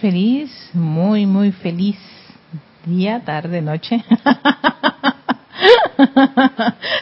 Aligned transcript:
Feliz, 0.00 0.50
muy, 0.74 1.26
muy 1.26 1.50
feliz 1.50 1.96
día, 2.86 3.20
tarde, 3.24 3.60
noche. 3.60 4.04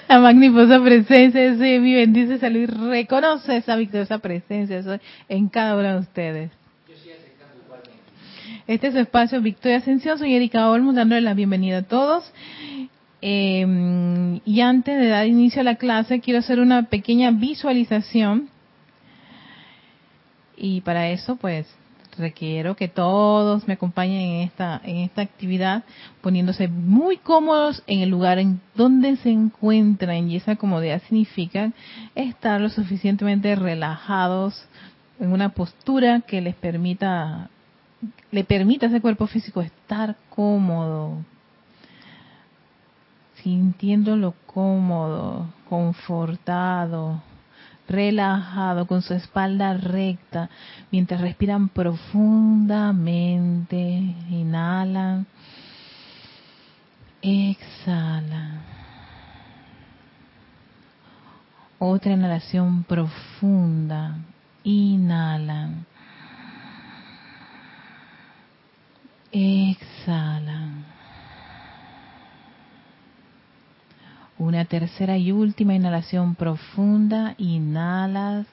La 0.08 0.18
magnifica 0.18 0.82
presencia 0.82 1.54
de 1.54 1.78
mi 1.78 1.92
bendice 1.92 2.38
salud 2.38 2.60
y 2.60 2.66
reconoce 2.66 3.58
esa 3.58 3.76
victoriosa 3.76 4.18
presencia 4.18 4.98
en 5.28 5.48
cada 5.48 5.76
uno 5.76 5.92
de 5.92 5.98
ustedes. 5.98 6.50
Este 8.66 8.86
es 8.86 8.94
su 8.94 9.00
espacio 9.00 9.42
Victoria 9.42 9.76
Ascensión. 9.76 10.18
Soy 10.18 10.34
Erika 10.34 10.70
Olmos 10.70 10.94
dándole 10.94 11.20
la 11.20 11.34
bienvenida 11.34 11.78
a 11.78 11.82
todos. 11.82 12.32
Eh, 13.20 14.40
y 14.46 14.60
antes 14.62 14.98
de 14.98 15.08
dar 15.08 15.26
inicio 15.26 15.60
a 15.60 15.64
la 15.64 15.74
clase, 15.74 16.20
quiero 16.20 16.38
hacer 16.38 16.60
una 16.60 16.84
pequeña 16.84 17.30
visualización. 17.30 18.48
Y 20.56 20.80
para 20.80 21.10
eso, 21.10 21.36
pues, 21.36 21.66
requiero 22.18 22.76
que 22.76 22.88
todos 22.88 23.66
me 23.66 23.74
acompañen 23.74 24.20
en 24.20 24.40
esta, 24.42 24.80
en 24.84 24.96
esta 24.96 25.22
actividad, 25.22 25.84
poniéndose 26.20 26.68
muy 26.68 27.18
cómodos 27.18 27.82
en 27.86 28.00
el 28.00 28.10
lugar 28.10 28.38
en 28.38 28.60
donde 28.74 29.16
se 29.16 29.30
encuentran. 29.30 30.30
Y 30.30 30.36
esa 30.36 30.56
comodidad 30.56 31.02
significa 31.02 31.72
estar 32.14 32.60
lo 32.60 32.68
suficientemente 32.68 33.54
relajados 33.54 34.66
en 35.18 35.32
una 35.32 35.50
postura 35.50 36.20
que 36.20 36.40
les 36.40 36.54
permita, 36.54 37.50
le 38.30 38.44
permita 38.44 38.86
a 38.86 38.88
ese 38.88 39.00
cuerpo 39.00 39.26
físico 39.26 39.60
estar 39.60 40.16
cómodo, 40.30 41.24
sintiéndolo 43.42 44.34
cómodo, 44.46 45.46
confortado, 45.68 47.22
relajado, 47.88 48.86
con 48.86 49.02
su 49.02 49.14
espalda 49.14 49.74
recta, 49.74 50.48
mientras 50.90 51.20
respiran 51.20 51.68
profundamente, 51.68 53.78
inhalan, 54.30 55.26
exhalan. 57.22 58.60
Otra 61.78 62.12
inhalación 62.12 62.84
profunda, 62.84 64.16
inhalan, 64.64 65.84
exhalan. 69.30 70.95
Una 74.38 74.66
tercera 74.66 75.16
y 75.16 75.32
última 75.32 75.74
inhalación 75.74 76.34
profunda. 76.34 77.34
Inhalas. 77.38 78.46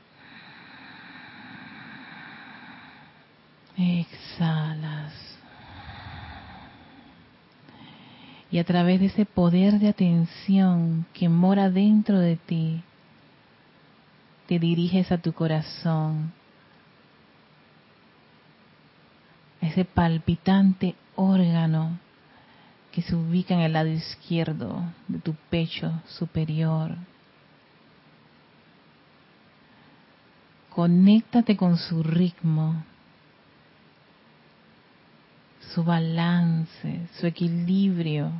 Exhalas. 3.77 5.13
Y 8.49 8.59
a 8.59 8.63
través 8.63 8.99
de 8.99 9.07
ese 9.07 9.25
poder 9.25 9.79
de 9.79 9.89
atención 9.89 11.07
que 11.13 11.27
mora 11.27 11.71
dentro 11.71 12.19
de 12.19 12.35
ti, 12.35 12.83
te 14.47 14.59
diriges 14.59 15.11
a 15.11 15.17
tu 15.17 15.33
corazón, 15.33 16.31
ese 19.59 19.85
palpitante 19.85 20.93
órgano 21.15 21.97
que 22.93 23.01
se 23.01 23.15
ubica 23.15 23.55
en 23.55 23.61
el 23.61 23.73
lado 23.73 23.89
izquierdo 23.89 24.83
de 25.07 25.17
tu 25.17 25.33
pecho 25.49 25.91
superior. 26.07 26.95
Conéctate 30.69 31.57
con 31.57 31.77
su 31.77 32.03
ritmo, 32.03 32.83
su 35.73 35.83
balance, 35.83 37.07
su 37.19 37.25
equilibrio, 37.25 38.31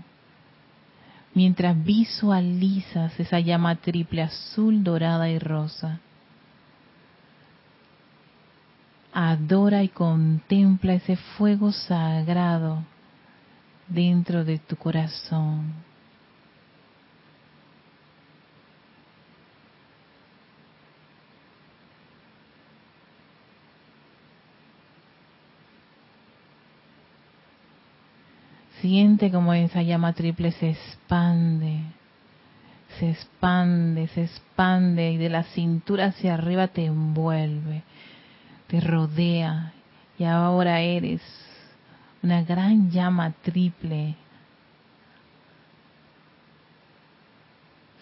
mientras 1.33 1.83
visualizas 1.83 3.19
esa 3.19 3.39
llama 3.39 3.75
triple 3.77 4.21
azul, 4.21 4.83
dorada 4.83 5.29
y 5.29 5.39
rosa. 5.39 5.99
Adora 9.11 9.81
y 9.81 9.89
contempla 9.89 10.93
ese 10.93 11.15
fuego 11.15 11.71
sagrado 11.71 12.83
dentro 13.93 14.43
de 14.43 14.57
tu 14.59 14.75
corazón. 14.75 15.73
Siente 28.81 29.31
como 29.31 29.53
esa 29.53 29.81
llama 29.81 30.11
triple 30.11 30.51
se 30.51 30.71
expande, 30.71 31.79
se 32.99 33.11
expande, 33.11 34.07
se 34.09 34.23
expande 34.23 35.11
y 35.11 35.17
de 35.17 35.29
la 35.29 35.43
cintura 35.43 36.07
hacia 36.07 36.33
arriba 36.33 36.67
te 36.67 36.85
envuelve, 36.85 37.83
te 38.67 38.81
rodea 38.81 39.71
y 40.19 40.25
ahora 40.25 40.81
eres 40.81 41.21
una 42.23 42.41
gran 42.41 42.89
llama 42.89 43.33
triple, 43.43 44.15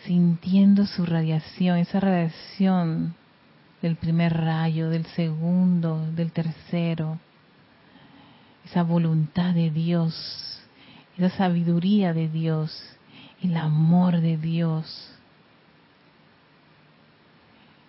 sintiendo 0.06 0.86
su 0.86 1.06
radiación, 1.06 1.80
esa 1.80 2.00
radiación 2.00 3.16
del 3.82 3.96
primer 3.96 4.38
rayo, 4.38 4.90
del 4.90 5.08
segundo, 5.08 6.06
del 6.12 6.32
tercero, 6.32 7.20
esa 8.64 8.84
voluntad 8.84 9.56
de 9.56 9.72
Dios, 9.72 10.62
esa 11.18 11.36
sabiduría 11.36 12.14
de 12.14 12.30
Dios, 12.30 12.80
el 13.42 13.58
amor 13.58 14.22
de 14.22 14.38
Dios, 14.38 15.16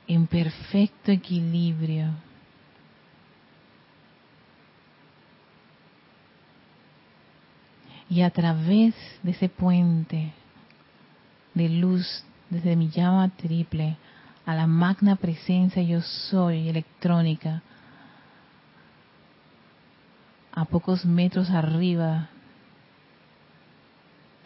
en 0.08 0.26
perfecto 0.26 1.12
equilibrio 1.12 2.14
Y 8.12 8.20
a 8.20 8.28
través 8.28 8.94
de 9.22 9.30
ese 9.30 9.48
puente 9.48 10.34
de 11.54 11.68
luz 11.70 12.22
desde 12.50 12.76
mi 12.76 12.90
llama 12.90 13.30
triple 13.30 13.96
a 14.44 14.54
la 14.54 14.66
magna 14.66 15.16
presencia 15.16 15.82
yo 15.82 16.02
soy 16.02 16.68
electrónica, 16.68 17.62
a 20.52 20.66
pocos 20.66 21.06
metros 21.06 21.48
arriba 21.48 22.28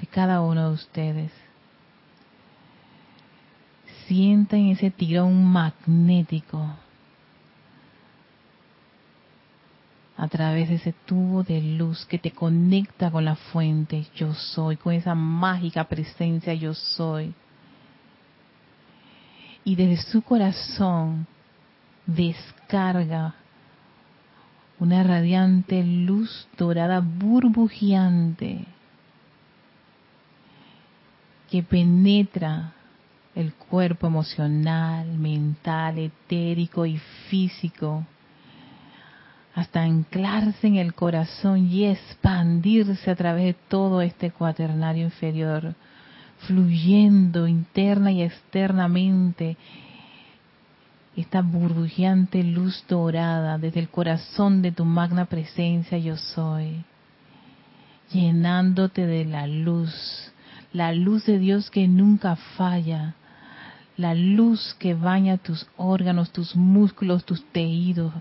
de 0.01 0.07
cada 0.07 0.43
uno 0.43 0.69
de 0.69 0.75
ustedes. 0.75 1.33
Sientan 4.07 4.67
ese 4.67 4.93
tirón 4.93 5.45
magnético 5.45 6.69
a 10.17 10.29
través 10.29 10.69
de 10.71 10.77
ese 10.77 10.95
tubo 11.05 11.43
de 11.43 11.61
luz 11.61 12.07
que 12.07 12.19
te 12.19 12.31
conecta 12.31 13.11
con 13.11 13.25
la 13.25 13.37
fuente 13.37 14.07
yo 14.15 14.33
soy, 14.33 14.77
con 14.77 14.95
esa 14.95 15.15
mágica 15.15 15.85
presencia 15.85 16.55
yo 16.55 16.73
soy. 16.73 17.35
Y 19.63 19.75
desde 19.75 19.99
su 20.11 20.23
corazón 20.23 21.27
descarga 22.07 23.35
una 24.79 25.03
radiante 25.03 25.83
luz 25.83 26.49
dorada 26.57 27.01
burbujeante 27.01 28.65
que 31.51 31.63
penetra 31.63 32.73
el 33.35 33.53
cuerpo 33.55 34.07
emocional, 34.07 35.07
mental, 35.19 35.99
etérico 35.99 36.87
y 36.87 36.99
físico 37.29 38.05
hasta 39.57 39.83
anclarse 39.83 40.67
en 40.67 40.77
el 40.77 40.93
corazón 40.93 41.73
y 41.73 41.87
expandirse 41.87 43.11
a 43.11 43.17
través 43.17 43.45
de 43.47 43.57
todo 43.69 44.03
este 44.03 44.31
cuaternario 44.31 45.05
inferior, 45.05 45.75
fluyendo 46.47 47.49
interna 47.49 48.13
y 48.13 48.21
externamente 48.21 49.57
esta 51.17 51.41
burbujeante 51.41 52.45
luz 52.45 52.85
dorada 52.87 53.57
desde 53.57 53.81
el 53.81 53.89
corazón 53.89 54.61
de 54.61 54.73
tu 54.73 54.85
magna 54.85 55.25
presencia 55.25 55.97
yo 55.97 56.19
soy, 56.19 56.85
llenándote 58.13 59.07
de 59.07 59.25
la 59.25 59.47
luz, 59.47 59.91
la 60.75 60.93
luz 60.93 61.25
de 61.25 61.39
Dios 61.39 61.71
que 61.71 61.89
nunca 61.89 62.37
falla, 62.59 63.15
la 63.97 64.15
luz 64.15 64.77
que 64.79 64.93
baña 64.93 65.39
tus 65.39 65.67
órganos, 65.79 66.31
tus 66.31 66.55
músculos, 66.55 67.25
tus 67.25 67.43
tejidos, 67.53 68.13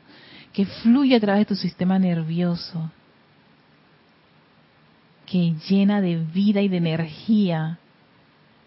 que 0.55 0.65
fluye 0.65 1.17
a 1.17 1.19
través 1.19 1.41
de 1.41 1.53
tu 1.53 1.55
sistema 1.55 1.99
nervioso, 1.99 2.89
que 5.25 5.53
llena 5.67 5.99
de 5.99 6.15
vida 6.15 6.61
y 6.61 6.69
de 6.69 6.77
energía 6.77 7.77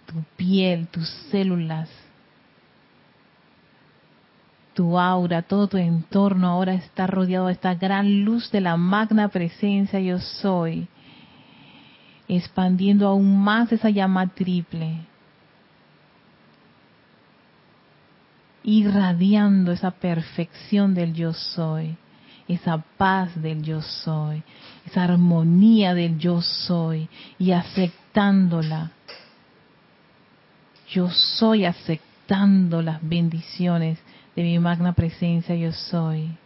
tu 0.04 0.22
piel, 0.36 0.88
tus 0.88 1.08
células, 1.30 1.88
tu 4.74 4.98
aura, 4.98 5.42
todo 5.42 5.66
tu 5.66 5.78
entorno 5.78 6.48
ahora 6.48 6.74
está 6.74 7.06
rodeado 7.06 7.46
de 7.46 7.54
esta 7.54 7.74
gran 7.74 8.22
luz 8.22 8.50
de 8.50 8.60
la 8.60 8.76
magna 8.76 9.28
presencia 9.28 9.98
yo 9.98 10.18
soy, 10.18 10.88
expandiendo 12.28 13.08
aún 13.08 13.42
más 13.42 13.72
esa 13.72 13.88
llama 13.88 14.26
triple, 14.28 15.06
irradiando 18.68 19.72
esa 19.72 19.92
perfección 19.92 20.92
del 20.92 21.14
yo 21.14 21.32
soy, 21.32 21.96
esa 22.48 22.76
paz 22.98 23.30
del 23.40 23.62
yo 23.62 23.80
soy, 23.80 24.42
esa 24.84 25.04
armonía 25.04 25.94
del 25.94 26.18
yo 26.18 26.42
soy 26.42 27.08
y 27.38 27.52
aceptándola. 27.52 28.90
Yo 30.90 31.08
soy 31.10 31.64
aceptando 31.64 32.82
las 32.82 32.98
bendiciones 33.00 33.98
de 34.36 34.42
mi 34.42 34.58
magna 34.58 34.92
presencia 34.92 35.54
yo 35.54 35.72
soy. 35.72 36.36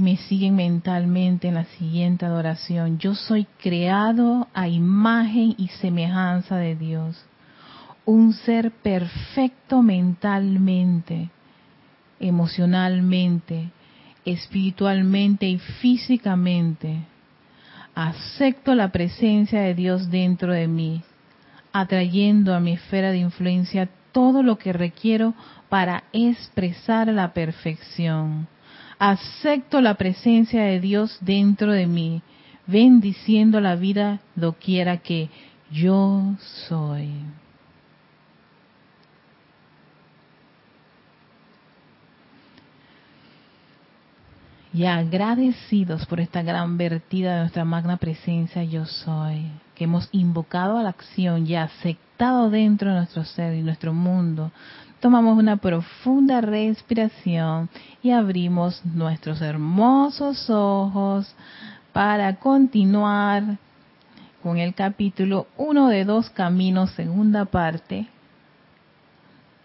Me 0.00 0.16
siguen 0.16 0.56
mentalmente 0.56 1.48
en 1.48 1.54
la 1.54 1.64
siguiente 1.64 2.26
adoración. 2.26 2.98
Yo 2.98 3.14
soy 3.14 3.46
creado 3.58 4.48
a 4.54 4.68
imagen 4.68 5.54
y 5.58 5.68
semejanza 5.68 6.56
de 6.56 6.76
Dios, 6.76 7.24
un 8.04 8.32
ser 8.32 8.70
perfecto 8.70 9.82
mentalmente, 9.82 11.30
emocionalmente, 12.18 13.70
espiritualmente 14.24 15.46
y 15.46 15.58
físicamente. 15.58 17.04
Acepto 17.94 18.74
la 18.74 18.92
presencia 18.92 19.60
de 19.60 19.74
Dios 19.74 20.10
dentro 20.10 20.52
de 20.52 20.68
mí, 20.68 21.02
atrayendo 21.72 22.54
a 22.54 22.60
mi 22.60 22.72
esfera 22.72 23.10
de 23.10 23.18
influencia 23.18 23.88
todo 24.12 24.42
lo 24.42 24.58
que 24.58 24.72
requiero 24.72 25.34
para 25.68 26.04
expresar 26.12 27.08
la 27.08 27.32
perfección 27.32 28.48
acepto 29.00 29.80
la 29.80 29.94
presencia 29.94 30.62
de 30.62 30.78
Dios 30.78 31.16
dentro 31.22 31.72
de 31.72 31.86
mí, 31.86 32.22
bendiciendo 32.66 33.58
la 33.60 33.74
vida 33.74 34.20
doquiera 34.36 34.98
que 34.98 35.30
yo 35.72 36.36
soy. 36.68 37.10
Y 44.72 44.84
agradecidos 44.84 46.06
por 46.06 46.20
esta 46.20 46.42
gran 46.42 46.76
vertida 46.76 47.34
de 47.34 47.40
nuestra 47.40 47.64
magna 47.64 47.96
presencia 47.96 48.62
yo 48.62 48.84
soy, 48.84 49.50
que 49.80 49.84
hemos 49.84 50.10
invocado 50.12 50.76
a 50.76 50.82
la 50.82 50.90
acción 50.90 51.46
y 51.46 51.56
aceptado 51.56 52.50
dentro 52.50 52.90
de 52.90 52.96
nuestro 52.96 53.24
ser 53.24 53.54
y 53.54 53.62
nuestro 53.62 53.94
mundo 53.94 54.52
tomamos 55.00 55.38
una 55.38 55.56
profunda 55.56 56.42
respiración 56.42 57.70
y 58.02 58.10
abrimos 58.10 58.84
nuestros 58.84 59.40
hermosos 59.40 60.50
ojos 60.50 61.34
para 61.94 62.36
continuar 62.36 63.56
con 64.42 64.58
el 64.58 64.74
capítulo 64.74 65.46
uno 65.56 65.88
de 65.88 66.04
dos 66.04 66.28
caminos, 66.28 66.90
segunda 66.90 67.46
parte 67.46 68.06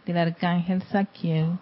del 0.05 0.17
arcángel 0.17 0.81
Saquiel. 0.83 1.57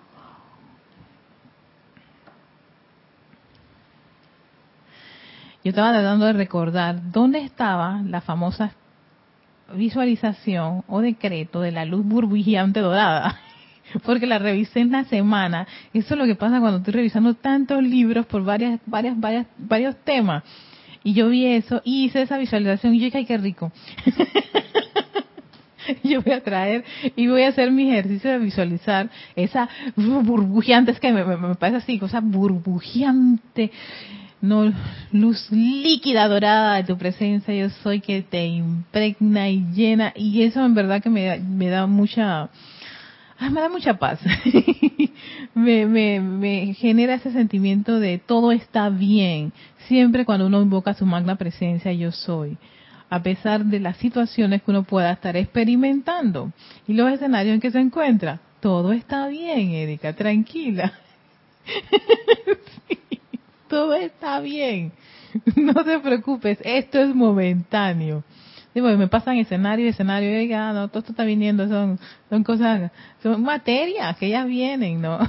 Yo 5.64 5.70
estaba 5.70 5.94
tratando 5.94 6.26
de 6.26 6.34
recordar 6.34 7.12
dónde 7.12 7.40
estaba 7.40 8.02
la 8.06 8.20
famosa 8.20 8.74
visualización 9.74 10.84
o 10.88 11.00
decreto 11.00 11.62
de 11.62 11.72
la 11.72 11.86
luz 11.86 12.06
burbujeante 12.06 12.82
dorada 12.82 13.40
porque 14.04 14.28
la 14.28 14.40
revisé 14.40 14.82
en 14.82 14.92
la 14.92 15.06
semana. 15.06 15.66
Eso 15.94 16.16
es 16.16 16.20
lo 16.20 16.26
que 16.26 16.36
pasa 16.36 16.60
cuando 16.60 16.80
estoy 16.80 16.94
revisando 16.94 17.34
tantos 17.36 17.82
libros 17.82 18.26
por 18.26 18.44
varias, 18.44 18.82
varias, 18.86 19.18
varias, 19.18 19.48
varios 19.58 19.96
temas. 20.04 20.44
Y 21.02 21.14
yo 21.14 21.30
vi 21.30 21.46
eso 21.46 21.82
y 21.86 22.06
hice 22.06 22.24
esa 22.24 22.38
visualización 22.38 22.94
y 22.96 23.00
yo 23.00 23.06
dije, 23.06 23.20
ay, 23.20 23.26
qué 23.26 23.38
rico. 23.38 23.72
yo 26.04 26.22
voy 26.22 26.34
a 26.34 26.44
traer 26.44 26.84
y 27.16 27.28
voy 27.28 27.44
a 27.44 27.50
hacer 27.50 27.72
mi 27.72 27.90
ejercicio 27.90 28.32
de 28.32 28.40
visualizar 28.40 29.10
esa 29.36 29.70
burbujeante, 29.96 30.92
es 30.92 31.00
que 31.00 31.12
me, 31.14 31.24
me 31.24 31.56
parece 31.56 31.78
así, 31.78 32.00
cosa 32.00 32.20
burbujeante, 32.20 33.72
no 34.44 34.74
luz 35.14 35.50
líquida 35.52 36.28
dorada 36.28 36.76
de 36.76 36.84
tu 36.84 36.98
presencia, 36.98 37.56
yo 37.56 37.70
soy 37.82 38.02
que 38.02 38.22
te 38.22 38.46
impregna 38.46 39.50
y 39.50 39.66
llena, 39.74 40.12
y 40.16 40.44
eso 40.44 40.64
en 40.66 40.76
verdad 40.76 41.02
que 41.02 41.10
me, 41.10 41.40
me 41.40 41.70
da 41.70 41.88
mucha 41.88 42.50
Ah, 43.40 43.50
me 43.50 43.62
da 43.62 43.70
mucha 43.70 43.96
paz. 43.96 44.20
me, 45.56 45.86
me, 45.86 46.20
me 46.20 46.74
genera 46.76 47.16
ese 47.16 47.32
sentimiento 47.32 48.00
de 48.00 48.18
todo 48.18 48.52
está 48.52 48.90
bien, 48.90 49.54
siempre 49.88 50.26
cuando 50.26 50.48
uno 50.48 50.62
invoca 50.62 50.94
su 50.94 51.06
magna 51.06 51.36
presencia 51.36 51.92
yo 51.94 52.12
soy, 52.12 52.58
a 53.10 53.24
pesar 53.24 53.66
de 53.66 53.80
las 53.80 53.98
situaciones 53.98 54.62
que 54.62 54.72
uno 54.72 54.84
pueda 54.84 55.12
estar 55.12 55.36
experimentando 55.36 56.52
y 56.88 56.94
los 56.94 57.12
escenarios 57.12 57.56
en 57.56 57.62
que 57.62 57.72
se 57.72 57.80
encuentra. 57.80 58.40
Todo 58.60 58.94
está 58.94 59.28
bien, 59.28 59.72
Erika, 59.72 60.14
tranquila. 60.14 60.94
todo 63.74 63.96
está 63.96 64.40
bien. 64.40 64.92
No 65.56 65.74
te 65.84 65.98
preocupes, 65.98 66.60
esto 66.64 67.00
es 67.00 67.16
momentáneo. 67.16 68.24
Digo, 68.76 68.88
me 68.96 69.08
pasan 69.08 69.38
escenario, 69.38 69.90
escenario, 69.90 70.40
y 70.44 70.54
ah, 70.54 70.72
no, 70.74 70.90
todo 70.90 71.00
esto 71.00 71.12
está 71.12 71.24
viniendo, 71.24 71.68
son, 71.68 72.00
son 72.30 72.44
cosas, 72.44 72.92
son 73.24 73.42
materias 73.42 74.16
que 74.18 74.30
ya 74.30 74.46
vienen, 74.46 75.02
¿no? 75.02 75.18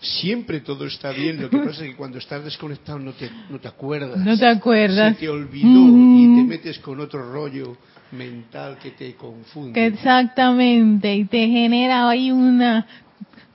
Siempre 0.00 0.58
todo 0.60 0.86
está 0.86 1.12
bien, 1.12 1.40
lo 1.40 1.48
que 1.50 1.58
pasa 1.58 1.84
es 1.84 1.90
que 1.90 1.96
cuando 1.96 2.18
estás 2.18 2.44
desconectado 2.44 2.98
no 2.98 3.12
te, 3.12 3.30
no 3.48 3.60
te 3.60 3.68
acuerdas. 3.68 4.18
No 4.18 4.36
te 4.36 4.48
acuerdas. 4.48 5.14
Se 5.14 5.20
te 5.20 5.28
olvidó 5.28 5.68
y 5.68 6.34
te 6.36 6.42
metes 6.48 6.80
con 6.80 6.98
otro 6.98 7.32
rollo 7.32 7.76
mental 8.10 8.76
que 8.82 8.90
te 8.90 9.14
confunde. 9.14 9.86
exactamente, 9.86 11.14
y 11.14 11.26
te 11.26 11.46
genera 11.46 12.08
ahí 12.08 12.32
una 12.32 12.86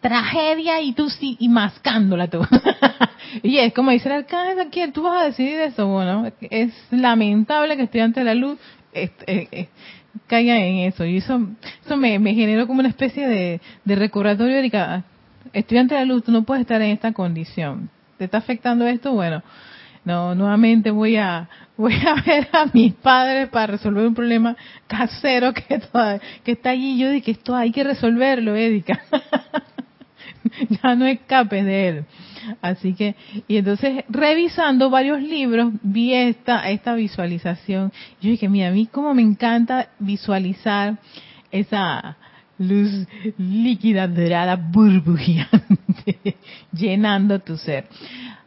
tragedia 0.04 0.82
y 0.82 0.92
tú 0.92 1.10
sí, 1.10 1.38
y 1.40 1.48
mascándola 1.48 2.28
tú. 2.28 2.42
y 3.42 3.58
es 3.58 3.74
como 3.74 3.92
dice 3.92 4.10
el 4.10 4.16
alcalde 4.16 4.62
aquí, 4.62 4.86
tú 4.92 5.02
vas 5.02 5.22
a 5.22 5.26
decidir 5.28 5.62
eso. 5.62 5.88
Bueno, 5.88 6.30
es 6.42 6.74
lamentable 6.92 7.78
que 7.78 7.84
estudiante 7.84 8.20
de 8.20 8.26
la 8.26 8.36
luz 8.36 8.60
eh, 8.94 9.10
eh, 9.26 9.70
caiga 10.28 10.58
en 10.58 10.80
eso. 10.80 11.06
Y 11.06 11.18
eso, 11.18 11.48
eso 11.84 11.98
me, 11.98 12.20
generó 12.36 12.68
como 12.68 12.82
una 12.82 12.90
especie 12.90 13.28
de, 13.28 13.62
de 13.86 13.96
recordatorio 13.96 14.58
de 14.58 15.04
estudiante 15.54 15.96
de 15.96 16.02
la 16.02 16.06
luz, 16.06 16.26
tú 16.26 16.32
no 16.34 16.44
puedes 16.44 16.62
estar 16.62 16.82
en 16.82 16.92
esta 16.92 17.14
condición. 17.14 17.90
¿Te 18.18 18.26
está 18.26 18.40
afectando 18.40 18.86
esto? 18.86 19.14
Bueno, 19.14 19.42
no, 20.04 20.36
nuevamente 20.36 20.92
voy 20.92 21.16
a 21.16 21.48
voy 21.78 21.96
a 21.96 22.22
ver 22.22 22.50
a 22.52 22.66
mis 22.74 22.94
padres 22.94 23.48
para 23.50 23.68
resolver 23.68 24.06
un 24.06 24.14
problema 24.14 24.56
casero 24.86 25.54
que, 25.54 25.82
que 26.44 26.52
está 26.52 26.70
allí. 26.72 27.00
Yo 27.00 27.10
dije, 27.10 27.32
esto 27.32 27.56
hay 27.56 27.72
que 27.72 27.86
resolverlo, 27.86 28.54
Erika. 28.54 29.02
ya 30.84 30.96
no 30.96 31.06
escapes 31.06 31.66
de 31.66 31.88
él. 31.88 32.06
Así 32.62 32.94
que, 32.94 33.16
y 33.48 33.58
entonces 33.58 34.04
revisando 34.10 34.90
varios 34.90 35.22
libros, 35.22 35.74
vi 35.82 36.14
esta, 36.14 36.70
esta 36.70 36.94
visualización. 36.96 37.92
Yo 38.22 38.30
dije, 38.30 38.50
mira, 38.50 38.70
a 38.70 38.72
mí 38.72 38.88
como 38.88 39.14
me 39.14 39.22
encanta 39.22 39.90
visualizar 40.00 40.98
esa 41.52 42.18
luz 42.58 43.08
líquida, 43.38 44.08
dorada, 44.08 44.56
burbujeante, 44.56 46.38
llenando 46.72 47.40
tu 47.40 47.58
ser. 47.58 47.88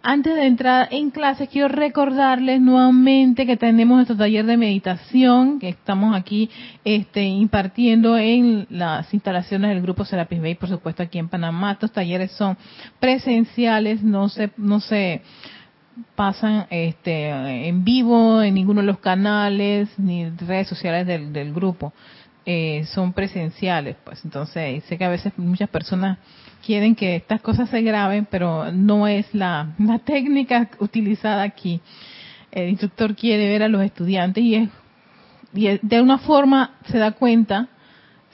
Antes 0.09 0.37
de 0.37 0.47
entrar 0.47 0.87
en 0.93 1.11
clase, 1.11 1.49
quiero 1.49 1.67
recordarles 1.67 2.61
nuevamente 2.61 3.45
que 3.45 3.57
tenemos 3.57 3.97
nuestro 3.97 4.17
taller 4.17 4.47
de 4.47 4.57
meditación 4.57 5.59
que 5.59 5.69
estamos 5.69 6.15
aquí 6.15 6.49
este, 6.85 7.25
impartiendo 7.25 8.17
en 8.17 8.69
las 8.71 9.13
instalaciones 9.13 9.71
del 9.71 9.83
grupo 9.83 10.05
Serapis 10.05 10.41
Bay, 10.41 10.55
por 10.55 10.69
supuesto 10.69 11.03
aquí 11.03 11.19
en 11.19 11.29
Panamá. 11.29 11.73
Estos 11.73 11.91
talleres 11.91 12.31
son 12.31 12.57
presenciales, 13.01 14.01
no 14.05 14.29
se, 14.29 14.51
no 14.57 14.79
se 14.79 15.23
pasan 16.15 16.69
este, 16.71 17.31
en 17.67 17.83
vivo 17.83 18.43
en 18.43 18.55
ninguno 18.55 18.83
de 18.83 18.87
los 18.87 19.01
canales 19.01 19.89
ni 19.99 20.29
redes 20.29 20.69
sociales 20.69 21.05
del, 21.05 21.33
del 21.33 21.53
grupo. 21.53 21.93
Eh, 22.49 22.85
son 22.95 23.13
presenciales, 23.13 23.97
pues 24.05 24.25
entonces 24.25 24.85
sé 24.85 24.97
que 24.97 25.05
a 25.05 25.09
veces 25.09 25.33
muchas 25.37 25.69
personas 25.69 26.19
quieren 26.65 26.95
que 26.95 27.17
estas 27.17 27.41
cosas 27.41 27.69
se 27.71 27.83
graben, 27.83 28.29
pero 28.31 28.71
no 28.71 29.09
es 29.09 29.27
la, 29.35 29.75
técnica 30.05 30.71
utilizada 30.79 31.43
aquí. 31.43 31.81
el 32.53 32.69
instructor 32.69 33.17
quiere 33.17 33.49
ver 33.49 33.65
a 33.65 33.69
los 33.69 33.83
estudiantes 33.83 34.45
y 34.45 34.55
es 34.55 34.71
y 35.57 35.79
de 35.81 36.03
una 36.03 36.19
forma 36.19 36.73
se 36.87 36.99
da 36.99 37.13
cuenta 37.13 37.69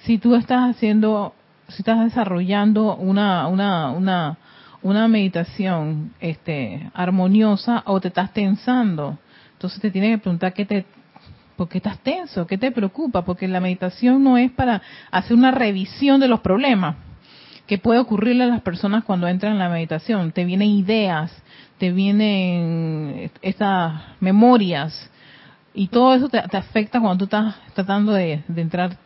si 0.05 0.19
tú 0.19 0.35
estás 0.35 0.75
haciendo, 0.75 1.35
si 1.69 1.79
estás 1.79 2.05
desarrollando 2.05 2.97
una, 2.97 3.47
una, 3.47 3.91
una, 3.91 4.39
una 4.83 5.09
meditación 5.09 6.13
este, 6.21 6.91
armoniosa 6.93 7.83
o 7.87 8.01
te 8.01 8.09
estás 8.09 8.33
tensando. 8.33 9.19
Entonces 9.53 9.81
te 9.81 9.93
tiene 9.93 10.11
que 10.11 10.19
preguntar 10.19 10.53
qué 10.53 10.65
te, 10.65 10.85
¿por 11.57 11.69
qué 11.69 11.79
estás 11.79 11.99
tenso? 11.99 12.47
¿Qué 12.47 12.59
te 12.59 12.71
preocupa? 12.71 13.25
Porque 13.25 13.49
la 13.49 13.61
meditación 13.61 14.23
no 14.23 14.39
es 14.39 14.51
para 14.51 14.83
hacer 15.11 15.37
una 15.37 15.51
revisión 15.51 16.21
de 16.21 16.29
los 16.29 16.41
problemas 16.41 16.97
que 17.67 17.79
puede 17.79 18.01
ocurrirle 18.01 18.45
a 18.45 18.49
las 18.49 18.63
personas 18.63 19.05
cuando 19.05 19.29
entran 19.29 19.53
en 19.53 19.59
la 19.59 19.69
meditación. 19.69 20.33
Te 20.33 20.45
vienen 20.45 20.69
ideas, 20.69 21.33
te 21.79 21.93
vienen 21.93 23.31
estas 23.41 24.03
memorias, 24.21 25.11
y 25.75 25.89
todo 25.89 26.15
eso 26.15 26.29
te, 26.29 26.39
afecta 26.39 27.01
cuando 27.01 27.19
tú 27.19 27.25
estás 27.25 27.57
tratando 27.75 28.13
de, 28.13 28.43
entrar, 28.57 28.97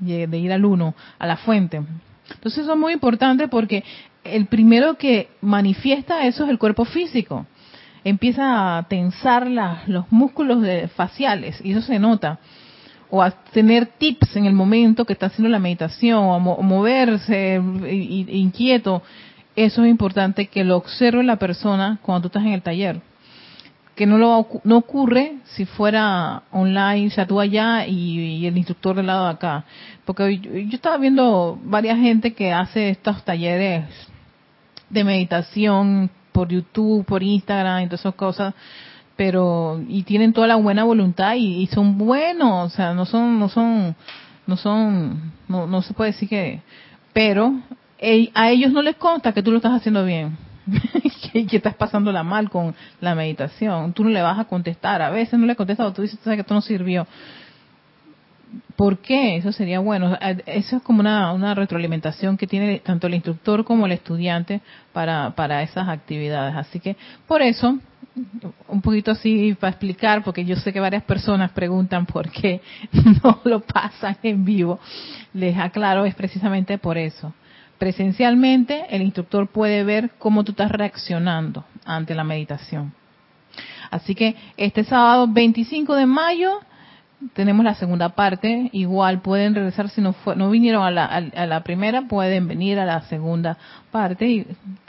de, 0.00 0.38
ir 0.38 0.52
al 0.52 0.64
uno, 0.64 0.94
a 1.18 1.26
la 1.26 1.36
fuente. 1.36 1.82
Entonces 2.28 2.64
eso 2.64 2.72
es 2.72 2.78
muy 2.78 2.92
importante 2.92 3.48
porque 3.48 3.84
el 4.24 4.46
primero 4.46 4.96
que 4.96 5.28
manifiesta 5.40 6.26
eso 6.26 6.44
es 6.44 6.50
el 6.50 6.58
cuerpo 6.58 6.84
físico. 6.84 7.46
Empieza 8.08 8.78
a 8.78 8.84
tensar 8.84 9.48
los 9.48 10.12
músculos 10.12 10.64
faciales 10.92 11.60
y 11.64 11.72
eso 11.72 11.82
se 11.82 11.98
nota. 11.98 12.38
O 13.10 13.20
a 13.20 13.32
tener 13.32 13.86
tips 13.86 14.36
en 14.36 14.46
el 14.46 14.52
momento 14.52 15.04
que 15.04 15.12
está 15.12 15.26
haciendo 15.26 15.48
la 15.48 15.58
meditación, 15.58 16.18
o 16.18 16.38
moverse 16.38 17.60
inquieto. 17.90 19.02
Eso 19.56 19.82
es 19.82 19.90
importante 19.90 20.46
que 20.46 20.62
lo 20.62 20.76
observe 20.76 21.24
la 21.24 21.34
persona 21.34 21.98
cuando 22.00 22.22
tú 22.22 22.28
estás 22.28 22.46
en 22.46 22.52
el 22.52 22.62
taller 22.62 23.00
que 23.96 24.06
no 24.06 24.18
lo 24.18 24.46
no 24.62 24.76
ocurre 24.76 25.38
si 25.54 25.64
fuera 25.64 26.42
online, 26.52 27.08
o 27.08 27.10
sea, 27.10 27.26
tú 27.26 27.40
allá 27.40 27.86
y, 27.86 28.46
el 28.46 28.56
instructor 28.56 28.94
del 28.94 29.06
lado 29.06 29.24
de 29.24 29.30
acá. 29.30 29.64
Porque 30.04 30.38
yo, 30.38 30.76
estaba 30.76 30.98
viendo 30.98 31.58
varias 31.64 31.98
gente 31.98 32.34
que 32.34 32.52
hace 32.52 32.90
estos 32.90 33.24
talleres 33.24 33.84
de 34.90 35.02
meditación 35.02 36.10
por 36.36 36.48
YouTube, 36.48 37.06
por 37.06 37.22
Instagram 37.22 37.84
y 37.84 37.86
todas 37.86 38.00
esas 38.00 38.14
cosas, 38.14 38.52
pero 39.16 39.80
y 39.88 40.02
tienen 40.02 40.34
toda 40.34 40.46
la 40.46 40.56
buena 40.56 40.84
voluntad 40.84 41.34
y, 41.34 41.66
son 41.68 41.96
buenos, 41.96 42.72
o 42.72 42.76
sea, 42.76 42.92
no 42.92 43.06
son 43.06 43.38
no 43.38 43.48
son 43.48 43.96
no 44.46 44.56
son 44.58 45.32
no, 45.48 45.66
no 45.66 45.80
se 45.80 45.94
puede 45.94 46.12
decir 46.12 46.28
que 46.28 46.60
pero 47.14 47.54
a 48.34 48.50
ellos 48.50 48.70
no 48.70 48.82
les 48.82 48.96
consta 48.96 49.32
que 49.32 49.42
tú 49.42 49.50
lo 49.50 49.56
estás 49.56 49.72
haciendo 49.72 50.04
bien 50.04 50.36
que, 51.32 51.56
estás 51.56 51.74
pasándola 51.74 52.22
mal 52.22 52.50
con 52.50 52.74
la 53.00 53.14
meditación. 53.14 53.94
Tú 53.94 54.04
no 54.04 54.10
le 54.10 54.20
vas 54.20 54.38
a 54.38 54.44
contestar. 54.44 55.00
A 55.00 55.10
veces 55.10 55.38
no 55.38 55.46
le 55.46 55.54
contestas 55.54 55.86
o 55.86 55.92
tú 55.92 56.02
dices 56.02 56.18
que 56.20 56.34
esto 56.34 56.54
no 56.54 56.60
sirvió. 56.60 57.06
¿Por 58.76 58.98
qué? 58.98 59.36
Eso 59.36 59.52
sería 59.52 59.80
bueno. 59.80 60.16
Eso 60.46 60.76
es 60.76 60.82
como 60.82 61.00
una, 61.00 61.32
una 61.32 61.54
retroalimentación 61.54 62.36
que 62.36 62.46
tiene 62.46 62.80
tanto 62.80 63.06
el 63.06 63.14
instructor 63.14 63.64
como 63.64 63.86
el 63.86 63.92
estudiante 63.92 64.60
para, 64.92 65.34
para 65.34 65.62
esas 65.62 65.88
actividades. 65.88 66.54
Así 66.54 66.78
que 66.78 66.96
por 67.26 67.42
eso, 67.42 67.78
un 68.68 68.82
poquito 68.82 69.10
así 69.10 69.56
para 69.58 69.70
explicar, 69.70 70.22
porque 70.22 70.44
yo 70.44 70.56
sé 70.56 70.72
que 70.72 70.80
varias 70.80 71.02
personas 71.04 71.52
preguntan 71.52 72.06
por 72.06 72.30
qué 72.30 72.60
no 73.22 73.40
lo 73.44 73.60
pasan 73.60 74.16
en 74.22 74.44
vivo. 74.44 74.78
Les 75.32 75.56
aclaro, 75.56 76.04
es 76.04 76.14
precisamente 76.14 76.78
por 76.78 76.98
eso 76.98 77.32
presencialmente, 77.78 78.86
el 78.90 79.02
instructor 79.02 79.48
puede 79.48 79.84
ver 79.84 80.12
cómo 80.18 80.44
tú 80.44 80.52
estás 80.52 80.70
reaccionando 80.70 81.64
ante 81.84 82.14
la 82.14 82.24
meditación. 82.24 82.92
Así 83.90 84.14
que 84.14 84.34
este 84.56 84.84
sábado 84.84 85.28
25 85.28 85.94
de 85.94 86.06
mayo 86.06 86.60
tenemos 87.32 87.64
la 87.64 87.74
segunda 87.74 88.10
parte. 88.10 88.70
Igual 88.72 89.20
pueden 89.20 89.54
regresar 89.54 89.88
si 89.88 90.00
no, 90.00 90.14
no 90.36 90.50
vinieron 90.50 90.82
a 90.84 91.20
la, 91.46 91.60
primera, 91.62 92.02
pueden 92.02 92.48
venir 92.48 92.78
a 92.78 92.84
la 92.84 93.02
segunda 93.02 93.58
parte. 93.90 94.26
Y 94.28 94.46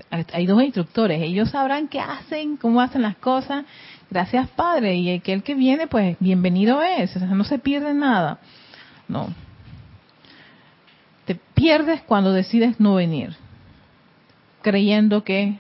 hay 0.09 0.45
dos 0.45 0.61
instructores, 0.61 1.21
ellos 1.21 1.49
sabrán 1.51 1.87
qué 1.87 1.99
hacen, 1.99 2.57
cómo 2.57 2.81
hacen 2.81 3.01
las 3.01 3.17
cosas. 3.17 3.65
Gracias 4.09 4.47
Padre. 4.49 4.95
Y 4.95 5.11
aquel 5.11 5.43
que 5.43 5.55
viene, 5.55 5.87
pues 5.87 6.17
bienvenido 6.19 6.81
es. 6.81 7.15
no 7.21 7.43
se 7.43 7.59
pierde 7.59 7.93
nada. 7.93 8.39
No, 9.07 9.29
te 11.25 11.35
pierdes 11.35 12.01
cuando 12.01 12.33
decides 12.33 12.79
no 12.79 12.95
venir, 12.95 13.35
creyendo 14.61 15.23
que 15.23 15.59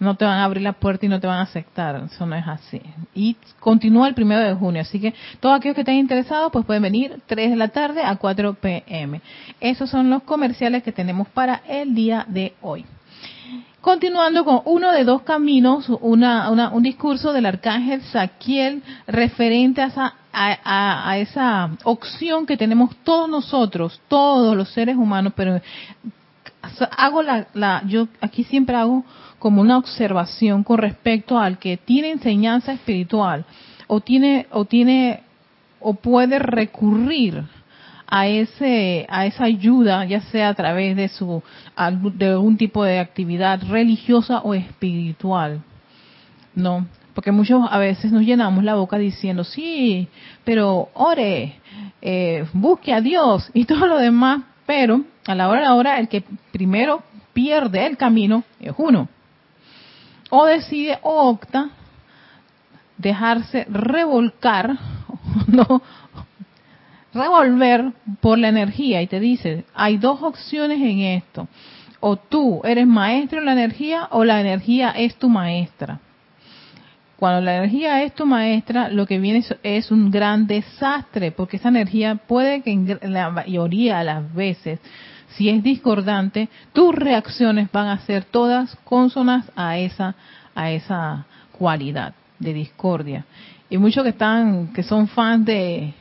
no 0.00 0.16
te 0.16 0.24
van 0.24 0.38
a 0.38 0.44
abrir 0.44 0.62
la 0.62 0.72
puerta 0.72 1.06
y 1.06 1.08
no 1.08 1.20
te 1.20 1.26
van 1.26 1.38
a 1.38 1.42
aceptar. 1.42 2.02
Eso 2.04 2.26
no 2.26 2.34
es 2.34 2.48
así. 2.48 2.80
Y 3.14 3.36
continúa 3.60 4.08
el 4.08 4.14
primero 4.14 4.40
de 4.40 4.54
junio. 4.54 4.80
Así 4.80 4.98
que 4.98 5.14
todos 5.38 5.56
aquellos 5.56 5.74
que 5.74 5.82
estén 5.82 5.96
interesados, 5.96 6.50
pues 6.50 6.64
pueden 6.64 6.82
venir 6.82 7.20
3 7.26 7.50
de 7.50 7.56
la 7.56 7.68
tarde 7.68 8.02
a 8.02 8.16
4 8.16 8.54
pm. 8.54 9.20
Esos 9.60 9.90
son 9.90 10.10
los 10.10 10.22
comerciales 10.22 10.82
que 10.82 10.90
tenemos 10.90 11.28
para 11.28 11.62
el 11.68 11.94
día 11.94 12.24
de 12.26 12.54
hoy. 12.62 12.84
Continuando 13.80 14.44
con 14.44 14.60
uno 14.66 14.92
de 14.92 15.04
dos 15.04 15.22
caminos, 15.22 15.88
un 15.88 16.82
discurso 16.82 17.32
del 17.32 17.46
arcángel 17.46 18.02
Saquiel 18.02 18.82
referente 19.06 19.80
a 19.80 19.86
esa, 19.86 20.14
a, 20.32 21.16
esa 21.16 21.70
opción 21.84 22.44
que 22.44 22.58
tenemos 22.58 22.94
todos 23.04 23.26
nosotros, 23.28 23.98
todos 24.08 24.54
los 24.54 24.68
seres 24.70 24.96
humanos, 24.96 25.32
pero 25.34 25.62
hago 26.90 27.22
la, 27.22 27.82
yo 27.86 28.08
aquí 28.20 28.44
siempre 28.44 28.76
hago 28.76 29.02
como 29.40 29.62
una 29.62 29.78
observación 29.78 30.62
con 30.62 30.78
respecto 30.78 31.38
al 31.38 31.58
que 31.58 31.78
tiene 31.78 32.12
enseñanza 32.12 32.72
espiritual 32.72 33.46
o 33.88 34.00
tiene 34.00 34.46
o 34.52 34.66
tiene 34.66 35.22
o 35.80 35.94
puede 35.94 36.38
recurrir 36.38 37.44
a 38.06 38.28
ese 38.28 39.06
a 39.08 39.24
esa 39.24 39.44
ayuda 39.44 40.04
ya 40.04 40.20
sea 40.20 40.50
a 40.50 40.54
través 40.54 40.94
de 40.94 41.08
su 41.08 41.42
de 42.14 42.28
algún 42.28 42.58
tipo 42.58 42.84
de 42.84 42.98
actividad 42.98 43.62
religiosa 43.68 44.40
o 44.40 44.52
espiritual 44.52 45.62
no 46.54 46.86
porque 47.14 47.32
muchos 47.32 47.66
a 47.68 47.78
veces 47.78 48.12
nos 48.12 48.22
llenamos 48.22 48.62
la 48.62 48.74
boca 48.74 48.98
diciendo 48.98 49.42
sí 49.42 50.06
pero 50.44 50.90
ore 50.92 51.54
eh, 52.02 52.44
busque 52.52 52.92
a 52.92 53.00
Dios 53.00 53.50
y 53.54 53.64
todo 53.70 53.86
lo 53.86 53.96
demás 53.96 54.42
pero 54.66 55.00
a 55.26 55.34
la 55.34 55.48
hora 55.48 55.60
de 55.60 55.66
la 55.66 55.74
hora 55.74 55.98
el 55.98 56.08
que 56.08 56.24
primero 56.52 57.02
pierde 57.32 57.86
el 57.86 57.96
camino 57.96 58.44
es 58.60 58.74
uno 58.76 59.08
o 60.30 60.46
decide 60.46 60.98
o 61.02 61.28
opta 61.28 61.70
dejarse 62.96 63.66
revolcar 63.68 64.78
no 65.46 65.82
revolver 67.12 67.92
por 68.20 68.38
la 68.38 68.48
energía 68.48 69.02
y 69.02 69.06
te 69.06 69.20
dice, 69.20 69.64
hay 69.74 69.96
dos 69.96 70.22
opciones 70.22 70.80
en 70.80 71.00
esto. 71.00 71.48
O 72.00 72.16
tú 72.16 72.62
eres 72.64 72.86
maestro 72.86 73.40
en 73.40 73.46
la 73.46 73.52
energía 73.52 74.08
o 74.10 74.24
la 74.24 74.40
energía 74.40 74.90
es 74.90 75.16
tu 75.16 75.28
maestra. 75.28 76.00
Cuando 77.16 77.42
la 77.42 77.58
energía 77.58 78.02
es 78.02 78.14
tu 78.14 78.24
maestra, 78.24 78.88
lo 78.88 79.06
que 79.06 79.18
viene 79.18 79.44
es 79.62 79.90
un 79.90 80.10
gran 80.10 80.46
desastre, 80.46 81.32
porque 81.32 81.58
esa 81.58 81.68
energía 81.68 82.14
puede 82.14 82.62
que 82.62 82.70
en 82.70 83.12
la 83.12 83.28
mayoría 83.28 83.98
de 83.98 84.04
las 84.04 84.34
veces, 84.34 84.80
si 85.36 85.48
es 85.48 85.62
discordante, 85.62 86.48
tus 86.72 86.94
reacciones 86.94 87.70
van 87.72 87.88
a 87.88 88.00
ser 88.00 88.24
todas 88.24 88.76
consonas 88.84 89.50
a 89.56 89.78
esa, 89.78 90.14
a 90.54 90.70
esa 90.70 91.26
cualidad 91.52 92.14
de 92.38 92.52
discordia. 92.52 93.24
Y 93.68 93.78
muchos 93.78 94.02
que 94.02 94.10
están, 94.10 94.72
que 94.72 94.82
son 94.82 95.06
fans 95.08 95.44
de, 95.44 95.94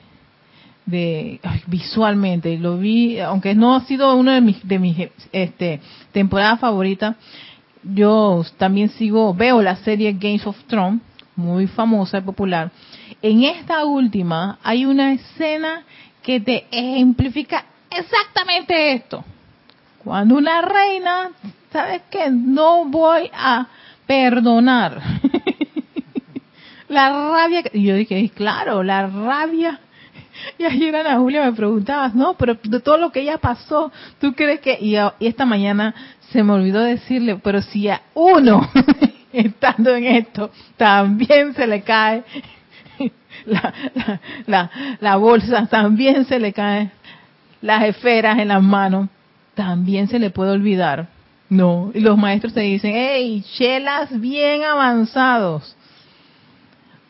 de 0.90 1.40
visualmente 1.68 2.58
lo 2.58 2.78
vi 2.78 3.20
aunque 3.20 3.54
no 3.54 3.76
ha 3.76 3.82
sido 3.82 4.16
una 4.16 4.36
de 4.36 4.42
mis 4.42 4.68
de 4.68 4.80
mis 4.80 4.98
este 5.32 5.80
temporadas 6.12 6.60
favoritas 6.60 7.16
yo 7.84 8.44
también 8.58 8.90
sigo 8.90 9.34
veo 9.34 9.62
la 9.62 9.76
serie 9.78 10.14
Games 10.14 10.48
of 10.48 10.58
Thrones 10.66 11.02
muy 11.36 11.68
famosa 11.68 12.18
y 12.18 12.22
popular 12.22 12.72
en 13.22 13.44
esta 13.44 13.86
última 13.86 14.58
hay 14.64 14.86
una 14.86 15.14
escena 15.14 15.84
que 16.24 16.40
te 16.40 16.66
ejemplifica 16.72 17.66
exactamente 17.90 18.94
esto. 18.94 19.24
Cuando 20.04 20.36
una 20.36 20.62
reina 20.62 21.32
sabes 21.72 22.04
que 22.10 22.30
no 22.30 22.86
voy 22.86 23.30
a 23.34 23.68
perdonar. 24.06 25.02
La 26.88 27.10
rabia 27.12 27.64
y 27.72 27.84
yo 27.84 27.94
dije 27.94 28.32
claro 28.34 28.82
la 28.82 29.06
rabia. 29.06 29.80
Y 30.58 30.64
ayer 30.64 30.96
Ana 30.96 31.18
Julia 31.18 31.46
me 31.46 31.54
preguntabas, 31.54 32.16
no, 32.16 32.34
pero 32.34 32.56
de 32.64 32.80
todo 32.80 32.98
lo 32.98 33.12
que 33.12 33.22
ella 33.22 33.38
pasó, 33.38 33.92
¿tú 34.20 34.34
crees 34.34 34.62
que...? 34.62 34.78
Y, 34.82 34.96
esta 35.20 35.46
mañana 35.46 35.94
se 36.32 36.42
me 36.42 36.54
olvidó 36.54 36.82
decirle, 36.82 37.40
pero 37.44 37.62
si 37.62 37.90
a 37.90 38.02
uno, 38.16 38.68
estando 39.34 39.96
en 39.96 40.06
esto, 40.06 40.50
también 40.78 41.54
se 41.54 41.68
le 41.68 41.82
cae 41.82 42.24
la, 43.46 43.74
la, 44.48 44.72
la, 45.00 45.16
bolsa, 45.18 45.68
también 45.68 46.26
se 46.26 46.40
le 46.40 46.54
caen 46.54 46.92
las 47.62 47.84
esferas 47.84 48.40
en 48.40 48.50
las 48.50 48.62
manos, 48.62 49.10
también 49.56 50.08
se 50.08 50.20
le 50.20 50.30
puede 50.30 50.52
olvidar. 50.52 51.08
No, 51.50 51.92
y 51.94 52.00
los 52.00 52.18
maestros 52.18 52.54
te 52.54 52.62
dicen, 52.62 52.94
hey, 52.96 53.44
chelas 53.58 54.20
bien 54.20 54.64
avanzados. 54.64 55.76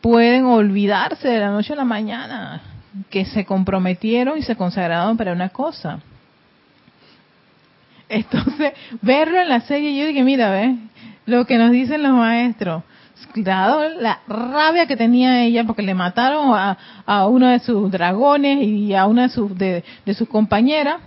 pueden 0.00 0.46
olvidarse 0.46 1.28
de 1.28 1.40
la 1.40 1.50
noche 1.50 1.74
a 1.74 1.76
la 1.76 1.84
mañana 1.84 2.62
que 3.10 3.26
se 3.26 3.44
comprometieron 3.44 4.38
y 4.38 4.42
se 4.42 4.56
consagraron 4.56 5.16
para 5.16 5.32
una 5.32 5.50
cosa. 5.50 6.00
Entonces, 8.08 8.72
verlo 9.02 9.40
en 9.40 9.48
la 9.48 9.60
serie, 9.60 9.96
yo 9.96 10.06
dije, 10.06 10.24
mira, 10.24 10.50
ve, 10.50 10.76
lo 11.26 11.46
que 11.46 11.58
nos 11.58 11.70
dicen 11.70 12.02
los 12.02 12.12
maestros, 12.12 12.82
dado 13.34 13.88
la 14.00 14.20
rabia 14.26 14.86
que 14.86 14.96
tenía 14.96 15.42
ella 15.44 15.64
porque 15.64 15.82
le 15.82 15.94
mataron 15.94 16.52
a, 16.54 17.26
uno 17.26 17.48
de 17.48 17.60
sus 17.60 17.90
dragones 17.90 18.62
y 18.62 18.94
a 18.94 19.06
una 19.06 19.28
de 19.28 20.14
sus, 20.14 20.28
compañeras, 20.28 21.00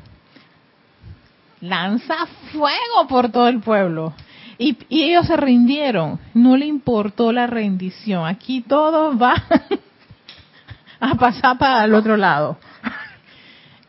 lanza 1.62 2.16
fuego 2.52 3.08
por 3.08 3.32
todo 3.32 3.48
el 3.48 3.60
pueblo. 3.60 4.14
Y, 4.58 4.78
y, 4.90 5.04
ellos 5.04 5.28
se 5.28 5.36
rindieron, 5.36 6.20
no 6.34 6.56
le 6.58 6.66
importó 6.66 7.32
la 7.32 7.48
rendición. 7.48 8.26
Aquí 8.28 8.62
todo 8.62 9.18
va 9.18 9.34
a 11.00 11.16
pasar 11.16 11.58
para 11.58 11.84
el 11.84 11.94
otro 11.94 12.18
lado 12.18 12.58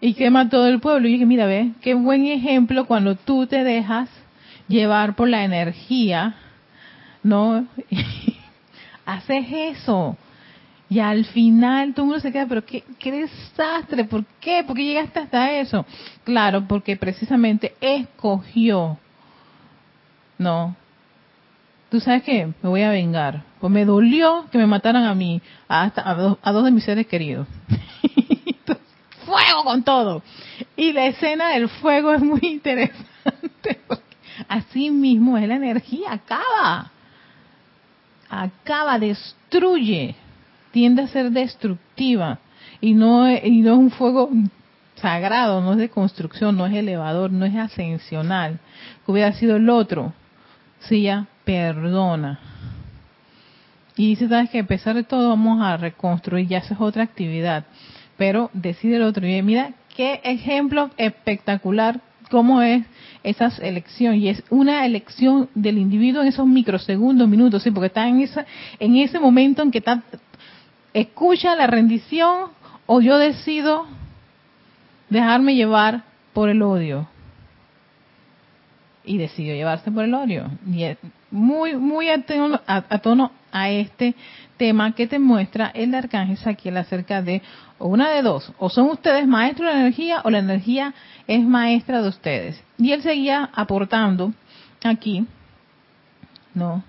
y 0.04 0.12
quema 0.12 0.50
todo 0.50 0.66
el 0.66 0.80
pueblo. 0.80 1.08
Y 1.08 1.12
dije, 1.12 1.24
mira, 1.24 1.46
ve, 1.46 1.72
qué 1.80 1.94
buen 1.94 2.26
ejemplo 2.26 2.84
cuando 2.84 3.14
tú 3.14 3.46
te 3.46 3.64
dejas 3.64 4.10
llevar 4.68 5.16
por 5.16 5.30
la 5.30 5.44
energía, 5.44 6.34
¿no? 7.24 7.66
Haces 9.06 9.46
eso. 9.50 10.16
Y 10.88 11.00
al 11.00 11.24
final 11.24 11.92
todo 11.92 12.04
el 12.04 12.06
mundo 12.06 12.20
se 12.20 12.30
queda, 12.30 12.46
pero 12.46 12.64
qué, 12.64 12.84
qué 13.00 13.10
desastre, 13.10 14.04
¿por 14.04 14.24
qué? 14.40 14.62
¿Por 14.64 14.76
qué 14.76 14.84
llegaste 14.84 15.18
hasta 15.18 15.50
eso? 15.52 15.84
Claro, 16.22 16.68
porque 16.68 16.96
precisamente 16.96 17.74
escogió, 17.80 18.96
¿no? 20.38 20.76
Tú 21.90 21.98
sabes 22.00 22.22
qué, 22.22 22.46
me 22.62 22.68
voy 22.68 22.82
a 22.82 22.90
vengar. 22.90 23.42
Pues 23.60 23.72
me 23.72 23.84
dolió 23.84 24.46
que 24.52 24.58
me 24.58 24.66
mataran 24.66 25.04
a 25.04 25.14
mí, 25.14 25.40
a, 25.68 25.90
dos, 26.16 26.38
a 26.42 26.52
dos 26.52 26.64
de 26.64 26.70
mis 26.70 26.84
seres 26.84 27.06
queridos. 27.06 27.48
fuego 29.24 29.64
con 29.64 29.82
todo. 29.82 30.22
Y 30.76 30.92
la 30.92 31.06
escena 31.06 31.50
del 31.50 31.68
fuego 31.68 32.12
es 32.12 32.22
muy 32.22 32.40
interesante. 32.42 33.80
así 34.48 34.90
mismo 34.90 35.38
es 35.38 35.48
la 35.48 35.56
energía, 35.56 36.12
acaba. 36.12 36.92
Acaba, 38.42 38.98
destruye. 38.98 40.14
Tiende 40.72 41.02
a 41.02 41.08
ser 41.08 41.30
destructiva. 41.30 42.38
Y 42.80 42.94
no, 42.94 43.30
y 43.30 43.60
no 43.60 43.72
es 43.74 43.78
un 43.78 43.90
fuego 43.90 44.30
sagrado, 44.96 45.60
no 45.60 45.72
es 45.72 45.78
de 45.78 45.88
construcción, 45.88 46.56
no 46.56 46.66
es 46.66 46.74
elevador, 46.74 47.30
no 47.30 47.44
es 47.44 47.54
ascensional. 47.54 48.58
Que 49.04 49.12
hubiera 49.12 49.32
sido 49.32 49.56
el 49.56 49.68
otro. 49.70 50.12
Si 50.80 51.02
ya 51.02 51.26
perdona. 51.44 52.40
Y 53.96 54.08
dice, 54.08 54.28
sabes 54.28 54.50
que 54.50 54.60
a 54.60 54.66
pesar 54.66 54.96
de 54.96 55.04
todo 55.04 55.28
vamos 55.28 55.62
a 55.62 55.76
reconstruir, 55.76 56.48
ya 56.48 56.58
esa 56.58 56.74
es 56.74 56.80
otra 56.80 57.04
actividad 57.04 57.64
pero 58.16 58.50
decide 58.52 58.96
el 58.96 59.02
otro. 59.02 59.26
Y 59.26 59.42
mira 59.42 59.74
qué 59.96 60.20
ejemplo 60.24 60.90
espectacular 60.96 62.00
cómo 62.34 62.62
es 62.62 62.84
esa 63.22 63.46
elección 63.64 64.16
y 64.16 64.28
es 64.28 64.42
una 64.50 64.84
elección 64.84 65.48
del 65.54 65.78
individuo 65.78 66.20
en 66.20 66.26
esos 66.26 66.44
microsegundos, 66.44 67.28
minutos, 67.28 67.62
sí, 67.62 67.70
porque 67.70 67.86
está 67.86 68.08
en 68.08 68.22
esa, 68.22 68.44
en 68.80 68.96
ese 68.96 69.20
momento 69.20 69.62
en 69.62 69.70
que 69.70 69.78
está, 69.78 70.02
escucha 70.92 71.54
la 71.54 71.68
rendición 71.68 72.48
o 72.86 73.00
yo 73.00 73.18
decido 73.18 73.86
dejarme 75.10 75.54
llevar 75.54 76.02
por 76.32 76.48
el 76.48 76.60
odio. 76.62 77.06
Y 79.04 79.16
decidió 79.16 79.54
llevarse 79.54 79.92
por 79.92 80.02
el 80.02 80.14
odio. 80.14 80.50
Y 80.66 80.82
muy 81.34 81.74
muy 81.76 82.10
a 82.10 82.98
tono 83.02 83.32
a 83.50 83.68
este 83.68 84.14
tema 84.56 84.94
que 84.94 85.08
te 85.08 85.18
muestra 85.18 85.66
el 85.74 85.92
arcángel 85.92 86.36
Saquiel 86.36 86.76
acerca 86.76 87.22
de 87.22 87.42
una 87.80 88.10
de 88.10 88.22
dos, 88.22 88.52
o 88.58 88.70
son 88.70 88.88
ustedes 88.90 89.26
maestros 89.26 89.68
de 89.68 89.74
la 89.74 89.80
energía 89.80 90.22
o 90.24 90.30
la 90.30 90.38
energía 90.38 90.94
es 91.26 91.44
maestra 91.44 92.02
de 92.02 92.08
ustedes. 92.08 92.62
Y 92.78 92.92
él 92.92 93.02
seguía 93.02 93.50
aportando 93.52 94.32
aquí, 94.84 95.26
¿no? 96.54 96.84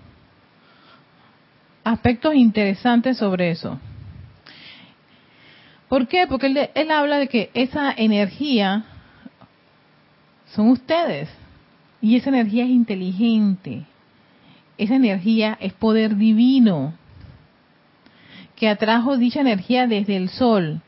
Aspectos 1.82 2.36
interesantes 2.36 3.18
sobre 3.18 3.50
eso. 3.50 3.80
¿Por 5.88 6.06
qué? 6.06 6.26
Porque 6.28 6.46
él, 6.46 6.70
él 6.72 6.90
habla 6.92 7.18
de 7.18 7.26
que 7.26 7.50
esa 7.52 7.92
energía 7.92 8.84
son 10.54 10.68
ustedes. 10.68 11.28
Y 12.00 12.16
esa 12.16 12.28
energía 12.28 12.64
es 12.64 12.70
inteligente 12.70 13.86
esa 14.78 14.96
energía 14.96 15.56
es 15.60 15.72
poder 15.72 16.16
divino 16.16 16.94
que 18.56 18.68
atrajo 18.68 19.16
dicha 19.16 19.40
energía 19.40 19.86
desde 19.86 20.16
el 20.16 20.28
sol 20.30 20.80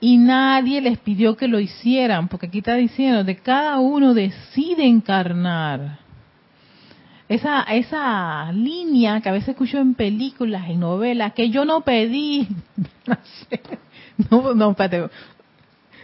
y 0.00 0.16
nadie 0.18 0.80
les 0.80 0.98
pidió 0.98 1.36
que 1.36 1.48
lo 1.48 1.60
hicieran, 1.60 2.28
porque 2.28 2.46
aquí 2.46 2.58
está 2.58 2.74
diciendo 2.74 3.24
de 3.24 3.36
cada 3.36 3.78
uno 3.78 4.14
decide 4.14 4.86
encarnar. 4.86 5.98
Esa, 7.28 7.62
esa 7.62 8.52
línea 8.52 9.20
que 9.20 9.28
a 9.28 9.32
veces 9.32 9.50
escucho 9.50 9.78
en 9.78 9.94
películas, 9.94 10.68
en 10.68 10.80
novelas, 10.80 11.32
que 11.32 11.50
yo 11.50 11.64
no 11.64 11.80
pedí. 11.80 12.46
no, 14.30 14.54
no, 14.54 14.70
espérate. 14.70 15.10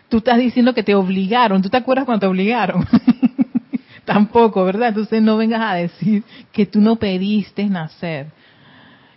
Tú 0.09 0.19
estás 0.19 0.39
diciendo 0.39 0.75
que 0.75 0.83
te 0.83 0.97
obligaron. 0.97 1.63
¿Tú 1.63 1.69
te 1.69 1.77
acuerdas 1.77 2.07
cuando 2.07 2.21
te 2.21 2.27
obligaron? 2.27 2.85
Tampoco, 4.05 4.65
¿verdad? 4.65 4.89
Entonces 4.89 5.23
no 5.23 5.37
vengas 5.37 5.63
a 5.63 5.75
decir 5.75 6.25
que 6.53 6.67
tú 6.67 6.81
no 6.81 6.97
pediste 6.97 7.65
nacer. 7.67 8.27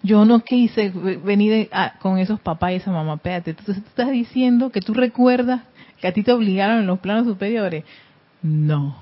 Yo 0.04 0.24
no 0.26 0.42
quise 0.42 0.90
venir 0.90 1.70
con 2.00 2.20
esos 2.20 2.40
papás 2.40 2.74
y 2.74 2.76
esa 2.76 2.92
mamá. 2.92 3.16
Espérate, 3.16 3.52
entonces 3.52 3.84
tú 3.84 3.90
estás 3.90 4.12
diciendo 4.12 4.72
que 4.72 4.82
tú 4.82 4.94
recuerdas 4.94 5.62
que 6.00 6.08
a 6.08 6.14
ti 6.14 6.22
te 6.22 6.32
obligaron 6.32 6.80
en 6.80 6.88
los 6.88 7.00
planos 7.00 7.26
superiores. 7.26 7.84
No. 8.44 8.96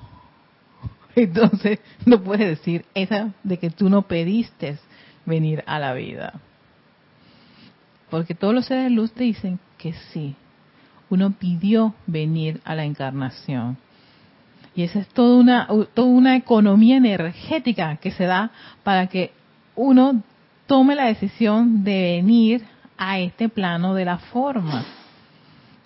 Entonces 1.16 1.80
no 2.06 2.22
puedes 2.22 2.58
decir 2.58 2.84
esa 2.94 3.32
de 3.42 3.58
que 3.58 3.70
tú 3.70 3.90
no 3.90 4.02
pediste 4.02 4.78
venir 5.26 5.62
a 5.66 5.78
la 5.78 5.92
vida. 5.92 6.40
Porque 8.10 8.34
todos 8.34 8.54
los 8.54 8.66
seres 8.66 8.84
de 8.84 8.90
luz 8.90 9.12
te 9.12 9.24
dicen 9.24 9.58
que 9.76 9.92
sí. 10.12 10.34
Uno 11.10 11.32
pidió 11.32 11.94
venir 12.06 12.60
a 12.64 12.74
la 12.74 12.84
encarnación. 12.84 13.76
Y 14.76 14.82
esa 14.82 15.00
es 15.00 15.08
toda 15.08 15.36
una, 15.36 15.68
toda 15.94 16.08
una 16.08 16.36
economía 16.36 16.96
energética 16.96 17.96
que 17.96 18.10
se 18.10 18.24
da 18.24 18.50
para 18.82 19.06
que 19.06 19.32
uno 19.76 20.22
tome 20.66 20.94
la 20.94 21.06
decisión 21.06 21.84
de 21.84 22.16
venir 22.16 22.64
a 22.96 23.18
este 23.20 23.48
plano 23.48 23.94
de 23.94 24.04
la 24.04 24.18
forma 24.18 24.84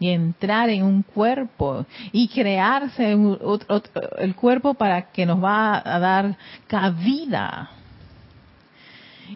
y 0.01 0.11
entrar 0.11 0.70
en 0.70 0.85
un 0.85 1.03
cuerpo 1.03 1.85
y 2.12 2.29
crearse 2.29 3.12
el 3.12 4.35
cuerpo 4.35 4.74
para 4.74 5.11
que 5.11 5.27
nos 5.27 5.42
va 5.42 5.83
a 5.85 5.98
dar 5.98 6.37
cabida. 6.66 7.70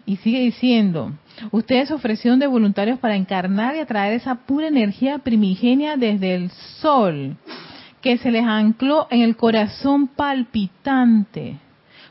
Y 0.05 0.15
sigue 0.17 0.39
diciendo, 0.39 1.11
ustedes 1.51 1.91
ofrecieron 1.91 2.39
de 2.39 2.47
voluntarios 2.47 2.97
para 2.99 3.15
encarnar 3.15 3.75
y 3.75 3.79
atraer 3.79 4.13
esa 4.13 4.35
pura 4.35 4.67
energía 4.67 5.19
primigenia 5.19 5.97
desde 5.97 6.33
el 6.35 6.49
sol 6.49 7.37
que 8.03 8.17
se 8.17 8.31
les 8.31 8.43
ancló 8.45 9.07
en 9.09 9.21
el 9.21 9.37
corazón 9.37 10.07
palpitante. 10.07 11.57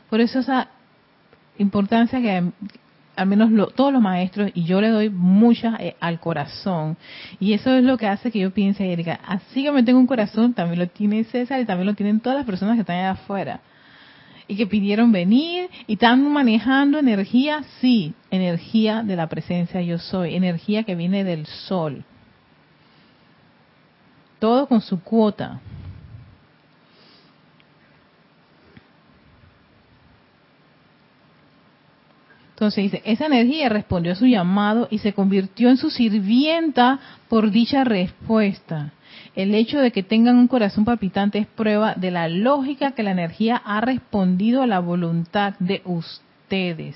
Por 0.09 0.21
eso 0.21 0.39
esa 0.39 0.67
importancia 1.59 2.19
que 2.19 2.51
al 3.15 3.27
menos 3.27 3.75
todos 3.75 3.93
los 3.93 4.01
maestros, 4.01 4.49
y 4.55 4.63
yo 4.63 4.81
le 4.81 4.89
doy 4.89 5.11
mucha 5.11 5.77
eh, 5.79 5.95
al 5.99 6.19
corazón. 6.19 6.97
Y 7.39 7.53
eso 7.53 7.71
es 7.75 7.83
lo 7.83 7.95
que 7.99 8.07
hace 8.07 8.31
que 8.31 8.39
yo 8.39 8.51
piense, 8.51 8.91
Erika, 8.91 9.19
así 9.23 9.63
que 9.63 9.71
me 9.71 9.83
tengo 9.83 9.99
un 9.99 10.07
corazón, 10.07 10.55
también 10.55 10.79
lo 10.79 10.87
tiene 10.87 11.23
César 11.25 11.61
y 11.61 11.65
también 11.65 11.85
lo 11.85 11.93
tienen 11.93 12.19
todas 12.19 12.39
las 12.39 12.45
personas 12.47 12.73
que 12.73 12.81
están 12.81 12.97
allá 12.97 13.11
afuera. 13.11 13.61
Y 14.47 14.55
que 14.55 14.65
pidieron 14.65 15.11
venir 15.11 15.69
y 15.85 15.93
están 15.93 16.27
manejando 16.33 16.97
energía, 16.97 17.63
sí, 17.79 18.15
energía 18.31 19.03
de 19.03 19.15
la 19.15 19.27
presencia 19.29 19.79
yo 19.81 19.99
soy, 19.99 20.35
energía 20.35 20.83
que 20.83 20.95
viene 20.95 21.23
del 21.23 21.45
sol. 21.45 22.03
Todo 24.39 24.67
con 24.67 24.81
su 24.81 25.01
cuota. 25.01 25.61
Entonces 32.63 32.91
dice, 32.93 33.01
esa 33.03 33.25
energía 33.25 33.67
respondió 33.67 34.13
a 34.13 34.15
su 34.15 34.25
llamado 34.25 34.87
y 34.89 34.99
se 34.99 35.11
convirtió 35.11 35.67
en 35.67 35.75
su 35.75 35.89
sirvienta 35.89 36.97
por 37.27 37.51
dicha 37.51 37.83
respuesta. 37.83 38.93
El 39.35 39.53
hecho 39.53 39.79
de 39.79 39.91
que 39.91 40.01
tengan 40.01 40.37
un 40.37 40.47
corazón 40.47 40.85
palpitante 40.85 41.39
es 41.39 41.45
prueba 41.45 41.93
de 41.95 42.09
la 42.09 42.29
lógica 42.29 42.91
que 42.91 43.03
la 43.03 43.11
energía 43.11 43.61
ha 43.65 43.81
respondido 43.81 44.61
a 44.61 44.67
la 44.67 44.79
voluntad 44.79 45.55
de 45.59 45.81
ustedes. 45.83 46.95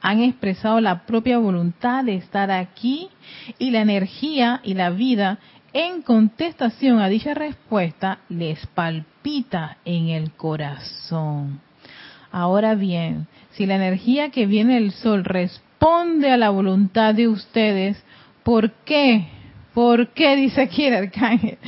Han 0.00 0.20
expresado 0.20 0.80
la 0.80 1.06
propia 1.06 1.38
voluntad 1.38 2.04
de 2.04 2.14
estar 2.14 2.52
aquí 2.52 3.08
y 3.58 3.72
la 3.72 3.80
energía 3.80 4.60
y 4.62 4.74
la 4.74 4.90
vida 4.90 5.40
en 5.72 6.02
contestación 6.02 7.00
a 7.00 7.08
dicha 7.08 7.34
respuesta 7.34 8.18
les 8.28 8.64
palpita 8.68 9.78
en 9.84 10.10
el 10.10 10.30
corazón. 10.34 11.62
Ahora 12.30 12.76
bien, 12.76 13.26
si 13.58 13.66
la 13.66 13.74
energía 13.74 14.30
que 14.30 14.46
viene 14.46 14.74
del 14.74 14.92
sol 14.92 15.24
responde 15.24 16.30
a 16.30 16.36
la 16.36 16.50
voluntad 16.50 17.12
de 17.12 17.26
ustedes. 17.26 18.00
¿Por 18.44 18.70
qué? 18.84 19.26
¿Por 19.74 20.10
qué? 20.10 20.36
Dice 20.36 20.60
aquí 20.60 20.84
el 20.84 20.94
arcángel. 20.94 21.58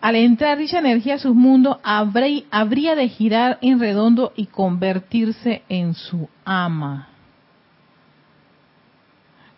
Al 0.00 0.16
entrar 0.16 0.58
dicha 0.58 0.80
energía 0.80 1.14
a 1.14 1.18
sus 1.18 1.36
mundos, 1.36 1.76
habría 1.84 2.96
de 2.96 3.08
girar 3.08 3.58
en 3.62 3.78
redondo 3.78 4.32
y 4.34 4.46
convertirse 4.46 5.62
en 5.68 5.94
su 5.94 6.28
ama. 6.44 7.06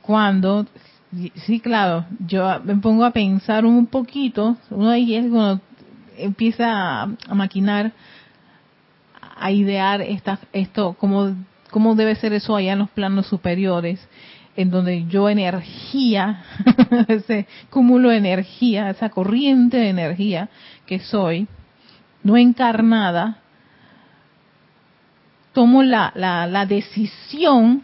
Cuando, 0.03 0.66
sí, 1.47 1.61
claro, 1.61 2.05
yo 2.27 2.61
me 2.62 2.77
pongo 2.77 3.07
a 3.07 3.11
pensar 3.11 3.64
un 3.64 3.87
poquito, 3.87 4.59
uno 4.69 4.90
ahí 4.90 5.14
es 5.14 5.31
cuando 5.31 5.62
empieza 6.19 7.03
a, 7.03 7.35
maquinar, 7.35 7.93
a 9.37 9.51
idear 9.51 10.03
esta, 10.03 10.38
esto, 10.53 10.95
cómo, 10.99 11.35
cómo 11.70 11.94
debe 11.94 12.14
ser 12.16 12.33
eso 12.33 12.56
allá 12.56 12.72
en 12.72 12.80
los 12.80 12.90
planos 12.90 13.26
superiores 13.26 14.06
en 14.56 14.70
donde 14.70 15.06
yo 15.06 15.28
energía, 15.28 16.42
ese 17.09 17.46
cúmulo 17.70 18.11
de 18.11 18.18
energía, 18.18 18.90
esa 18.90 19.09
corriente 19.09 19.78
de 19.78 19.88
energía 19.88 20.48
que 20.87 20.98
soy, 20.98 21.46
no 22.22 22.37
encarnada, 22.37 23.38
tomo 25.52 25.83
la, 25.83 26.12
la, 26.14 26.46
la 26.46 26.66
decisión 26.66 27.83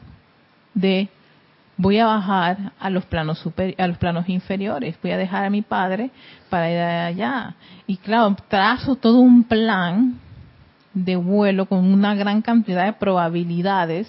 de 0.74 1.08
voy 1.76 1.98
a 1.98 2.06
bajar 2.06 2.72
a 2.78 2.90
los 2.90 3.04
planos 3.04 3.38
super, 3.38 3.74
a 3.78 3.86
los 3.86 3.98
planos 3.98 4.28
inferiores, 4.28 4.96
voy 5.02 5.12
a 5.12 5.16
dejar 5.16 5.44
a 5.44 5.50
mi 5.50 5.62
padre 5.62 6.10
para 6.50 6.70
ir 6.70 6.78
allá. 6.78 7.54
Y 7.86 7.96
claro, 7.98 8.36
trazo 8.48 8.96
todo 8.96 9.20
un 9.20 9.44
plan 9.44 10.20
de 10.96 11.16
vuelo 11.16 11.66
con 11.66 11.84
una 11.84 12.14
gran 12.14 12.42
cantidad 12.42 12.86
de 12.86 12.94
probabilidades 12.94 14.08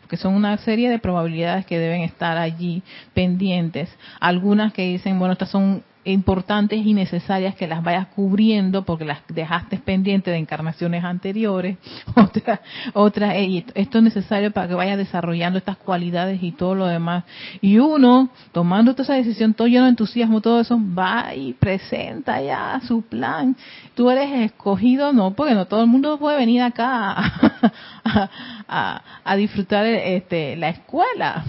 porque 0.00 0.18
son 0.18 0.34
una 0.34 0.58
serie 0.58 0.90
de 0.90 0.98
probabilidades 0.98 1.64
que 1.64 1.78
deben 1.78 2.02
estar 2.02 2.36
allí 2.36 2.82
pendientes. 3.14 3.88
Algunas 4.20 4.74
que 4.74 4.82
dicen, 4.82 5.18
bueno, 5.18 5.32
estas 5.32 5.48
son 5.48 5.82
importantes 6.04 6.84
y 6.84 6.94
necesarias 6.94 7.54
que 7.54 7.66
las 7.66 7.82
vayas 7.82 8.08
cubriendo 8.08 8.84
porque 8.84 9.04
las 9.04 9.20
dejaste 9.28 9.78
pendientes 9.78 10.32
de 10.32 10.38
encarnaciones 10.38 11.04
anteriores. 11.04 11.78
Otra, 12.16 12.60
otra 12.94 13.36
esto 13.36 13.98
es 13.98 14.04
necesario 14.04 14.50
para 14.50 14.68
que 14.68 14.74
vayas 14.74 14.98
desarrollando 14.98 15.58
estas 15.58 15.76
cualidades 15.76 16.42
y 16.42 16.52
todo 16.52 16.74
lo 16.74 16.86
demás. 16.86 17.24
Y 17.60 17.78
uno, 17.78 18.28
tomando 18.52 18.92
toda 18.92 19.04
esa 19.04 19.14
decisión, 19.14 19.54
todo 19.54 19.68
lleno 19.68 19.84
de 19.84 19.90
entusiasmo, 19.90 20.40
todo 20.40 20.60
eso, 20.60 20.78
va 20.78 21.34
y 21.34 21.52
presenta 21.54 22.40
ya 22.42 22.80
su 22.86 23.02
plan. 23.02 23.56
Tú 23.94 24.10
eres 24.10 24.50
escogido, 24.50 25.12
no, 25.12 25.32
porque 25.32 25.54
no 25.54 25.66
todo 25.66 25.82
el 25.82 25.88
mundo 25.88 26.18
puede 26.18 26.38
venir 26.38 26.62
acá 26.62 27.12
a, 28.04 28.30
a, 28.68 29.02
a 29.24 29.36
disfrutar 29.36 29.86
este, 29.86 30.56
la 30.56 30.70
escuela 30.70 31.44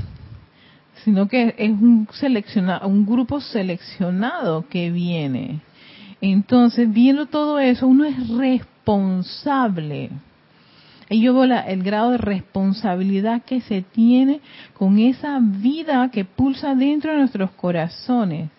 sino 1.06 1.28
que 1.28 1.54
es 1.60 1.70
un, 1.70 2.10
seleccionado, 2.14 2.88
un 2.88 3.06
grupo 3.06 3.40
seleccionado 3.40 4.68
que 4.68 4.90
viene. 4.90 5.62
Entonces, 6.20 6.92
viendo 6.92 7.28
todo 7.28 7.60
eso, 7.60 7.86
uno 7.86 8.06
es 8.06 8.28
responsable. 8.30 10.10
Y 11.08 11.22
yo 11.22 11.36
veo 11.36 11.44
el 11.44 11.84
grado 11.84 12.10
de 12.10 12.18
responsabilidad 12.18 13.44
que 13.44 13.62
se 13.62 13.84
tiene 13.84 14.42
con 14.74 14.98
esa 14.98 15.38
vida 15.40 16.10
que 16.10 16.26
pulsa 16.26 16.74
dentro 16.74 17.12
de 17.12 17.20
nuestros 17.20 17.52
corazones. 17.52 18.50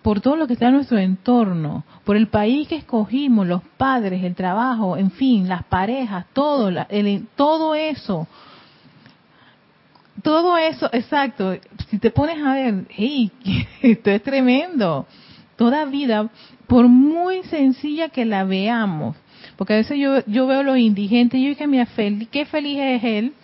Por 0.00 0.22
todo 0.22 0.36
lo 0.36 0.46
que 0.46 0.54
está 0.54 0.68
en 0.68 0.74
nuestro 0.76 0.96
entorno, 0.98 1.84
por 2.04 2.16
el 2.16 2.28
país 2.28 2.68
que 2.68 2.76
escogimos, 2.76 3.46
los 3.46 3.62
padres, 3.76 4.24
el 4.24 4.34
trabajo, 4.34 4.96
en 4.96 5.10
fin, 5.10 5.46
las 5.46 5.64
parejas, 5.64 6.24
todo, 6.32 6.70
el, 6.88 7.26
todo 7.36 7.74
eso 7.74 8.26
todo 10.22 10.56
eso, 10.56 10.88
exacto. 10.92 11.56
Si 11.90 11.98
te 11.98 12.10
pones 12.10 12.42
a 12.42 12.54
ver, 12.54 12.86
hey, 12.90 13.30
esto 13.82 14.10
es 14.10 14.22
tremendo. 14.22 15.06
Toda 15.56 15.84
vida, 15.84 16.30
por 16.66 16.88
muy 16.88 17.42
sencilla 17.44 18.08
que 18.08 18.24
la 18.24 18.44
veamos, 18.44 19.16
porque 19.56 19.74
a 19.74 19.76
veces 19.76 19.98
yo, 19.98 20.24
yo 20.26 20.46
veo 20.46 20.62
los 20.62 20.78
indigentes 20.78 21.38
y 21.38 21.44
yo 21.44 21.48
dije, 21.50 21.66
mira, 21.66 21.86
feliz, 21.86 22.28
qué 22.30 22.46
feliz 22.46 22.78
es 22.80 23.04
él. 23.04 23.34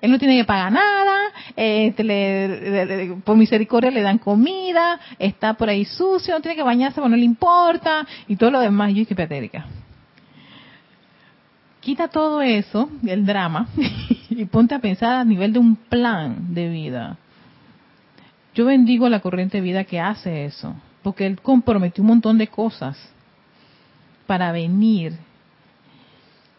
Él 0.00 0.10
no 0.10 0.18
tiene 0.18 0.38
que 0.38 0.44
pagar 0.44 0.72
nada, 0.72 1.18
eh, 1.54 3.14
por 3.24 3.36
misericordia 3.36 3.90
le 3.90 4.00
dan 4.00 4.16
comida, 4.16 4.98
está 5.18 5.52
por 5.54 5.68
ahí 5.68 5.84
sucio, 5.84 6.34
no 6.34 6.40
tiene 6.40 6.56
que 6.56 6.62
bañarse, 6.62 6.94
pero 6.94 7.10
no 7.10 7.16
le 7.16 7.24
importa, 7.24 8.06
y 8.26 8.36
todo 8.36 8.50
lo 8.50 8.60
demás. 8.60 8.88
Yo 8.88 9.00
dije, 9.00 9.14
patérica 9.14 9.66
quita 11.82 12.08
todo 12.08 12.40
eso, 12.40 12.88
el 13.04 13.26
drama, 13.26 13.68
y 14.38 14.44
ponte 14.46 14.74
a 14.74 14.80
pensar 14.80 15.14
a 15.14 15.24
nivel 15.24 15.52
de 15.52 15.58
un 15.58 15.76
plan 15.76 16.54
de 16.54 16.68
vida. 16.68 17.16
Yo 18.54 18.66
bendigo 18.66 19.08
la 19.08 19.20
corriente 19.20 19.58
de 19.58 19.62
vida 19.62 19.84
que 19.84 20.00
hace 20.00 20.44
eso, 20.44 20.74
porque 21.02 21.26
él 21.26 21.40
comprometió 21.40 22.02
un 22.02 22.08
montón 22.08 22.38
de 22.38 22.48
cosas 22.48 22.98
para 24.26 24.52
venir 24.52 25.14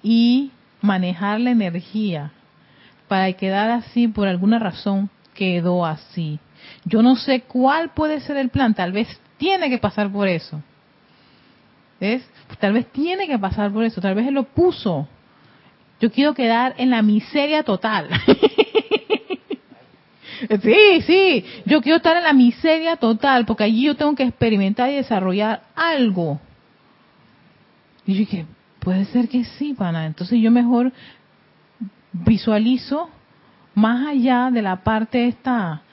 y 0.02 0.52
manejar 0.82 1.40
la 1.40 1.52
energía 1.52 2.32
para 3.08 3.32
quedar 3.34 3.70
así 3.70 4.08
por 4.08 4.28
alguna 4.28 4.60
razón 4.60 5.10
quedó 5.34 5.86
así. 5.86 6.40
Yo 6.86 7.02
no 7.02 7.16
sé 7.16 7.42
cuál 7.42 7.90
puede 7.90 8.20
ser 8.22 8.38
el 8.38 8.50
plan, 8.50 8.74
tal 8.74 8.92
vez 8.92 9.08
tiene 9.38 9.70
que 9.70 9.78
pasar 9.78 10.12
por 10.12 10.28
eso. 10.28 10.62
¿Ves? 12.00 12.28
Tal 12.60 12.74
vez 12.74 12.88
tiene 12.88 13.28
que 13.28 13.38
pasar 13.38 13.72
por 13.72 13.84
eso, 13.84 14.02
tal 14.02 14.16
vez 14.16 14.28
él 14.28 14.34
lo 14.34 14.44
puso 14.44 15.08
yo 16.04 16.12
quiero 16.12 16.34
quedar 16.34 16.76
en 16.80 16.90
la 16.90 17.02
miseria 17.02 17.64
total. 17.64 18.10
sí, 20.62 21.02
sí, 21.08 21.46
yo 21.66 21.82
quiero 21.82 21.96
estar 21.96 22.18
en 22.18 22.24
la 22.24 22.34
miseria 22.34 22.98
total, 22.98 23.46
porque 23.46 23.64
allí 23.64 23.84
yo 23.84 23.96
tengo 23.96 24.14
que 24.14 24.24
experimentar 24.24 24.90
y 24.90 24.96
desarrollar 24.96 25.64
algo. 25.74 26.42
Y 28.06 28.16
yo 28.16 28.20
dije, 28.20 28.46
puede 28.82 29.06
ser 29.06 29.30
que 29.30 29.46
sí, 29.46 29.74
pana. 29.74 30.06
Entonces 30.06 30.42
yo 30.42 30.52
mejor 30.52 30.92
visualizo 32.12 33.10
más 33.74 34.06
allá 34.06 34.50
de 34.52 34.62
la 34.62 34.84
parte 34.84 35.30
esta 35.30 35.84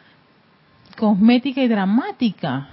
cosmética 0.98 1.62
y 1.62 1.68
dramática. 1.68 2.66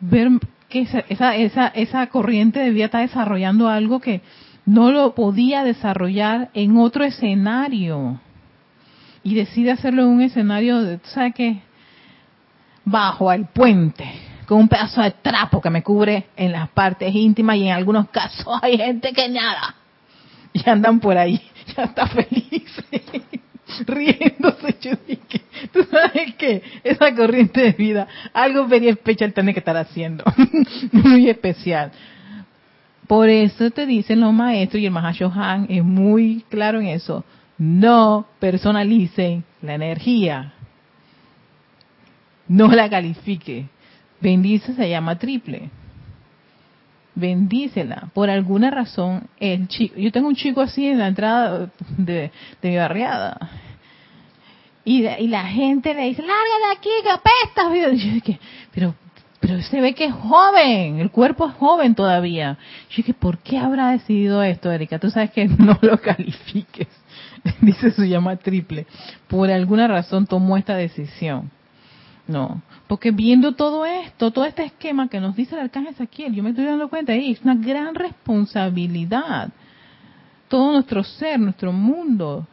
Ver 0.00 0.30
que 0.70 0.80
esa, 0.80 1.36
esa, 1.36 1.66
esa 1.68 2.06
corriente 2.06 2.58
de 2.58 2.70
vida 2.70 2.86
está 2.86 3.00
desarrollando 3.00 3.68
algo 3.68 4.00
que 4.00 4.22
no 4.68 4.92
lo 4.92 5.14
podía 5.14 5.64
desarrollar 5.64 6.50
en 6.52 6.76
otro 6.76 7.02
escenario 7.02 8.20
y 9.22 9.34
decide 9.34 9.70
hacerlo 9.70 10.02
en 10.02 10.08
un 10.08 10.20
escenario, 10.20 10.82
de, 10.82 11.00
¿sabes 11.04 11.34
qué? 11.34 11.60
Bajo 12.84 13.32
el 13.32 13.46
puente, 13.46 14.04
con 14.46 14.58
un 14.60 14.68
pedazo 14.68 15.00
de 15.00 15.10
trapo 15.10 15.62
que 15.62 15.70
me 15.70 15.82
cubre 15.82 16.26
en 16.36 16.52
las 16.52 16.68
partes 16.68 17.14
íntimas 17.14 17.56
y 17.56 17.66
en 17.66 17.72
algunos 17.72 18.10
casos 18.10 18.46
hay 18.60 18.76
gente 18.76 19.12
que 19.14 19.30
nada 19.30 19.74
y 20.52 20.68
andan 20.68 21.00
por 21.00 21.16
ahí, 21.16 21.40
ya 21.76 21.84
está 21.84 22.06
feliz, 22.06 22.84
riéndose. 23.86 24.76
Yo 24.82 24.92
tú 25.72 25.88
sabes 25.90 26.34
que 26.34 26.62
esa 26.84 27.14
corriente 27.14 27.62
de 27.62 27.72
vida, 27.72 28.06
algo 28.34 28.66
very 28.66 28.88
especial 28.88 29.32
tiene 29.32 29.54
que 29.54 29.60
estar 29.60 29.78
haciendo, 29.78 30.24
muy 30.92 31.30
especial. 31.30 31.90
Por 33.08 33.30
eso 33.30 33.70
te 33.70 33.86
dicen 33.86 34.20
los 34.20 34.34
maestros 34.34 34.82
y 34.82 34.86
el 34.86 34.92
Mahashohan 34.92 35.66
es 35.70 35.82
muy 35.82 36.44
claro 36.50 36.78
en 36.78 36.88
eso. 36.88 37.24
No 37.56 38.26
personalicen 38.38 39.44
la 39.62 39.74
energía. 39.74 40.52
No 42.46 42.68
la 42.68 42.88
califique. 42.90 43.66
Bendice 44.20 44.74
se 44.74 44.90
llama 44.90 45.18
triple. 45.18 45.70
Bendícela. 47.14 48.10
Por 48.12 48.28
alguna 48.28 48.70
razón, 48.70 49.26
el 49.40 49.68
chico, 49.68 49.96
yo 49.96 50.12
tengo 50.12 50.28
un 50.28 50.36
chico 50.36 50.60
así 50.60 50.86
en 50.86 50.98
la 50.98 51.08
entrada 51.08 51.70
de, 51.96 52.30
mi 52.62 52.76
barriada. 52.76 53.50
Y, 54.84 55.02
la 55.28 55.44
gente 55.46 55.94
le 55.94 56.04
dice, 56.04 56.22
larga 56.22 56.34
de 56.34 56.76
aquí, 56.76 56.90
que 57.02 57.10
apestas. 57.10 58.32
pero 58.74 58.94
pero 59.48 59.62
se 59.62 59.80
ve 59.80 59.94
que 59.94 60.04
es 60.04 60.12
joven, 60.12 60.98
el 60.98 61.10
cuerpo 61.10 61.48
es 61.48 61.54
joven 61.54 61.94
todavía. 61.94 62.58
Yo 62.90 62.96
dije, 62.98 63.14
¿por 63.14 63.38
qué 63.38 63.56
habrá 63.56 63.92
decidido 63.92 64.42
esto, 64.42 64.70
Erika? 64.70 64.98
Tú 64.98 65.08
sabes 65.10 65.30
que 65.30 65.46
no 65.58 65.78
lo 65.80 65.98
califiques. 66.02 66.88
Dice 67.62 67.90
su 67.92 68.04
llama 68.04 68.36
triple. 68.36 68.86
Por 69.26 69.50
alguna 69.50 69.88
razón 69.88 70.26
tomó 70.26 70.58
esta 70.58 70.76
decisión. 70.76 71.50
No, 72.26 72.60
porque 72.88 73.10
viendo 73.10 73.54
todo 73.54 73.86
esto, 73.86 74.32
todo 74.32 74.44
este 74.44 74.64
esquema 74.64 75.08
que 75.08 75.18
nos 75.18 75.34
dice 75.34 75.54
el 75.54 75.62
arcángel 75.62 75.94
Saquiel, 75.94 76.34
yo 76.34 76.42
me 76.42 76.50
estoy 76.50 76.66
dando 76.66 76.90
cuenta, 76.90 77.14
ahí 77.14 77.32
es 77.32 77.40
una 77.40 77.54
gran 77.54 77.94
responsabilidad. 77.94 79.48
Todo 80.48 80.72
nuestro 80.72 81.02
ser, 81.04 81.40
nuestro 81.40 81.72
mundo, 81.72 82.46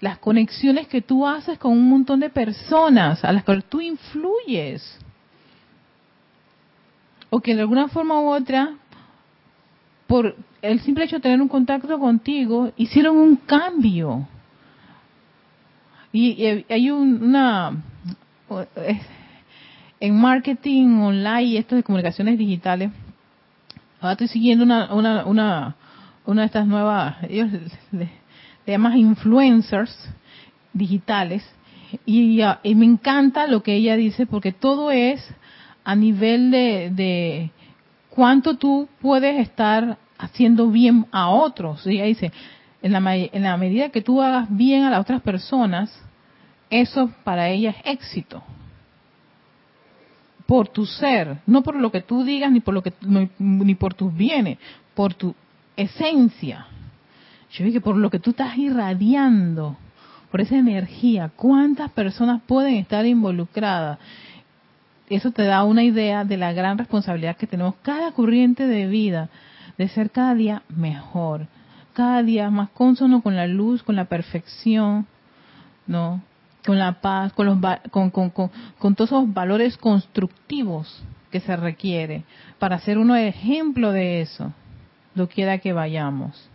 las 0.00 0.18
conexiones 0.18 0.88
que 0.88 1.00
tú 1.00 1.26
haces 1.26 1.58
con 1.58 1.72
un 1.72 1.88
montón 1.88 2.20
de 2.20 2.28
personas 2.28 3.24
a 3.24 3.32
las 3.32 3.44
que 3.44 3.62
tú 3.62 3.80
influyes 3.80 4.98
o 7.30 7.40
que 7.40 7.54
de 7.54 7.60
alguna 7.62 7.88
forma 7.88 8.20
u 8.20 8.28
otra, 8.28 8.74
por 10.06 10.34
el 10.62 10.80
simple 10.80 11.04
hecho 11.04 11.16
de 11.16 11.22
tener 11.22 11.40
un 11.40 11.48
contacto 11.48 11.98
contigo, 11.98 12.72
hicieron 12.76 13.16
un 13.18 13.36
cambio. 13.36 14.26
Y, 16.12 16.64
hay 16.70 16.90
un- 16.90 17.22
una 17.22 17.72
es- 18.76 19.02
en 20.00 20.18
marketing 20.18 21.00
online 21.00 21.42
y 21.42 21.56
esto 21.58 21.76
de 21.76 21.82
comunicaciones 21.82 22.38
digitales. 22.38 22.90
Ahora 24.00 24.12
estoy 24.12 24.28
siguiendo 24.28 24.64
una 24.64 24.94
una 24.94 25.26
una, 25.26 25.76
una 26.24 26.42
de 26.42 26.46
estas 26.46 26.66
nuevas 26.66 27.16
ellos 27.28 27.50
le, 27.90 28.08
llaman 28.66 28.96
influencers 28.96 29.92
digitales 30.72 31.42
y 32.06 32.40
me 32.76 32.84
encanta 32.86 33.46
lo 33.48 33.62
que 33.62 33.74
ella 33.74 33.96
dice 33.96 34.24
porque 34.26 34.52
todo 34.52 34.90
es 34.90 35.20
a 35.88 35.96
nivel 35.96 36.50
de, 36.50 36.90
de 36.92 37.50
cuánto 38.10 38.58
tú 38.58 38.90
puedes 39.00 39.40
estar 39.40 39.96
haciendo 40.18 40.70
bien 40.70 41.06
a 41.10 41.30
otros. 41.30 41.86
Y 41.86 41.98
dice, 42.02 42.30
en 42.82 42.92
la, 42.92 43.16
en 43.16 43.42
la 43.42 43.56
medida 43.56 43.88
que 43.88 44.02
tú 44.02 44.20
hagas 44.20 44.54
bien 44.54 44.84
a 44.84 44.90
las 44.90 45.00
otras 45.00 45.22
personas, 45.22 45.98
eso 46.68 47.10
para 47.24 47.48
ella 47.48 47.70
es 47.70 47.76
éxito. 47.86 48.42
Por 50.44 50.68
tu 50.68 50.84
ser, 50.84 51.38
no 51.46 51.62
por 51.62 51.74
lo 51.74 51.90
que 51.90 52.02
tú 52.02 52.22
digas 52.22 52.52
ni 52.52 52.60
por 52.60 52.74
lo 52.74 52.82
que 52.82 52.92
ni 53.38 53.74
por 53.74 53.94
tus 53.94 54.14
bienes, 54.14 54.58
por 54.94 55.14
tu 55.14 55.34
esencia. 55.74 56.66
Yo 57.52 57.64
dije 57.64 57.80
por 57.80 57.96
lo 57.96 58.10
que 58.10 58.18
tú 58.18 58.32
estás 58.32 58.58
irradiando, 58.58 59.78
por 60.30 60.42
esa 60.42 60.58
energía, 60.58 61.30
cuántas 61.34 61.90
personas 61.92 62.42
pueden 62.46 62.74
estar 62.74 63.06
involucradas. 63.06 63.98
Eso 65.08 65.30
te 65.30 65.44
da 65.44 65.64
una 65.64 65.84
idea 65.84 66.24
de 66.24 66.36
la 66.36 66.52
gran 66.52 66.76
responsabilidad 66.76 67.36
que 67.36 67.46
tenemos 67.46 67.74
cada 67.82 68.12
corriente 68.12 68.66
de 68.66 68.86
vida, 68.86 69.30
de 69.78 69.88
ser 69.88 70.10
cada 70.10 70.34
día 70.34 70.62
mejor, 70.68 71.46
cada 71.94 72.22
día 72.22 72.50
más 72.50 72.70
consono 72.70 73.22
con 73.22 73.34
la 73.34 73.46
luz, 73.46 73.82
con 73.82 73.96
la 73.96 74.04
perfección, 74.04 75.06
¿no? 75.86 76.22
Con 76.66 76.78
la 76.78 77.00
paz, 77.00 77.32
con, 77.32 77.46
los, 77.46 77.58
con, 77.90 78.10
con, 78.10 78.30
con, 78.30 78.50
con 78.78 78.94
todos 78.94 79.10
esos 79.10 79.32
valores 79.32 79.78
constructivos 79.78 81.02
que 81.30 81.40
se 81.40 81.56
requiere 81.56 82.24
para 82.58 82.78
ser 82.80 82.98
uno 82.98 83.16
ejemplo 83.16 83.92
de 83.92 84.20
eso, 84.20 84.52
lo 85.14 85.28
quiera 85.28 85.58
que 85.58 85.72
vayamos. 85.72 86.50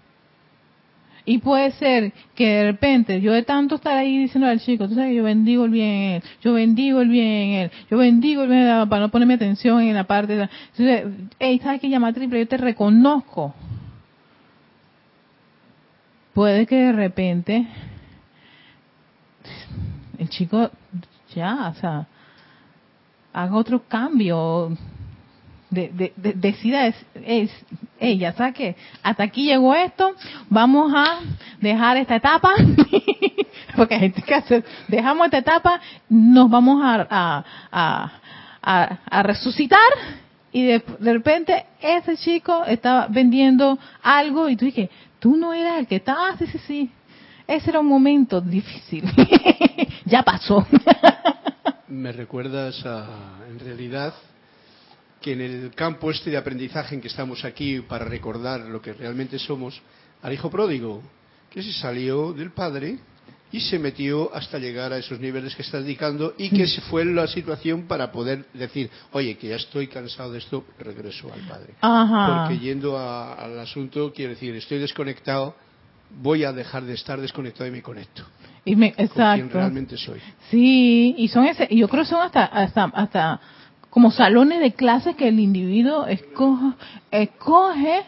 Y 1.25 1.37
puede 1.37 1.71
ser 1.71 2.11
que 2.35 2.47
de 2.47 2.71
repente 2.71 3.21
yo 3.21 3.31
de 3.31 3.43
tanto 3.43 3.75
estar 3.75 3.97
ahí 3.97 4.17
diciendo 4.17 4.47
al 4.47 4.59
chico, 4.59 4.89
tú 4.89 4.95
sabes 4.95 5.11
que 5.11 5.15
yo 5.15 5.23
bendigo 5.23 5.65
el 5.65 5.71
bien 5.71 5.87
en 5.87 6.11
él, 6.15 6.23
yo 6.41 6.53
bendigo 6.53 6.99
el 6.99 7.07
bien 7.07 7.27
en 7.27 7.51
él, 7.61 7.71
yo 7.89 7.97
bendigo 7.97 8.43
el 8.43 8.49
bien 8.49 8.61
en 8.63 8.67
él, 8.67 8.89
para 8.89 9.03
no 9.03 9.09
ponerme 9.09 9.35
atención 9.35 9.81
en 9.81 9.93
la 9.93 10.03
parte 10.03 10.35
de... 10.35 10.49
Entonces, 10.77 11.29
hey, 11.39 11.61
¿sabes 11.63 11.79
qué 11.79 11.89
llama 11.89 12.11
triple? 12.11 12.39
Yo 12.39 12.47
te 12.47 12.57
reconozco. 12.57 13.53
Puede 16.33 16.65
que 16.65 16.75
de 16.75 16.91
repente 16.91 17.67
el 20.17 20.29
chico 20.29 20.71
ya, 21.35 21.69
o 21.69 21.73
sea, 21.75 22.07
haga 23.31 23.55
otro 23.55 23.83
cambio, 23.87 24.75
de, 25.73 25.89
de- 25.89 26.13
de- 26.15 26.33
decida 26.33 26.93
ella, 27.99 28.33
¿sabes 28.33 28.53
qué? 28.55 28.75
Hasta 29.01 29.23
aquí 29.23 29.45
llegó 29.45 29.73
esto, 29.75 30.13
vamos 30.49 30.93
a 30.95 31.19
dejar 31.59 31.97
esta 31.97 32.15
etapa, 32.15 32.53
porque 33.75 33.95
hay 33.95 34.11
que 34.11 34.33
hace, 34.35 34.63
dejamos 34.87 35.25
esta 35.25 35.37
etapa, 35.39 35.79
nos 36.09 36.49
vamos 36.49 36.81
a, 36.83 37.07
a, 37.09 37.43
a, 37.71 38.11
a- 38.61 38.97
a 39.09 39.23
resucitar 39.23 39.79
y 40.51 40.63
de, 40.63 40.83
de 40.99 41.13
repente 41.13 41.65
ese 41.81 42.15
chico 42.17 42.63
estaba 42.65 43.07
vendiendo 43.07 43.79
algo 44.03 44.49
y 44.49 44.55
tú 44.55 44.65
dije, 44.65 44.89
tú 45.19 45.35
no 45.35 45.53
eras 45.53 45.79
el 45.79 45.87
que 45.87 45.95
estaba, 45.97 46.37
sí, 46.37 46.45
sí, 46.47 46.59
sí. 46.67 46.91
Ese 47.47 47.71
era 47.71 47.79
un 47.81 47.87
momento 47.87 48.39
difícil. 48.39 49.03
ya 50.05 50.23
pasó. 50.23 50.65
Me 51.89 52.11
recuerdas 52.13 52.85
a, 52.85 53.05
en 53.49 53.59
realidad, 53.59 54.13
que 55.23 55.31
en 55.33 55.41
el 55.41 55.71
campo 55.73 56.11
este 56.11 56.29
de 56.29 56.37
aprendizaje 56.37 56.93
en 56.95 57.01
que 57.01 57.07
estamos 57.07 57.43
aquí 57.45 57.79
para 57.81 58.05
recordar 58.05 58.59
lo 58.61 58.81
que 58.81 58.93
realmente 58.93 59.39
somos, 59.39 59.81
al 60.21 60.33
hijo 60.33 60.49
pródigo, 60.51 61.01
que 61.49 61.63
se 61.63 61.71
salió 61.73 62.33
del 62.33 62.51
padre 62.51 62.97
y 63.51 63.59
se 63.59 63.77
metió 63.79 64.33
hasta 64.35 64.57
llegar 64.57 64.91
a 64.91 64.97
esos 64.97 65.19
niveles 65.19 65.55
que 65.55 65.61
está 65.61 65.79
dedicando 65.79 66.33
y 66.37 66.49
que 66.49 66.65
se 66.67 66.81
fue 66.81 67.05
la 67.05 67.27
situación 67.27 67.83
para 67.87 68.11
poder 68.11 68.45
decir, 68.53 68.89
oye, 69.11 69.37
que 69.37 69.47
ya 69.49 69.55
estoy 69.57 69.87
cansado 69.87 70.31
de 70.31 70.39
esto, 70.39 70.65
regreso 70.79 71.31
al 71.31 71.41
padre. 71.47 71.73
Ajá. 71.79 72.45
Porque 72.47 72.59
yendo 72.59 72.97
a- 72.97 73.33
al 73.35 73.57
asunto, 73.59 74.11
quiero 74.13 74.31
decir, 74.31 74.53
estoy 74.55 74.79
desconectado, 74.79 75.55
voy 76.21 76.43
a 76.43 76.51
dejar 76.51 76.83
de 76.83 76.93
estar 76.95 77.21
desconectado 77.21 77.67
y 77.67 77.71
me 77.71 77.81
conecto 77.83 78.23
Y 78.65 78.75
me- 78.75 78.89
con 78.93 78.95
quien 78.95 79.07
exacto. 79.07 79.53
realmente 79.53 79.97
soy. 79.97 80.19
Sí, 80.49 81.13
y 81.17 81.27
son 81.27 81.45
ese, 81.45 81.67
yo 81.73 81.87
creo 81.87 82.03
que 82.03 82.09
son 82.09 82.21
hasta, 82.21 82.45
hasta, 82.45 82.85
hasta 82.85 83.39
como 83.93 84.09
salones 84.09 84.59
de 84.59 84.71
clases 84.71 85.15
que 85.15 85.27
el 85.27 85.39
individuo 85.39 86.07
escoge, 86.07 88.01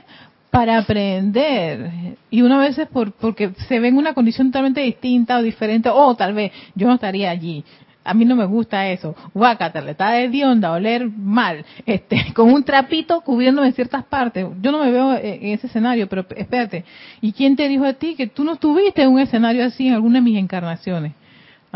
para 0.49 0.79
aprender. 0.79 2.17
Y 2.31 2.41
una 2.41 2.57
vez 2.57 2.75
es 2.79 2.87
por, 2.87 3.11
porque 3.11 3.51
se 3.67 3.79
ve 3.79 3.89
en 3.89 3.97
una 3.97 4.15
condición 4.15 4.47
totalmente 4.47 4.81
distinta 4.81 5.37
o 5.37 5.43
diferente, 5.43 5.89
o 5.89 6.15
tal 6.15 6.33
vez 6.33 6.51
yo 6.73 6.87
no 6.87 6.95
estaría 6.95 7.29
allí. 7.29 7.63
A 8.03 8.15
mí 8.15 8.25
no 8.25 8.35
me 8.35 8.45
gusta 8.45 8.89
eso. 8.89 9.15
Guácata, 9.31 9.79
le 9.81 9.91
está 9.91 10.09
de 10.09 10.29
dionda, 10.29 10.71
oler 10.71 11.07
mal, 11.07 11.63
este, 11.85 12.17
con 12.33 12.51
un 12.51 12.63
trapito 12.63 13.21
cubriéndome 13.21 13.71
ciertas 13.73 14.05
partes. 14.05 14.47
Yo 14.61 14.71
no 14.71 14.83
me 14.83 14.89
veo 14.89 15.13
en 15.15 15.49
ese 15.49 15.67
escenario, 15.67 16.09
pero 16.09 16.25
espérate. 16.35 16.83
¿Y 17.21 17.31
quién 17.31 17.55
te 17.55 17.67
dijo 17.67 17.85
a 17.85 17.93
ti 17.93 18.15
que 18.15 18.25
tú 18.25 18.43
no 18.43 18.53
estuviste 18.53 19.03
en 19.03 19.09
un 19.09 19.19
escenario 19.19 19.63
así 19.63 19.87
en 19.87 19.93
alguna 19.93 20.15
de 20.15 20.21
mis 20.21 20.39
encarnaciones? 20.39 21.13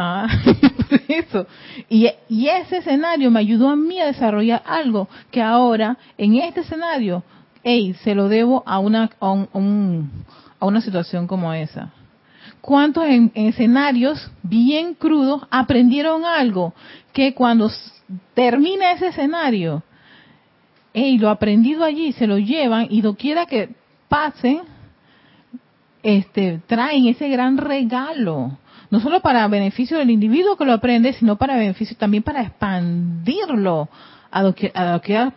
Ah, 0.02 0.28
eso. 1.10 1.46
Y, 1.90 2.08
y 2.30 2.48
ese 2.48 2.78
escenario 2.78 3.30
me 3.30 3.42
ayudó 3.42 3.68
a 3.68 3.76
mí 3.76 4.00
a 4.00 4.06
desarrollar 4.06 4.64
algo 4.66 5.10
que 5.30 5.42
ahora, 5.42 5.98
en 6.18 6.36
este 6.36 6.62
escenario, 6.62 7.22
hey, 7.66 7.94
se 8.02 8.16
lo 8.16 8.30
debo 8.30 8.64
a 8.66 8.80
una, 8.80 9.10
a, 9.20 9.30
un- 9.32 9.50
a 9.54 9.58
un- 9.58 10.10
a 10.58 10.66
una 10.66 10.80
situación 10.80 11.28
como 11.28 11.54
esa. 11.54 11.92
¿Cuántos 12.62 13.04
en, 13.08 13.30
en 13.36 13.48
escenarios 13.48 14.32
bien 14.42 14.94
crudos 14.94 15.42
aprendieron 15.52 16.24
algo 16.24 16.74
que 17.12 17.34
cuando 17.34 17.70
termina 18.34 18.92
ese 18.94 19.08
escenario, 19.08 19.84
hey, 20.94 21.18
lo 21.18 21.30
aprendido 21.30 21.84
allí, 21.84 22.14
se 22.14 22.26
lo 22.26 22.38
llevan 22.38 22.88
y 22.90 23.02
doquiera 23.02 23.46
que 23.48 23.70
pasen, 24.08 24.62
este, 26.04 26.62
traen 26.68 27.08
ese 27.08 27.28
gran 27.28 27.58
regalo, 27.58 28.58
no 28.90 29.00
solo 29.00 29.22
para 29.22 29.48
beneficio 29.48 29.98
del 29.98 30.10
individuo 30.10 30.56
que 30.58 30.66
lo 30.66 30.74
aprende, 30.74 31.14
sino 31.14 31.36
para 31.36 31.56
beneficio 31.56 31.96
también 31.98 32.24
para 32.24 32.42
expandirlo 32.42 33.88
a 34.32 34.44
los 34.44 34.56
que 34.56 34.68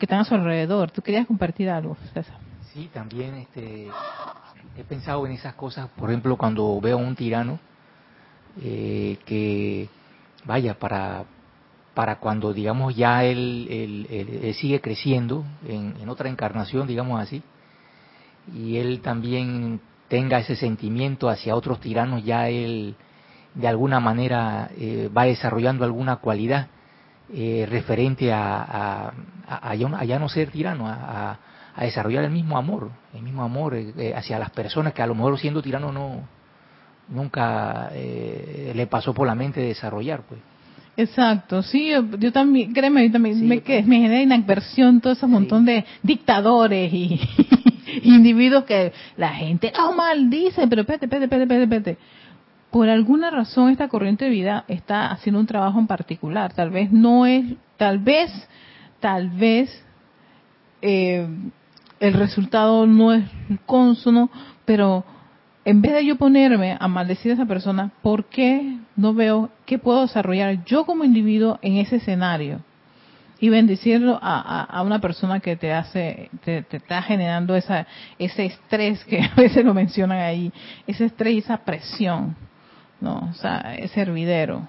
están 0.01 0.21
a 0.21 0.25
su 0.25 0.35
alrededor. 0.35 0.91
¿Tú 0.91 1.03
querías 1.03 1.27
compartir 1.27 1.69
algo, 1.69 1.97
César? 2.12 2.37
Sí, 2.73 2.88
también 2.93 3.35
este, 3.35 3.88
he 4.77 4.85
pensado 4.85 5.27
en 5.27 5.33
esas 5.33 5.55
cosas, 5.55 5.88
por 5.97 6.11
ejemplo, 6.11 6.37
cuando 6.37 6.81
veo 6.81 6.99
a 6.99 7.03
un 7.03 7.15
tirano 7.15 7.59
eh, 8.62 9.19
que, 9.27 9.88
vaya, 10.45 10.79
para, 10.79 11.25
para 11.95 12.17
cuando, 12.17 12.55
digamos, 12.55 12.97
ya 12.97 13.25
él 13.25 14.07
sigue 14.59 14.81
creciendo 14.81 15.45
en, 15.69 15.95
en 16.01 16.09
otra 16.09 16.31
encarnación, 16.31 16.87
digamos 16.87 17.21
así, 17.21 17.43
y 18.55 18.79
él 18.79 19.01
también 19.03 19.81
tenga 20.09 20.38
ese 20.38 20.57
sentimiento 20.57 21.29
hacia 21.29 21.55
otros 21.55 21.81
tiranos, 21.81 22.25
ya 22.25 22.49
él 22.49 22.97
de 23.55 23.69
alguna 23.69 24.01
manera 24.01 24.71
eh, 24.79 25.11
va 25.17 25.25
desarrollando 25.25 25.85
alguna 25.85 26.17
cualidad 26.17 26.69
eh, 27.33 27.67
referente 27.69 28.33
a, 28.33 28.62
a, 28.62 29.12
a- 29.49 29.71
a 29.71 30.05
ya 30.05 30.19
no- 30.19 30.29
ser 30.29 30.51
tirano, 30.51 30.87
a, 30.88 31.38
desarrollar 31.81 32.25
el 32.25 32.31
mismo 32.31 32.59
amor, 32.59 32.91
el 33.15 33.23
mismo 33.23 33.43
amor 33.43 33.75
eh, 33.75 33.93
eh, 33.97 34.12
hacia 34.15 34.38
las 34.38 34.51
personas 34.51 34.93
que 34.93 35.03
a 35.03 35.07
lo 35.07 35.15
mejor 35.15 35.38
siendo 35.38 35.62
tirano 35.62 35.91
no 35.93 36.21
nunca 37.09 37.91
eh, 37.93 38.73
le 38.75 38.87
pasó 38.87 39.12
por 39.12 39.27
la 39.27 39.35
mente 39.35 39.61
desarrollar, 39.61 40.23
pues. 40.29 40.41
Exacto, 40.97 41.62
sí, 41.62 41.88
yo, 41.91 42.05
yo 42.19 42.33
también, 42.33 42.73
créeme, 42.75 43.07
yo 43.07 43.12
también 43.12 43.38
Sí, 43.38 43.45
me, 43.47 43.61
que, 43.61 43.83
me 43.83 43.97
genera 43.97 44.21
inadversión 44.23 45.01
todo 45.01 45.15
ese 45.15 45.27
montón 45.27 45.65
de 45.65 45.85
dictadores 46.03 46.93
y 46.93 47.19
individuos 48.03 48.65
que 48.65 48.93
la 49.17 49.31
gente, 49.31 49.73
oh, 49.81 49.93
maldice, 49.95 50.67
pero 50.69 50.83
espérate, 50.83 51.07
espérate, 51.07 51.25
espérate, 51.43 51.62
espérate. 51.65 51.99
Por 52.73 52.89
alguna 52.89 53.31
razón 53.31 53.69
esta 53.69 53.89
corriente 53.89 54.25
de 54.25 54.31
vida 54.31 54.65
está 54.67 55.09
haciendo 55.11 55.39
un 55.39 55.47
trabajo 55.47 55.79
en 55.79 55.87
particular. 55.87 56.55
Tal 56.55 56.71
vez 56.71 56.91
no 56.91 57.27
es, 57.27 57.45
tal 57.77 57.99
vez, 57.99 58.31
tal 58.99 59.29
vez 59.29 59.85
eh, 60.81 61.29
el 62.01 62.15
resultado 62.15 62.87
no 62.87 63.13
es 63.13 63.25
consono, 63.67 64.31
pero 64.65 65.05
en 65.67 65.83
vez 65.83 65.93
de 65.93 66.07
yo 66.07 66.17
ponerme 66.17 66.79
a 66.81 66.89
maldecir 66.89 67.33
a 67.33 67.35
esa 67.35 67.45
persona, 67.45 67.93
¿por 68.01 68.25
qué 68.31 68.79
no 68.97 69.13
veo 69.13 69.51
qué 69.67 69.79
puedo 69.79 70.01
desarrollar 70.01 70.65
yo 70.65 70.87
como 70.87 71.05
individuo 71.05 71.59
en 71.61 71.77
ese 71.77 71.97
escenario? 71.97 72.61
Y 73.39 73.51
bendecirlo 73.51 74.19
a, 74.23 74.81
una 74.83 74.99
persona 74.99 75.41
que 75.41 75.57
te 75.57 75.75
hace, 75.75 76.31
te, 76.43 76.63
te 76.63 76.79
está 76.79 77.03
generando 77.03 77.55
esa, 77.55 77.87
ese 78.19 78.47
estrés 78.47 79.05
que 79.05 79.21
a 79.31 79.35
veces 79.35 79.63
lo 79.63 79.75
mencionan 79.75 80.21
ahí, 80.21 80.51
ese 80.87 81.05
estrés 81.05 81.35
y 81.35 81.39
esa 81.39 81.59
presión. 81.59 82.35
No, 83.03 83.31
o 83.31 83.35
sea, 83.35 83.75
es 83.77 83.97
hervidero. 83.97 84.62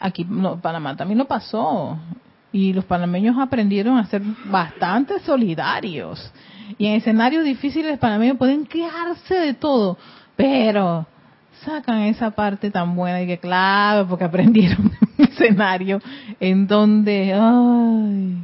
Aquí, 0.00 0.26
Panamá 0.62 0.96
también 0.96 1.18
lo 1.18 1.26
pasó. 1.26 1.98
Y 2.50 2.72
los 2.72 2.86
panameños 2.86 3.36
aprendieron 3.38 3.98
a 3.98 4.06
ser 4.06 4.22
bastante 4.46 5.20
solidarios. 5.20 6.32
Y 6.78 6.86
en 6.86 6.94
escenarios 6.94 7.44
difíciles 7.44 7.90
los 7.90 8.00
panameños 8.00 8.38
pueden 8.38 8.64
quejarse 8.64 9.34
de 9.34 9.52
todo, 9.52 9.98
pero 10.34 11.06
sacan 11.62 12.02
esa 12.02 12.30
parte 12.30 12.70
tan 12.70 12.96
buena 12.96 13.20
y 13.20 13.26
que 13.26 13.38
claro, 13.38 14.08
porque 14.08 14.24
aprendieron 14.24 14.92
un 15.18 15.24
escenario 15.24 16.00
en 16.40 16.66
donde 16.66 17.34
ay, 17.34 18.38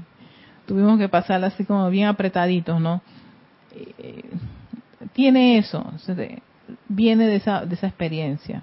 tuvimos 0.66 0.98
que 0.98 1.09
pasar 1.09 1.42
así 1.44 1.64
como 1.64 1.88
bien 1.88 2.09
apretaditos, 2.09 2.79
¿no? 2.79 3.01
Eh, 3.75 4.25
tiene 5.14 5.57
eso, 5.57 5.90
viene 6.88 7.26
de 7.26 7.37
esa, 7.37 7.64
de 7.64 7.74
esa 7.74 7.87
experiencia. 7.87 8.62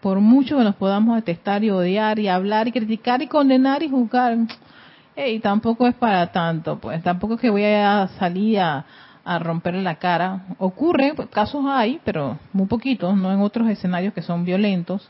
Por 0.00 0.20
mucho 0.20 0.58
que 0.58 0.64
nos 0.64 0.76
podamos 0.76 1.16
detestar 1.16 1.64
y 1.64 1.70
odiar 1.70 2.18
y 2.18 2.28
hablar 2.28 2.68
y 2.68 2.72
criticar 2.72 3.22
y 3.22 3.26
condenar 3.26 3.82
y 3.82 3.88
juzgar, 3.88 4.36
y 5.16 5.38
tampoco 5.38 5.86
es 5.86 5.94
para 5.94 6.32
tanto, 6.32 6.78
pues 6.78 7.02
tampoco 7.02 7.34
es 7.34 7.40
que 7.40 7.50
voy 7.50 7.64
a 7.64 8.08
salir 8.18 8.58
a, 8.60 8.84
a 9.24 9.38
romperle 9.38 9.82
la 9.82 9.96
cara. 9.96 10.44
Ocurre, 10.58 11.14
pues, 11.14 11.28
casos 11.28 11.64
hay, 11.66 12.00
pero 12.04 12.38
muy 12.52 12.66
poquitos, 12.66 13.16
no 13.16 13.32
en 13.32 13.40
otros 13.40 13.68
escenarios 13.68 14.12
que 14.12 14.22
son 14.22 14.44
violentos, 14.44 15.08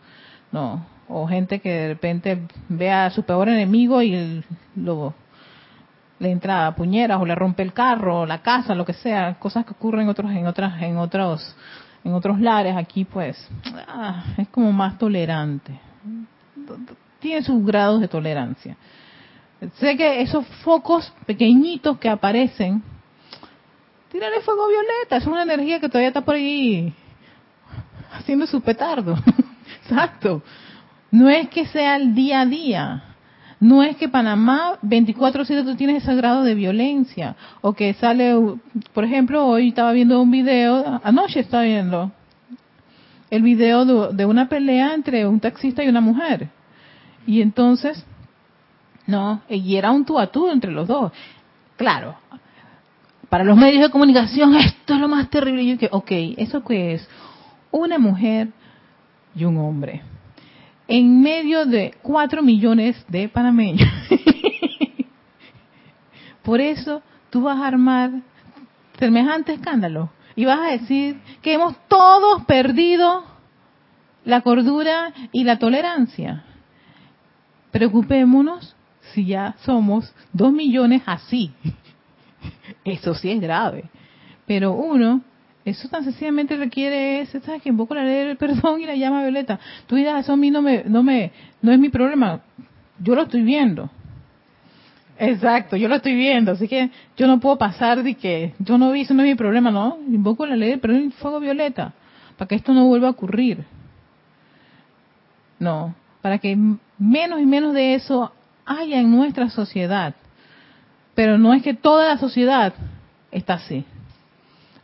no. 0.52 0.86
O 1.08 1.26
gente 1.26 1.60
que 1.60 1.70
de 1.70 1.88
repente 1.88 2.46
ve 2.68 2.90
a 2.90 3.10
su 3.10 3.24
peor 3.24 3.48
enemigo 3.48 4.00
y 4.00 4.42
lo, 4.76 5.12
le 6.18 6.30
entra 6.30 6.66
a 6.66 6.74
puñeras 6.74 7.20
o 7.20 7.26
le 7.26 7.34
rompe 7.34 7.62
el 7.62 7.72
carro, 7.72 8.24
la 8.24 8.40
casa, 8.42 8.74
lo 8.74 8.84
que 8.84 8.94
sea, 8.94 9.34
cosas 9.34 9.66
que 9.66 9.72
ocurren 9.72 10.02
en 10.02 10.08
otros, 10.08 10.30
en 10.30 10.46
otras, 10.46 10.80
en 10.80 10.96
otros, 10.96 11.56
en 12.04 12.12
otros 12.12 12.38
lares. 12.38 12.76
Aquí, 12.76 13.04
pues, 13.04 13.48
ah, 13.88 14.24
es 14.36 14.48
como 14.48 14.70
más 14.72 14.98
tolerante. 14.98 15.78
Tiene 17.18 17.42
sus 17.42 17.64
grados 17.64 18.00
de 18.00 18.08
tolerancia. 18.08 18.76
Sé 19.74 19.96
que 19.96 20.20
esos 20.20 20.46
focos 20.62 21.12
pequeñitos 21.26 21.98
que 21.98 22.08
aparecen 22.08 22.82
Tírale 24.14 24.42
fuego 24.42 24.68
violeta, 24.68 25.16
es 25.16 25.26
una 25.26 25.42
energía 25.42 25.80
que 25.80 25.88
todavía 25.88 26.06
está 26.06 26.20
por 26.20 26.36
ahí 26.36 26.94
haciendo 28.12 28.46
su 28.46 28.60
petardo. 28.60 29.16
Exacto. 29.82 30.40
No 31.10 31.28
es 31.28 31.48
que 31.48 31.66
sea 31.66 31.96
el 31.96 32.14
día 32.14 32.42
a 32.42 32.46
día. 32.46 33.13
No 33.64 33.82
es 33.82 33.96
que 33.96 34.10
Panamá 34.10 34.78
24/7 34.82 35.64
tú 35.64 35.74
tienes 35.74 36.02
ese 36.02 36.14
grado 36.14 36.42
de 36.42 36.54
violencia. 36.54 37.34
O 37.62 37.72
que 37.72 37.94
sale, 37.94 38.34
por 38.92 39.04
ejemplo, 39.04 39.46
hoy 39.46 39.68
estaba 39.68 39.92
viendo 39.92 40.20
un 40.20 40.30
video, 40.30 41.00
anoche 41.02 41.40
estaba 41.40 41.62
viendo 41.62 42.12
el 43.30 43.42
video 43.42 44.12
de, 44.12 44.26
una 44.26 44.50
pelea 44.50 44.92
entre 44.92 45.26
un 45.26 45.40
taxista 45.40 45.82
y 45.82 45.88
una 45.88 46.02
mujer. 46.02 46.50
Y 47.26 47.40
entonces, 47.40 48.04
no, 49.06 49.40
y 49.48 49.76
era 49.76 49.92
un 49.92 50.04
tú 50.04 50.18
a 50.18 50.26
tú 50.26 50.50
entre 50.50 50.70
los 50.70 50.86
dos. 50.86 51.10
Claro, 51.78 52.16
para 53.30 53.44
los 53.44 53.56
medios 53.56 53.80
de 53.80 53.88
comunicación 53.88 54.56
esto 54.56 54.92
es 54.92 55.00
lo 55.00 55.08
más 55.08 55.30
terrible. 55.30 55.62
Y 55.62 55.70
yo 55.70 55.78
que, 55.78 55.88
ok, 55.90 56.10
¿eso 56.36 56.62
qué 56.64 56.92
es? 56.92 57.08
Una 57.70 57.98
mujer 57.98 58.50
y 59.34 59.46
un 59.46 59.56
hombre. 59.56 60.02
En 60.86 61.22
medio 61.22 61.64
de 61.64 61.94
cuatro 62.02 62.42
millones 62.42 63.02
de 63.08 63.28
panameños. 63.28 63.88
Por 66.42 66.60
eso 66.60 67.02
tú 67.30 67.42
vas 67.42 67.58
a 67.58 67.66
armar 67.66 68.10
semejante 68.98 69.54
escándalo 69.54 70.10
y 70.36 70.44
vas 70.44 70.60
a 70.60 70.72
decir 70.72 71.18
que 71.42 71.54
hemos 71.54 71.74
todos 71.88 72.44
perdido 72.44 73.24
la 74.24 74.42
cordura 74.42 75.12
y 75.32 75.44
la 75.44 75.58
tolerancia. 75.58 76.44
Preocupémonos 77.70 78.76
si 79.12 79.26
ya 79.26 79.54
somos 79.64 80.12
dos 80.32 80.52
millones 80.52 81.02
así. 81.06 81.52
Eso 82.84 83.14
sí 83.14 83.30
es 83.30 83.40
grave. 83.40 83.84
Pero 84.46 84.72
uno, 84.72 85.22
eso 85.64 85.88
tan 85.88 86.04
sencillamente 86.04 86.56
requiere 86.56 87.20
es, 87.20 87.30
¿sabes? 87.30 87.62
Que 87.62 87.70
invoco 87.70 87.94
la 87.94 88.04
ley 88.04 88.26
del 88.26 88.36
perdón 88.36 88.80
y 88.80 88.86
la 88.86 88.94
llama 88.94 89.22
violeta. 89.22 89.58
Tú 89.86 89.96
dirás, 89.96 90.24
eso 90.24 90.34
a 90.34 90.36
mí 90.36 90.50
no 90.50 90.60
me, 90.60 90.84
no 90.84 91.02
me, 91.02 91.32
no 91.62 91.72
es 91.72 91.78
mi 91.78 91.88
problema. 91.88 92.40
Yo 92.98 93.14
lo 93.14 93.22
estoy 93.22 93.42
viendo. 93.42 93.90
Exacto, 95.18 95.76
yo 95.76 95.88
lo 95.88 95.94
estoy 95.94 96.14
viendo, 96.14 96.52
así 96.52 96.66
que 96.66 96.90
yo 97.16 97.28
no 97.28 97.38
puedo 97.38 97.56
pasar 97.56 98.02
de 98.02 98.14
que 98.14 98.52
yo 98.58 98.78
no 98.78 98.90
vi, 98.90 99.02
eso 99.02 99.14
no 99.14 99.22
es 99.22 99.28
mi 99.28 99.36
problema, 99.36 99.70
¿no? 99.70 99.98
Invoco 100.08 100.44
la 100.44 100.56
ley 100.56 100.70
del 100.70 100.80
perdón 100.80 101.04
y 101.04 101.10
fuego 101.10 101.38
violeta, 101.38 101.92
para 102.36 102.48
que 102.48 102.56
esto 102.56 102.74
no 102.74 102.86
vuelva 102.86 103.08
a 103.08 103.12
ocurrir. 103.12 103.64
No, 105.60 105.94
para 106.20 106.38
que 106.38 106.58
menos 106.98 107.40
y 107.40 107.46
menos 107.46 107.74
de 107.74 107.94
eso 107.94 108.32
haya 108.66 108.98
en 108.98 109.10
nuestra 109.10 109.50
sociedad. 109.50 110.14
Pero 111.14 111.38
no 111.38 111.54
es 111.54 111.62
que 111.62 111.74
toda 111.74 112.08
la 112.08 112.18
sociedad 112.18 112.74
está 113.30 113.54
así, 113.54 113.84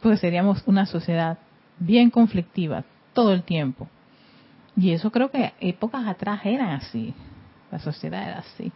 porque 0.00 0.16
seríamos 0.16 0.62
una 0.66 0.86
sociedad 0.86 1.38
bien 1.78 2.10
conflictiva 2.10 2.84
todo 3.12 3.32
el 3.32 3.42
tiempo. 3.42 3.88
Y 4.76 4.92
eso 4.92 5.10
creo 5.10 5.30
que 5.30 5.52
épocas 5.60 6.06
atrás 6.06 6.40
eran 6.44 6.70
así, 6.70 7.14
la 7.70 7.78
sociedad 7.78 8.22
era 8.22 8.38
así. 8.38 8.72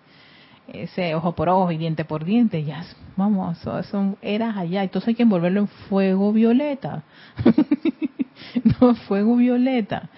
Ese 0.67 1.15
ojo 1.15 1.33
por 1.33 1.49
ojo 1.49 1.71
y 1.71 1.77
diente 1.77 2.05
por 2.05 2.25
diente, 2.25 2.65
ya, 2.65 2.85
vamos, 3.17 3.59
son 3.91 4.17
eras 4.23 4.57
allá. 4.57 4.83
Entonces 4.83 5.09
hay 5.09 5.15
que 5.15 5.23
envolverlo 5.23 5.61
en 5.61 5.69
fuego 5.69 6.33
violeta. 6.33 7.03
no, 8.81 8.95
fuego 8.95 9.37
violeta. 9.37 10.09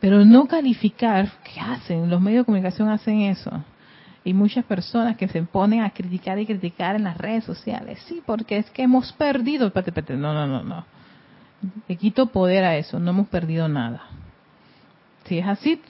Pero 0.00 0.24
no 0.24 0.46
calificar, 0.46 1.30
¿qué 1.44 1.60
hacen? 1.60 2.08
Los 2.10 2.20
medios 2.20 2.42
de 2.42 2.44
comunicación 2.46 2.88
hacen 2.88 3.22
eso 3.22 3.64
y 4.24 4.34
muchas 4.34 4.64
personas 4.64 5.16
que 5.16 5.28
se 5.28 5.42
ponen 5.42 5.82
a 5.82 5.90
criticar 5.90 6.38
y 6.38 6.46
criticar 6.46 6.96
en 6.96 7.04
las 7.04 7.16
redes 7.16 7.44
sociales. 7.44 8.00
Sí, 8.06 8.22
porque 8.24 8.58
es 8.58 8.70
que 8.70 8.82
hemos 8.82 9.12
perdido. 9.12 9.72
No, 10.10 10.32
no, 10.32 10.46
no, 10.46 10.62
no. 10.62 10.84
Le 11.88 11.96
quito 11.96 12.26
poder 12.26 12.64
a 12.64 12.76
eso. 12.76 13.00
No 13.00 13.10
hemos 13.10 13.28
perdido 13.28 13.68
nada. 13.68 14.02
Si 15.24 15.38
es 15.38 15.46
así, 15.46 15.80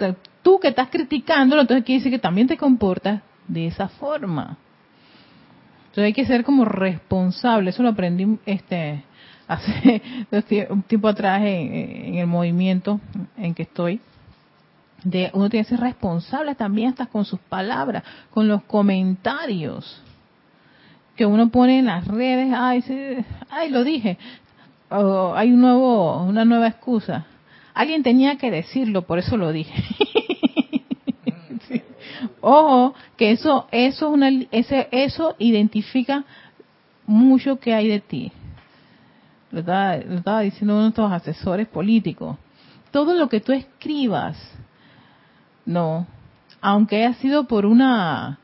tú 0.42 0.58
que 0.60 0.68
estás 0.68 0.88
criticándolo, 0.88 1.62
entonces 1.62 1.84
quiere 1.84 2.00
decir 2.00 2.12
que 2.12 2.18
también 2.18 2.46
te 2.46 2.56
comportas 2.56 3.22
de 3.48 3.66
esa 3.66 3.88
forma. 3.88 4.56
Entonces 5.82 6.04
hay 6.04 6.12
que 6.14 6.24
ser 6.26 6.42
como 6.42 6.64
responsable. 6.64 7.70
Eso 7.70 7.82
lo 7.82 7.90
aprendí 7.90 8.38
este 8.46 9.04
hace 9.48 10.00
un 10.70 10.82
tiempo 10.82 11.08
atrás 11.08 11.42
en 11.44 12.14
el 12.14 12.26
movimiento 12.26 12.98
en 13.36 13.54
que 13.54 13.64
estoy 13.64 14.00
de 15.04 15.30
uno 15.34 15.48
tiene 15.48 15.64
que 15.64 15.70
ser 15.70 15.80
responsable 15.80 16.54
también 16.54 16.90
hasta 16.90 17.06
con 17.06 17.24
sus 17.24 17.40
palabras, 17.40 18.02
con 18.30 18.48
los 18.48 18.62
comentarios 18.64 20.02
que 21.16 21.26
uno 21.26 21.50
pone 21.50 21.78
en 21.78 21.86
las 21.86 22.06
redes, 22.06 22.52
ay, 22.56 22.84
ay 23.50 23.70
lo 23.70 23.84
dije, 23.84 24.18
hay 24.90 25.52
un 25.52 25.60
nuevo, 25.60 26.22
una 26.22 26.44
nueva 26.44 26.68
excusa. 26.68 27.26
Alguien 27.74 28.02
tenía 28.02 28.36
que 28.36 28.50
decirlo, 28.50 29.02
por 29.02 29.18
eso 29.18 29.36
lo 29.36 29.52
dije. 29.52 29.72
Ojo, 32.40 32.94
que 33.16 33.32
eso, 33.32 33.66
eso, 33.70 34.10
una, 34.10 34.30
ese, 34.50 34.88
eso 34.90 35.36
identifica 35.38 36.24
mucho 37.06 37.58
que 37.58 37.74
hay 37.74 37.88
de 37.88 38.00
ti. 38.00 38.32
Lo 39.50 39.60
estaba, 39.60 39.96
lo 39.96 40.16
estaba 40.16 40.40
diciendo 40.40 40.74
uno 40.74 40.80
de 40.80 40.86
nuestros 40.86 41.12
asesores 41.12 41.68
políticos. 41.68 42.36
Todo 42.90 43.14
lo 43.14 43.28
que 43.28 43.40
tú 43.40 43.52
escribas, 43.52 44.36
no, 45.64 46.06
aunque 46.60 47.04
haya 47.04 47.14
sido 47.14 47.44
por 47.44 47.66
una, 47.66 48.38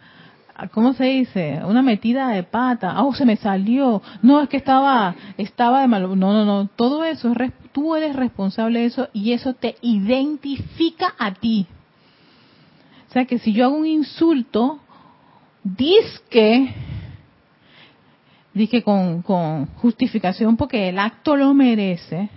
¿cómo 0.72 0.92
se 0.92 1.04
dice? 1.04 1.60
Una 1.64 1.82
metida 1.82 2.28
de 2.28 2.42
pata. 2.42 3.02
Oh, 3.02 3.14
se 3.14 3.24
me 3.24 3.36
salió. 3.36 4.02
No, 4.22 4.40
es 4.40 4.48
que 4.48 4.56
estaba, 4.56 5.14
estaba 5.36 5.80
de 5.80 5.88
mal. 5.88 6.02
No, 6.18 6.32
no, 6.32 6.44
no. 6.44 6.68
Todo 6.74 7.04
eso, 7.04 7.32
tú 7.72 7.94
eres 7.94 8.16
responsable 8.16 8.80
de 8.80 8.86
eso 8.86 9.08
y 9.12 9.32
eso 9.32 9.54
te 9.54 9.76
identifica 9.82 11.14
a 11.18 11.32
ti. 11.34 11.66
O 13.08 13.12
sea 13.12 13.24
que 13.24 13.38
si 13.38 13.52
yo 13.52 13.66
hago 13.66 13.76
un 13.76 13.86
insulto, 13.86 14.80
disque, 15.62 16.74
dije 18.52 18.82
con, 18.82 19.22
con 19.22 19.66
justificación 19.76 20.56
porque 20.56 20.88
el 20.88 20.98
acto 20.98 21.36
lo 21.36 21.54
merece, 21.54 22.28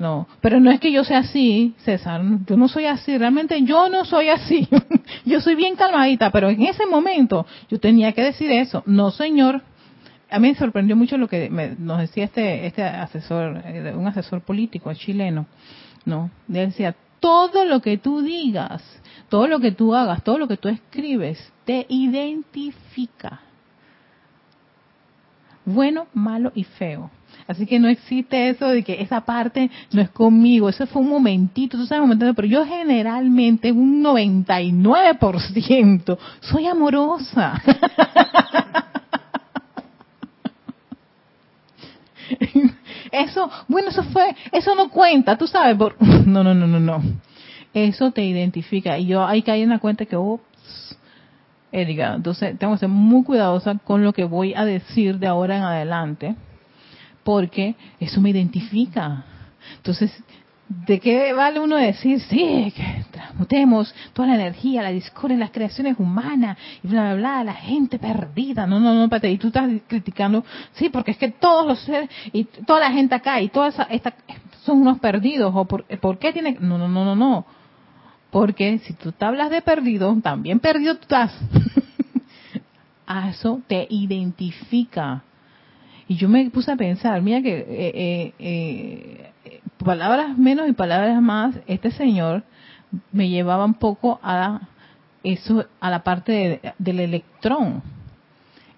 no, 0.00 0.26
pero 0.40 0.60
no 0.60 0.70
es 0.70 0.80
que 0.80 0.90
yo 0.90 1.04
sea 1.04 1.18
así, 1.18 1.74
César, 1.84 2.22
yo 2.46 2.56
no 2.56 2.68
soy 2.68 2.86
así, 2.86 3.18
realmente 3.18 3.62
yo 3.64 3.90
no 3.90 4.06
soy 4.06 4.30
así. 4.30 4.66
yo 5.26 5.42
soy 5.42 5.56
bien 5.56 5.76
calmadita, 5.76 6.30
pero 6.30 6.48
en 6.48 6.62
ese 6.62 6.86
momento 6.86 7.44
yo 7.68 7.78
tenía 7.78 8.12
que 8.12 8.22
decir 8.22 8.50
eso. 8.50 8.82
No, 8.86 9.10
señor. 9.10 9.60
A 10.30 10.38
mí 10.38 10.48
me 10.48 10.54
sorprendió 10.54 10.96
mucho 10.96 11.18
lo 11.18 11.28
que 11.28 11.50
nos 11.50 11.98
decía 11.98 12.24
este 12.24 12.66
este 12.66 12.82
asesor, 12.82 13.60
eh, 13.66 13.92
un 13.94 14.06
asesor 14.06 14.40
político 14.40 14.90
chileno, 14.94 15.44
¿no? 16.06 16.30
decía, 16.46 16.96
todo 17.20 17.66
lo 17.66 17.82
que 17.82 17.98
tú 17.98 18.22
digas, 18.22 18.82
todo 19.28 19.48
lo 19.48 19.60
que 19.60 19.72
tú 19.72 19.94
hagas, 19.94 20.24
todo 20.24 20.38
lo 20.38 20.48
que 20.48 20.56
tú 20.56 20.68
escribes, 20.68 21.52
te 21.66 21.84
identifica. 21.90 23.40
Bueno, 25.66 26.06
malo 26.14 26.52
y 26.54 26.64
feo. 26.64 27.10
Así 27.50 27.66
que 27.66 27.78
no 27.80 27.88
existe 27.88 28.48
eso 28.48 28.68
de 28.68 28.84
que 28.84 29.02
esa 29.02 29.22
parte 29.22 29.68
no 29.90 30.00
es 30.00 30.08
conmigo. 30.10 30.68
Eso 30.68 30.86
fue 30.86 31.02
un 31.02 31.08
momentito, 31.08 31.76
tú 31.76 31.84
sabes, 31.84 32.00
un 32.00 32.10
momentito, 32.10 32.32
pero 32.32 32.46
yo 32.46 32.64
generalmente, 32.64 33.72
un 33.72 34.04
99%, 34.04 36.16
soy 36.38 36.66
amorosa. 36.66 37.60
Eso, 43.10 43.50
bueno, 43.66 43.88
eso 43.88 44.04
fue, 44.04 44.36
eso 44.52 44.76
no 44.76 44.88
cuenta, 44.88 45.36
tú 45.36 45.48
sabes, 45.48 45.76
por, 45.76 45.96
no, 46.26 46.44
no, 46.44 46.54
no, 46.54 46.68
no, 46.68 46.78
no. 46.78 47.02
Eso 47.74 48.12
te 48.12 48.22
identifica. 48.22 48.96
Y 48.98 49.06
yo 49.06 49.26
ahí 49.26 49.42
caí 49.42 49.62
en 49.62 49.70
la 49.70 49.80
cuenta 49.80 50.06
que, 50.06 50.16
ups, 50.16 50.96
Erika, 51.72 52.14
entonces 52.14 52.56
tengo 52.56 52.74
que 52.74 52.78
ser 52.78 52.88
muy 52.88 53.24
cuidadosa 53.24 53.74
con 53.82 54.04
lo 54.04 54.12
que 54.12 54.22
voy 54.22 54.54
a 54.54 54.64
decir 54.64 55.18
de 55.18 55.26
ahora 55.26 55.56
en 55.56 55.64
adelante, 55.64 56.36
porque 57.24 57.74
eso 57.98 58.20
me 58.20 58.30
identifica. 58.30 59.24
Entonces, 59.76 60.12
¿De 60.70 61.00
qué 61.00 61.32
vale 61.32 61.58
uno 61.58 61.74
decir, 61.74 62.20
sí, 62.20 62.72
que 62.76 63.04
transmutemos 63.10 63.92
toda 64.12 64.28
la 64.28 64.34
energía, 64.36 64.84
la 64.84 64.92
discordia, 64.92 65.36
las 65.36 65.50
creaciones 65.50 65.96
humanas 65.98 66.56
y 66.84 66.86
bla, 66.86 67.02
bla, 67.02 67.14
bla, 67.16 67.44
la 67.44 67.54
gente 67.54 67.98
perdida? 67.98 68.68
No, 68.68 68.78
no, 68.78 68.94
no, 68.94 69.02
espérate, 69.02 69.32
y 69.32 69.36
tú 69.36 69.48
estás 69.48 69.68
criticando, 69.88 70.44
sí, 70.74 70.88
porque 70.88 71.10
es 71.10 71.16
que 71.16 71.32
todos 71.32 71.66
los 71.66 71.80
seres 71.80 72.08
y 72.32 72.44
toda 72.44 72.78
la 72.78 72.92
gente 72.92 73.16
acá 73.16 73.40
y 73.40 73.48
toda 73.48 73.66
esa, 73.66 73.82
esta, 73.90 74.14
son 74.62 74.82
unos 74.82 75.00
perdidos, 75.00 75.52
o 75.56 75.64
por, 75.64 75.86
¿por 75.98 76.20
qué 76.20 76.32
tiene 76.32 76.56
No, 76.60 76.78
no, 76.78 76.86
no, 76.86 77.04
no, 77.04 77.16
no. 77.16 77.46
Porque 78.30 78.78
si 78.78 78.92
tú 78.92 79.10
te 79.10 79.24
hablas 79.24 79.50
de 79.50 79.62
perdido, 79.62 80.16
también 80.22 80.60
perdido 80.60 80.94
tú 80.94 81.02
estás. 81.02 81.36
A 83.08 83.30
eso 83.30 83.60
te 83.66 83.88
identifica. 83.90 85.24
Y 86.10 86.16
yo 86.16 86.28
me 86.28 86.50
puse 86.50 86.72
a 86.72 86.76
pensar, 86.76 87.22
mira 87.22 87.40
que 87.40 87.56
eh, 87.56 88.34
eh, 88.40 89.30
eh 89.44 89.60
palabras 89.78 90.36
menos 90.36 90.68
y 90.68 90.72
palabras 90.72 91.22
más, 91.22 91.54
este 91.68 91.92
señor 91.92 92.42
me 93.12 93.28
llevaba 93.28 93.64
un 93.64 93.74
poco 93.74 94.18
a 94.20 94.62
eso, 95.22 95.66
a 95.78 95.88
la 95.88 96.02
parte 96.02 96.74
del 96.78 96.98
electrón. 96.98 97.80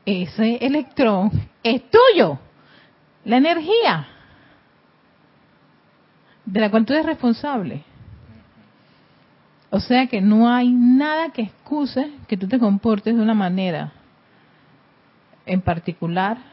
Ese 0.04 0.56
electrón 0.56 1.30
es 1.62 1.80
tuyo, 1.88 2.38
la 3.24 3.38
energía 3.38 4.08
de 6.44 6.60
la 6.60 6.70
cual 6.70 6.84
tú 6.84 6.92
eres 6.92 7.06
responsable. 7.06 7.82
O 9.70 9.80
sea 9.80 10.06
que 10.06 10.20
no 10.20 10.50
hay 10.52 10.70
nada 10.70 11.30
que 11.30 11.44
excuse 11.44 12.12
que 12.28 12.36
tú 12.36 12.46
te 12.46 12.58
comportes 12.58 13.16
de 13.16 13.22
una 13.22 13.32
manera 13.32 13.90
en 15.46 15.62
particular, 15.62 16.51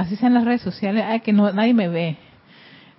así 0.00 0.16
sea 0.16 0.28
en 0.28 0.34
las 0.34 0.44
redes 0.44 0.62
sociales, 0.62 1.04
ay, 1.06 1.20
que 1.20 1.32
no, 1.32 1.52
nadie 1.52 1.74
me 1.74 1.88
ve 1.88 2.16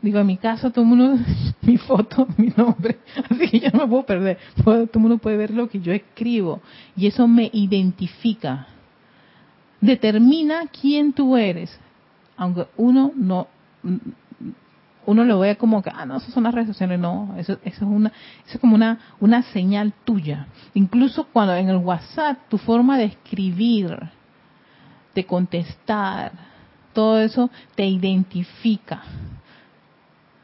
Digo, 0.01 0.17
en 0.17 0.25
mi 0.25 0.37
caso, 0.37 0.71
todo 0.71 0.83
el 0.83 0.89
mundo, 0.89 1.19
mi 1.61 1.77
foto, 1.77 2.27
mi 2.37 2.51
nombre, 2.55 2.99
así 3.29 3.49
que 3.49 3.59
yo 3.59 3.69
no 3.71 3.79
me 3.79 3.87
puedo 3.87 4.03
perder. 4.03 4.37
Todo 4.63 4.81
el 4.81 4.89
mundo 4.99 5.17
puede 5.19 5.37
ver 5.37 5.51
lo 5.51 5.69
que 5.69 5.79
yo 5.79 5.93
escribo 5.93 6.61
y 6.95 7.07
eso 7.07 7.27
me 7.27 7.49
identifica. 7.53 8.67
Determina 9.79 10.67
quién 10.67 11.13
tú 11.13 11.37
eres, 11.37 11.79
aunque 12.35 12.67
uno 12.77 13.11
no, 13.15 13.47
uno 15.05 15.23
lo 15.23 15.39
vea 15.39 15.55
como 15.55 15.81
que, 15.81 15.91
ah, 15.93 16.05
no, 16.05 16.17
esas 16.17 16.33
son 16.33 16.43
las 16.43 16.53
redes 16.53 16.67
sociales, 16.67 16.99
no, 16.99 17.35
eso, 17.37 17.53
eso 17.53 17.59
es 17.63 17.81
una, 17.81 18.09
eso 18.45 18.55
es 18.55 18.59
como 18.59 18.75
una, 18.75 18.99
una 19.19 19.43
señal 19.43 19.93
tuya. 20.03 20.47
Incluso 20.73 21.25
cuando 21.25 21.55
en 21.55 21.69
el 21.69 21.77
WhatsApp 21.77 22.39
tu 22.49 22.57
forma 22.57 22.97
de 22.97 23.05
escribir, 23.05 23.97
de 25.13 25.25
contestar, 25.25 26.50
todo 26.93 27.19
eso 27.19 27.49
te 27.75 27.85
identifica 27.85 29.03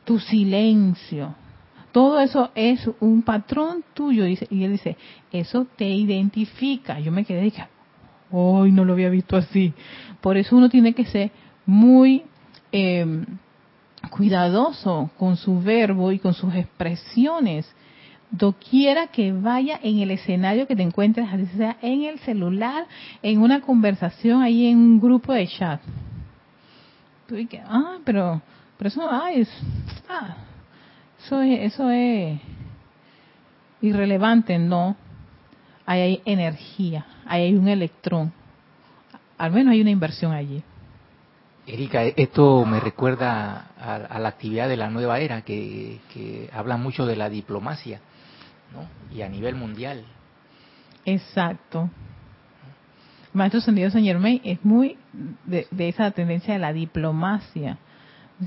tu 0.08 0.20
silencio. 0.20 1.36
Todo 1.91 2.20
eso 2.20 2.52
es 2.56 2.89
un 3.02 3.24
patrón 3.24 3.84
tuyo. 3.93 4.26
Y 4.26 4.64
él 4.64 4.72
dice, 4.72 4.95
eso 5.32 5.68
te 5.76 5.89
identifica. 5.89 7.00
Yo 7.00 7.12
me 7.12 7.26
quedé 7.26 7.41
y 7.41 7.45
dije, 7.45 7.68
hoy 8.32 8.72
no 8.72 8.86
lo 8.86 8.93
había 8.93 9.10
visto 9.10 9.36
así. 9.36 9.74
Por 10.22 10.38
eso 10.38 10.56
uno 10.56 10.70
tiene 10.70 10.93
que 10.93 11.06
ser 11.06 11.32
muy 11.66 12.24
em, 12.72 13.26
cuidadoso 14.10 15.10
con 15.18 15.36
su 15.36 15.62
verbo 15.62 16.14
y 16.14 16.20
con 16.20 16.34
sus 16.34 16.56
expresiones. 16.56 17.70
Doquiera 18.32 19.08
que 19.08 19.34
vaya 19.34 19.80
en 19.84 20.00
el 20.00 20.12
escenario 20.12 20.68
que 20.68 20.76
te 20.76 20.84
encuentres, 20.84 21.28
sea 21.58 21.78
en 21.82 22.04
el 22.04 22.20
celular, 22.20 22.86
en 23.22 23.41
una 23.41 23.60
conversación, 23.60 24.41
ahí 24.41 24.68
en 24.68 24.78
un 24.78 25.00
grupo 25.02 25.34
de 25.34 25.48
chat. 25.48 25.82
Tú 27.28 27.36
dices, 27.36 27.61
ah, 27.65 27.97
pero 28.05 28.41
pero 28.78 28.89
eso, 28.89 29.07
ah, 29.09 29.32
es, 29.34 29.49
ah, 30.07 30.38
eso 31.19 31.41
es, 31.41 31.73
eso 31.73 31.89
es 31.89 32.39
irrelevante, 33.82 34.59
no. 34.59 34.95
Ahí 35.86 36.01
hay 36.01 36.21
energía, 36.25 37.05
ahí 37.25 37.43
hay 37.43 37.55
un 37.55 37.67
electrón. 37.67 38.32
Al 39.38 39.51
menos 39.51 39.71
hay 39.71 39.82
una 39.82 39.89
inversión 39.89 40.32
allí. 40.32 40.61
Erika, 41.65 42.03
esto 42.03 42.65
me 42.65 42.80
recuerda 42.80 43.71
a, 43.80 44.19
la 44.19 44.30
actividad 44.30 44.69
de 44.69 44.78
la 44.78 44.89
nueva 44.89 45.19
era 45.19 45.41
que, 45.41 45.99
que 46.13 46.49
habla 46.53 46.78
mucho 46.78 47.05
de 47.05 47.15
la 47.15 47.30
diplomacia, 47.30 47.99
¿no? 48.73 49.15
Y 49.15 49.21
a 49.21 49.30
nivel 49.30 49.55
mundial. 49.55 50.05
Exacto. 51.03 51.89
Maestro 53.34 53.61
Sendido 53.61 53.89
Señor 53.89 54.15
Germain 54.15 54.41
es 54.43 54.63
muy 54.63 54.97
de, 55.45 55.67
de, 55.71 55.89
esa 55.89 56.11
tendencia 56.11 56.53
de 56.53 56.59
la 56.59 56.73
diplomacia 56.73 57.78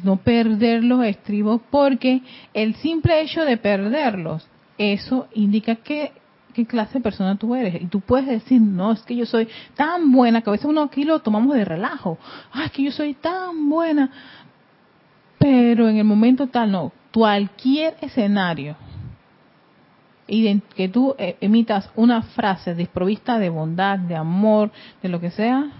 no 0.05 0.16
perder 0.16 0.85
los 0.85 1.05
estribos 1.05 1.61
porque 1.70 2.22
el 2.55 2.74
simple 2.76 3.20
hecho 3.22 3.45
de 3.45 3.57
perderlos, 3.57 4.47
eso 4.78 5.28
indica 5.35 5.76
que 5.76 6.12
qué 6.55 6.66
clase 6.66 6.95
de 6.95 7.01
persona 7.01 7.37
tú 7.37 7.55
eres. 7.55 7.81
Y 7.83 7.87
tú 7.87 8.01
puedes 8.01 8.26
decir, 8.26 8.61
no, 8.61 8.93
es 8.93 9.03
que 9.03 9.16
yo 9.16 9.26
soy 9.26 9.49
tan 9.74 10.12
buena, 10.12 10.43
que 10.43 10.51
a 10.51 10.53
veces 10.53 10.66
uno 10.66 10.83
aquí 10.83 11.05
lo 11.05 11.20
tomamos 11.20 11.55
de 11.55 11.64
relajo. 11.64 12.18
Ah, 12.53 12.64
es 12.66 12.72
que 12.72 12.85
yo 12.85 12.93
soy 12.93 13.14
tan 13.14 13.68
buena. 13.68 14.11
Pero 15.39 15.89
en 15.89 15.97
el 15.97 16.05
momento 16.05 16.47
tal, 16.49 16.72
no. 16.72 16.93
Cualquier 17.12 17.97
escenario 18.01 18.76
que 20.76 20.89
tú 20.89 21.14
eh, 21.18 21.37
emitas 21.41 21.91
una 21.97 22.22
frase 22.22 22.74
desprovista 22.74 23.39
de 23.39 23.49
bondad, 23.49 23.99
de 23.99 24.16
amor, 24.16 24.70
de 25.03 25.09
lo 25.09 25.20
que 25.20 25.31
sea, 25.31 25.70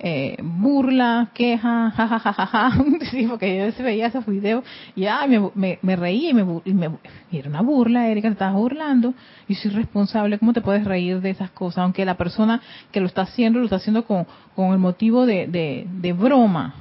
eh, 0.00 0.36
burla, 0.42 1.30
queja, 1.34 1.90
jajajaja, 1.96 2.46
ja, 2.46 2.70
sí, 3.10 3.26
porque 3.26 3.72
yo 3.76 3.84
veía 3.84 4.06
esos 4.06 4.24
videos 4.26 4.64
y 4.94 5.06
me, 5.28 5.50
me, 5.54 5.78
me, 5.82 5.96
reí 5.96 6.28
y 6.28 6.34
me, 6.34 6.60
y 6.64 6.72
me, 6.72 6.90
era 7.32 7.48
una 7.48 7.62
burla, 7.62 8.08
Erika, 8.08 8.28
te 8.28 8.34
estás 8.34 8.54
burlando 8.54 9.14
y 9.48 9.56
soy 9.56 9.72
responsable, 9.72 10.38
¿cómo 10.38 10.52
te 10.52 10.60
puedes 10.60 10.84
reír 10.84 11.20
de 11.20 11.30
esas 11.30 11.50
cosas? 11.50 11.78
Aunque 11.78 12.04
la 12.04 12.16
persona 12.16 12.60
que 12.92 13.00
lo 13.00 13.06
está 13.06 13.22
haciendo, 13.22 13.58
lo 13.58 13.64
está 13.64 13.76
haciendo 13.76 14.04
con, 14.04 14.26
con 14.54 14.72
el 14.72 14.78
motivo 14.78 15.26
de, 15.26 15.48
de, 15.48 15.86
de 15.90 16.12
broma, 16.12 16.74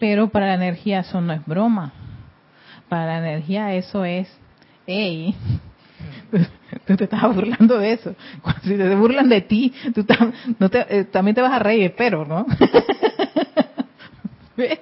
pero 0.00 0.28
para 0.28 0.48
la 0.48 0.54
energía 0.54 1.00
eso 1.00 1.20
no 1.20 1.32
es 1.32 1.46
broma, 1.46 1.92
para 2.88 3.06
la 3.06 3.18
energía 3.18 3.72
eso 3.74 4.04
es, 4.04 4.28
hey, 4.86 5.36
tú 6.86 6.96
te 6.96 7.04
estás 7.04 7.34
burlando 7.34 7.78
de 7.78 7.92
eso. 7.92 8.14
Si 8.62 8.76
te 8.76 8.96
burlan 8.96 9.28
de 9.28 9.42
ti, 9.42 9.72
tú 9.94 10.04
no 10.58 10.70
te, 10.70 10.86
eh, 10.88 11.04
también 11.04 11.34
te 11.34 11.42
vas 11.42 11.52
a 11.52 11.58
reír, 11.58 11.84
espero, 11.84 12.24
¿no? 12.24 12.46
¿Ves? 14.56 14.80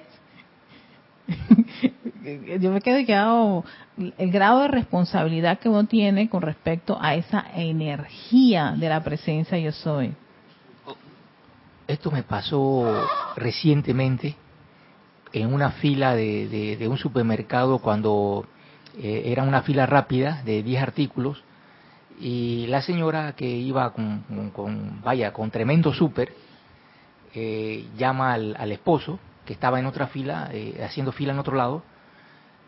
Yo 2.59 2.71
me 2.71 2.81
quedo 2.81 3.05
quedado 3.05 3.63
el 4.17 4.31
grado 4.31 4.61
de 4.61 4.67
responsabilidad 4.67 5.59
que 5.59 5.69
uno 5.69 5.85
tiene 5.85 6.29
con 6.29 6.41
respecto 6.41 6.97
a 7.01 7.15
esa 7.15 7.45
energía 7.55 8.75
de 8.77 8.89
la 8.89 9.03
presencia 9.03 9.57
yo 9.57 9.71
soy. 9.71 10.13
Esto 11.87 12.11
me 12.11 12.23
pasó 12.23 13.07
recientemente 13.35 14.35
en 15.33 15.53
una 15.53 15.71
fila 15.71 16.15
de 16.15 16.87
un 16.89 16.97
supermercado 16.97 17.79
cuando 17.79 18.45
eh, 18.97 19.23
era 19.25 19.43
una 19.43 19.61
fila 19.61 19.85
rápida 19.85 20.41
de 20.43 20.63
10 20.63 20.81
artículos 20.81 21.43
y 22.19 22.67
la 22.67 22.81
señora 22.81 23.33
que 23.35 23.47
iba 23.47 23.91
con, 23.93 25.01
vaya, 25.03 25.33
con 25.33 25.49
tremendo 25.49 25.93
súper, 25.93 26.33
eh, 27.33 27.87
llama 27.97 28.33
al, 28.33 28.71
esposo 28.71 29.19
que 29.45 29.53
estaba 29.53 29.79
en 29.79 29.85
otra 29.85 30.07
fila, 30.07 30.49
eh, 30.51 30.81
haciendo 30.83 31.11
fila 31.11 31.33
en 31.33 31.39
otro 31.39 31.55
lado, 31.55 31.83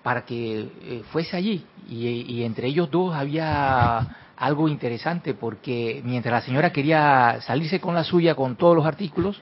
para 0.01 0.25
que 0.25 1.03
fuese 1.11 1.37
allí. 1.37 1.65
Y, 1.87 2.43
entre 2.43 2.67
ellos 2.67 2.89
dos 2.89 3.13
había 3.13 4.07
algo 4.35 4.67
interesante 4.67 5.33
porque 5.33 6.01
mientras 6.03 6.33
la 6.33 6.41
señora 6.41 6.73
quería 6.73 7.39
salirse 7.41 7.79
con 7.79 7.93
la 7.93 8.03
suya 8.03 8.35
con 8.35 8.55
todos 8.55 8.75
los 8.75 8.85
artículos, 8.85 9.39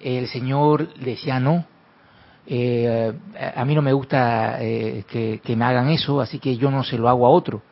el 0.00 0.28
señor 0.28 0.94
decía 0.94 1.40
no, 1.40 1.66
eh, 2.46 3.12
a 3.56 3.64
mí 3.64 3.74
no 3.74 3.82
me 3.82 3.92
gusta 3.92 4.58
eh, 4.60 5.04
que, 5.08 5.56
me 5.56 5.64
hagan 5.64 5.88
eso, 5.88 6.20
así 6.20 6.38
que 6.38 6.56
yo 6.56 6.70
no 6.70 6.84
se 6.84 6.98
lo 6.98 7.08
hago 7.08 7.26
a 7.26 7.30
otro. 7.30 7.62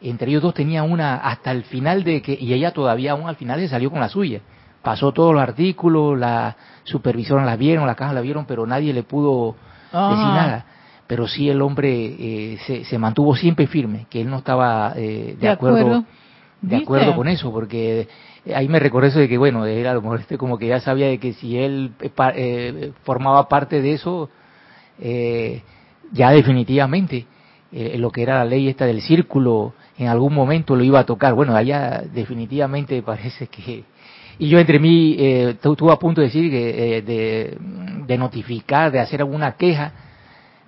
Entre 0.00 0.28
ellos 0.28 0.42
dos 0.42 0.54
tenía 0.54 0.82
una 0.82 1.16
hasta 1.16 1.52
el 1.52 1.64
final 1.64 2.04
de 2.04 2.20
que, 2.20 2.36
y 2.38 2.52
ella 2.52 2.72
todavía 2.72 3.12
aún 3.12 3.28
al 3.28 3.36
final 3.36 3.60
se 3.60 3.68
salió 3.68 3.90
con 3.90 4.00
la 4.00 4.08
suya, 4.08 4.40
pasó 4.82 5.12
todos 5.12 5.32
los 5.32 5.42
artículos, 5.42 6.18
la 6.18 6.56
supervisora 6.84 7.44
la 7.44 7.56
vieron, 7.56 7.86
la 7.86 7.94
caja 7.94 8.12
la 8.12 8.20
vieron, 8.20 8.44
pero 8.46 8.66
nadie 8.66 8.92
le 8.92 9.02
pudo 9.02 9.56
decir 9.92 10.26
nada. 10.26 10.66
Pero 11.06 11.28
sí 11.28 11.48
el 11.48 11.62
hombre 11.62 11.88
eh, 12.18 12.58
se, 12.66 12.84
se, 12.84 12.98
mantuvo 12.98 13.36
siempre 13.36 13.68
firme, 13.68 14.06
que 14.10 14.20
él 14.20 14.28
no 14.28 14.38
estaba 14.38 14.92
eh, 14.96 15.36
de, 15.38 15.48
acuerdo, 15.48 16.04
de 16.60 16.76
acuerdo 16.76 17.14
con 17.14 17.28
eso, 17.28 17.52
porque 17.52 18.08
ahí 18.54 18.68
me 18.68 18.78
recuerdo 18.78 19.08
eso 19.08 19.18
de 19.18 19.28
que 19.28 19.38
bueno, 19.38 19.66
él 19.66 19.86
a 19.86 19.94
lo 19.94 20.02
mejor 20.02 20.20
este 20.20 20.38
como 20.38 20.58
que 20.58 20.68
ya 20.68 20.80
sabía 20.80 21.08
de 21.08 21.18
que 21.18 21.32
si 21.32 21.58
él 21.58 21.92
eh, 22.34 22.92
formaba 23.04 23.48
parte 23.48 23.80
de 23.80 23.92
eso, 23.92 24.30
ya 26.12 26.30
definitivamente 26.30 27.26
lo 27.72 28.10
que 28.10 28.22
era 28.22 28.38
la 28.38 28.44
ley 28.44 28.68
esta 28.68 28.86
del 28.86 29.02
círculo 29.02 29.74
en 29.98 30.08
algún 30.08 30.32
momento 30.34 30.76
lo 30.76 30.84
iba 30.84 31.00
a 31.00 31.04
tocar. 31.04 31.34
Bueno, 31.34 31.54
allá 31.54 32.02
definitivamente 32.12 33.02
parece 33.02 33.48
que 33.48 33.84
y 34.38 34.48
yo 34.48 34.58
entre 34.58 34.78
mí 34.78 35.16
eh, 35.18 35.56
estuve 35.62 35.92
a 35.92 35.96
punto 35.96 36.20
de 36.20 36.26
decir 36.26 36.50
que 36.50 37.02
de, 37.02 37.58
de, 38.06 38.18
notificar, 38.18 38.92
de 38.92 39.00
hacer 39.00 39.20
alguna 39.20 39.52
queja, 39.56 39.92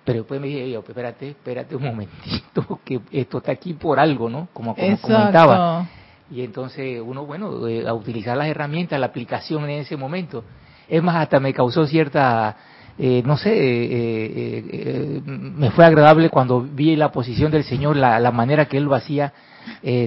pero 0.04 0.20
después 0.20 0.40
me 0.40 0.46
dije, 0.46 0.70
yo, 0.70 0.82
espérate, 0.86 1.30
espérate 1.30 1.76
un 1.76 1.84
momentito, 1.84 2.80
que 2.84 3.00
esto 3.12 3.38
está 3.38 3.52
aquí 3.52 3.74
por 3.74 4.00
algo, 4.00 4.30
¿no? 4.30 4.48
Como, 4.54 4.74
comentaba. 4.74 5.86
Y 6.30 6.42
entonces 6.42 7.00
uno, 7.04 7.24
bueno, 7.24 7.66
eh, 7.66 7.86
a 7.86 7.94
utilizar 7.94 8.36
las 8.36 8.48
herramientas, 8.48 8.98
la 9.00 9.06
aplicación 9.06 9.64
en 9.64 9.80
ese 9.80 9.96
momento. 9.96 10.44
Es 10.88 11.02
más, 11.02 11.16
hasta 11.16 11.40
me 11.40 11.52
causó 11.52 11.86
cierta, 11.86 12.56
eh, 12.98 13.22
no 13.24 13.36
sé, 13.36 13.50
eh, 13.52 14.64
eh, 14.72 15.22
me 15.24 15.70
fue 15.70 15.84
agradable 15.84 16.30
cuando 16.30 16.60
vi 16.60 16.96
la 16.96 17.10
posición 17.10 17.50
del 17.50 17.64
Señor, 17.64 17.96
la, 17.96 18.18
la 18.20 18.30
manera 18.30 18.66
que 18.66 18.76
Él 18.76 18.84
lo 18.84 18.94
hacía, 18.94 19.32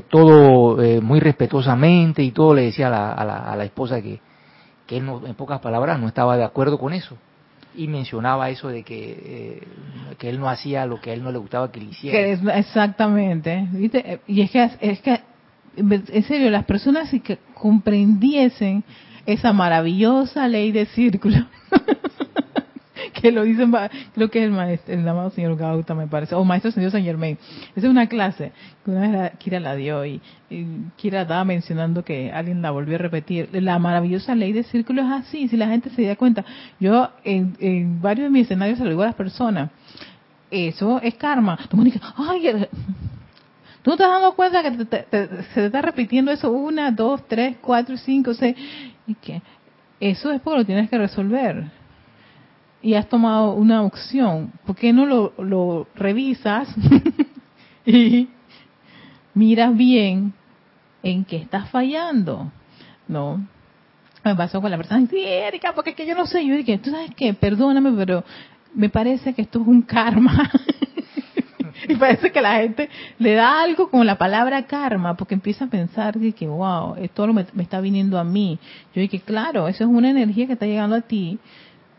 todo 0.09 0.77
muy 1.01 1.19
respetuosamente 1.19 2.23
y 2.23 2.31
todo 2.31 2.55
le 2.55 2.63
decía 2.63 2.87
a 2.87 2.89
la, 2.89 3.13
a 3.13 3.25
la, 3.25 3.37
a 3.51 3.55
la 3.55 3.63
esposa 3.63 4.01
que, 4.01 4.19
que 4.87 4.97
él 4.97 5.05
no, 5.05 5.25
en 5.25 5.35
pocas 5.35 5.59
palabras 5.61 5.99
no 5.99 6.07
estaba 6.07 6.35
de 6.35 6.43
acuerdo 6.43 6.79
con 6.79 6.93
eso 6.93 7.15
y 7.75 7.87
mencionaba 7.87 8.49
eso 8.49 8.67
de 8.67 8.83
que, 8.83 9.11
eh, 9.23 9.67
que 10.17 10.29
él 10.29 10.39
no 10.39 10.49
hacía 10.49 10.85
lo 10.85 10.99
que 10.99 11.11
a 11.11 11.13
él 11.13 11.23
no 11.23 11.31
le 11.31 11.37
gustaba 11.37 11.71
que 11.71 11.79
le 11.79 11.85
hiciera. 11.87 12.57
exactamente. 12.57 13.67
¿viste? 13.71 14.19
Y 14.27 14.41
es 14.41 14.51
que, 14.51 14.69
es 14.81 14.99
que, 15.01 15.21
en 15.75 16.23
serio, 16.23 16.49
las 16.49 16.65
personas 16.65 17.09
si 17.09 17.19
que 17.19 17.39
comprendiesen 17.53 18.83
esa 19.25 19.53
maravillosa 19.53 20.47
ley 20.47 20.71
de 20.71 20.85
círculo 20.87 21.37
que 23.13 23.31
lo 23.31 23.43
dicen, 23.43 23.71
creo 24.13 24.29
que 24.29 24.39
es 24.39 24.45
el 24.45 24.51
maestro, 24.51 24.93
el 24.93 25.07
amado 25.07 25.29
señor 25.31 25.55
Gauta 25.55 25.93
me 25.93 26.07
parece, 26.07 26.35
o 26.35 26.43
maestro 26.43 26.71
señor 26.71 26.91
Saint 26.91 27.05
Germain. 27.05 27.37
Esa 27.75 27.87
es 27.87 27.91
una 27.91 28.07
clase 28.07 28.51
que 28.83 28.91
una 28.91 29.07
vez 29.07 29.31
Kira 29.37 29.59
la 29.59 29.75
dio 29.75 30.05
y, 30.05 30.21
Kira 30.97 31.21
estaba 31.21 31.43
mencionando 31.45 32.03
que 32.03 32.31
alguien 32.31 32.61
la 32.61 32.71
volvió 32.71 32.95
a 32.95 32.99
repetir. 32.99 33.49
La 33.53 33.79
maravillosa 33.79 34.35
ley 34.35 34.53
de 34.53 34.63
círculo 34.63 35.01
es 35.01 35.11
así, 35.11 35.47
si 35.47 35.57
la 35.57 35.67
gente 35.67 35.89
se 35.91 36.03
da 36.03 36.15
cuenta. 36.15 36.43
Yo 36.79 37.09
en, 37.23 38.01
varios 38.01 38.25
de 38.25 38.29
mis 38.31 38.43
escenarios 38.43 38.77
se 38.77 38.83
lo 38.83 38.89
digo 38.89 39.03
a 39.03 39.07
las 39.07 39.15
personas, 39.15 39.69
eso 40.49 40.99
es 41.01 41.15
karma. 41.15 41.57
Tú 41.69 41.81
dices, 41.83 42.01
ay, 42.17 42.47
eh, 42.47 42.69
¿Tú 43.83 43.91
te 43.91 44.03
estás 44.03 44.09
dando 44.09 44.35
cuenta 44.35 44.61
que 44.61 44.71
se 44.77 44.85
te 44.85 45.65
está 45.65 45.81
repitiendo 45.81 46.31
eso 46.31 46.51
una, 46.51 46.91
dos, 46.91 47.27
tres, 47.27 47.57
cuatro, 47.61 47.97
cinco, 47.97 48.33
seis? 48.33 48.55
¿Y 49.07 49.15
que 49.15 49.41
Eso 49.99 50.31
es 50.31 50.41
porque 50.41 50.59
lo 50.59 50.65
tienes 50.65 50.89
que 50.89 50.97
resolver 50.97 51.71
y 52.81 52.95
has 52.95 53.07
tomado 53.07 53.53
una 53.53 53.83
opción, 53.83 54.51
¿por 54.65 54.75
qué 54.75 54.91
no 54.91 55.05
lo, 55.05 55.33
lo 55.37 55.87
revisas 55.95 56.67
y 57.85 58.27
miras 59.33 59.75
bien 59.75 60.33
en 61.03 61.23
qué 61.25 61.37
estás 61.37 61.69
fallando? 61.69 62.51
¿No? 63.07 63.45
Me 64.23 64.35
pasó 64.35 64.61
con 64.61 64.71
la 64.71 64.77
persona, 64.77 65.05
sí, 65.07 65.19
Erika, 65.19 65.73
porque 65.73 65.91
es 65.91 65.95
que 65.95 66.05
yo 66.05 66.15
no 66.15 66.25
sé, 66.25 66.45
yo 66.45 66.55
dije, 66.55 66.77
tú 66.77 66.91
sabes 66.91 67.11
qué, 67.15 67.33
perdóname, 67.33 67.91
pero 67.91 68.23
me 68.73 68.89
parece 68.89 69.33
que 69.33 69.41
esto 69.41 69.61
es 69.61 69.67
un 69.67 69.81
karma. 69.81 70.49
y 71.87 71.95
parece 71.95 72.31
que 72.31 72.41
la 72.41 72.55
gente 72.55 72.89
le 73.19 73.33
da 73.33 73.61
algo 73.61 73.89
como 73.89 74.03
la 74.03 74.17
palabra 74.17 74.63
karma, 74.63 75.15
porque 75.15 75.33
empieza 75.33 75.65
a 75.65 75.69
pensar 75.69 76.17
que, 76.19 76.47
wow, 76.47 76.95
esto 76.95 77.27
me, 77.27 77.45
me 77.53 77.63
está 77.63 77.81
viniendo 77.81 78.19
a 78.19 78.23
mí. 78.23 78.59
Yo 78.93 79.01
dije, 79.01 79.19
claro, 79.19 79.67
eso 79.67 79.83
es 79.83 79.89
una 79.89 80.09
energía 80.09 80.47
que 80.47 80.53
está 80.53 80.65
llegando 80.65 80.95
a 80.95 81.01
ti, 81.01 81.39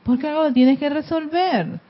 porque 0.05 0.28
algo 0.28 0.45
lo 0.45 0.53
tienes 0.53 0.78
que 0.78 0.89
resolver. 0.89 1.80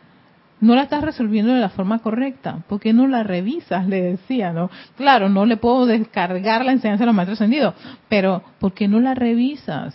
No 0.60 0.76
la 0.76 0.82
estás 0.82 1.02
resolviendo 1.02 1.52
de 1.52 1.60
la 1.60 1.70
forma 1.70 1.98
correcta. 1.98 2.62
¿Por 2.68 2.78
qué 2.78 2.92
no 2.92 3.08
la 3.08 3.24
revisas? 3.24 3.88
Le 3.88 4.00
decía, 4.00 4.52
¿no? 4.52 4.70
Claro, 4.96 5.28
no 5.28 5.44
le 5.44 5.56
puedo 5.56 5.86
descargar 5.86 6.64
la 6.64 6.70
enseñanza 6.70 7.02
de 7.02 7.06
los 7.06 7.16
maestros 7.16 7.40
ascendidos, 7.40 7.74
pero 8.08 8.44
¿por 8.60 8.72
qué 8.72 8.86
no 8.86 9.00
la 9.00 9.14
revisas? 9.14 9.92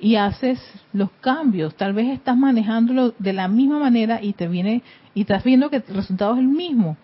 Y 0.00 0.14
haces 0.14 0.60
los 0.94 1.10
cambios. 1.20 1.74
Tal 1.74 1.92
vez 1.92 2.08
estás 2.08 2.38
manejándolo 2.38 3.12
de 3.18 3.34
la 3.34 3.48
misma 3.48 3.80
manera 3.80 4.22
y 4.22 4.32
te 4.32 4.48
viene, 4.48 4.82
y 5.12 5.22
estás 5.22 5.44
viendo 5.44 5.68
que 5.68 5.76
el 5.76 5.94
resultado 5.94 6.32
es 6.34 6.38
el 6.38 6.48
mismo. 6.48 6.96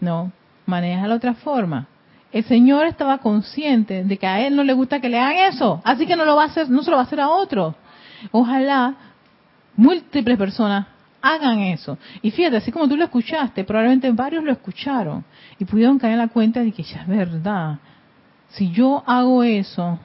No, 0.00 0.32
maneja 0.66 1.06
de 1.06 1.14
otra 1.14 1.34
forma. 1.34 1.86
El 2.32 2.44
Señor 2.44 2.86
estaba 2.86 3.18
consciente 3.18 4.04
de 4.04 4.16
que 4.16 4.26
a 4.26 4.40
Él 4.46 4.54
no 4.54 4.62
le 4.62 4.72
gusta 4.72 5.00
que 5.00 5.08
le 5.08 5.18
hagan 5.18 5.52
eso, 5.52 5.80
así 5.84 6.06
que 6.06 6.16
no 6.16 6.24
lo 6.24 6.36
va 6.36 6.44
a 6.44 6.46
hacer, 6.46 6.70
no 6.70 6.82
se 6.82 6.90
lo 6.90 6.96
va 6.96 7.02
a 7.02 7.06
hacer 7.06 7.20
a 7.20 7.28
otro. 7.28 7.74
Ojalá 8.30 8.94
múltiples 9.76 10.38
personas 10.38 10.86
hagan 11.22 11.60
eso. 11.60 11.98
Y 12.22 12.30
fíjate, 12.30 12.56
así 12.56 12.72
como 12.72 12.88
tú 12.88 12.96
lo 12.96 13.04
escuchaste, 13.04 13.64
probablemente 13.64 14.10
varios 14.12 14.44
lo 14.44 14.52
escucharon 14.52 15.24
y 15.58 15.64
pudieron 15.64 15.98
caer 15.98 16.14
en 16.14 16.18
la 16.18 16.28
cuenta 16.28 16.60
de 16.60 16.72
que 16.72 16.82
ya 16.82 17.02
es 17.02 17.08
verdad. 17.08 17.78
Si 18.50 18.70
yo 18.70 19.02
hago 19.06 19.42
eso, 19.42 19.98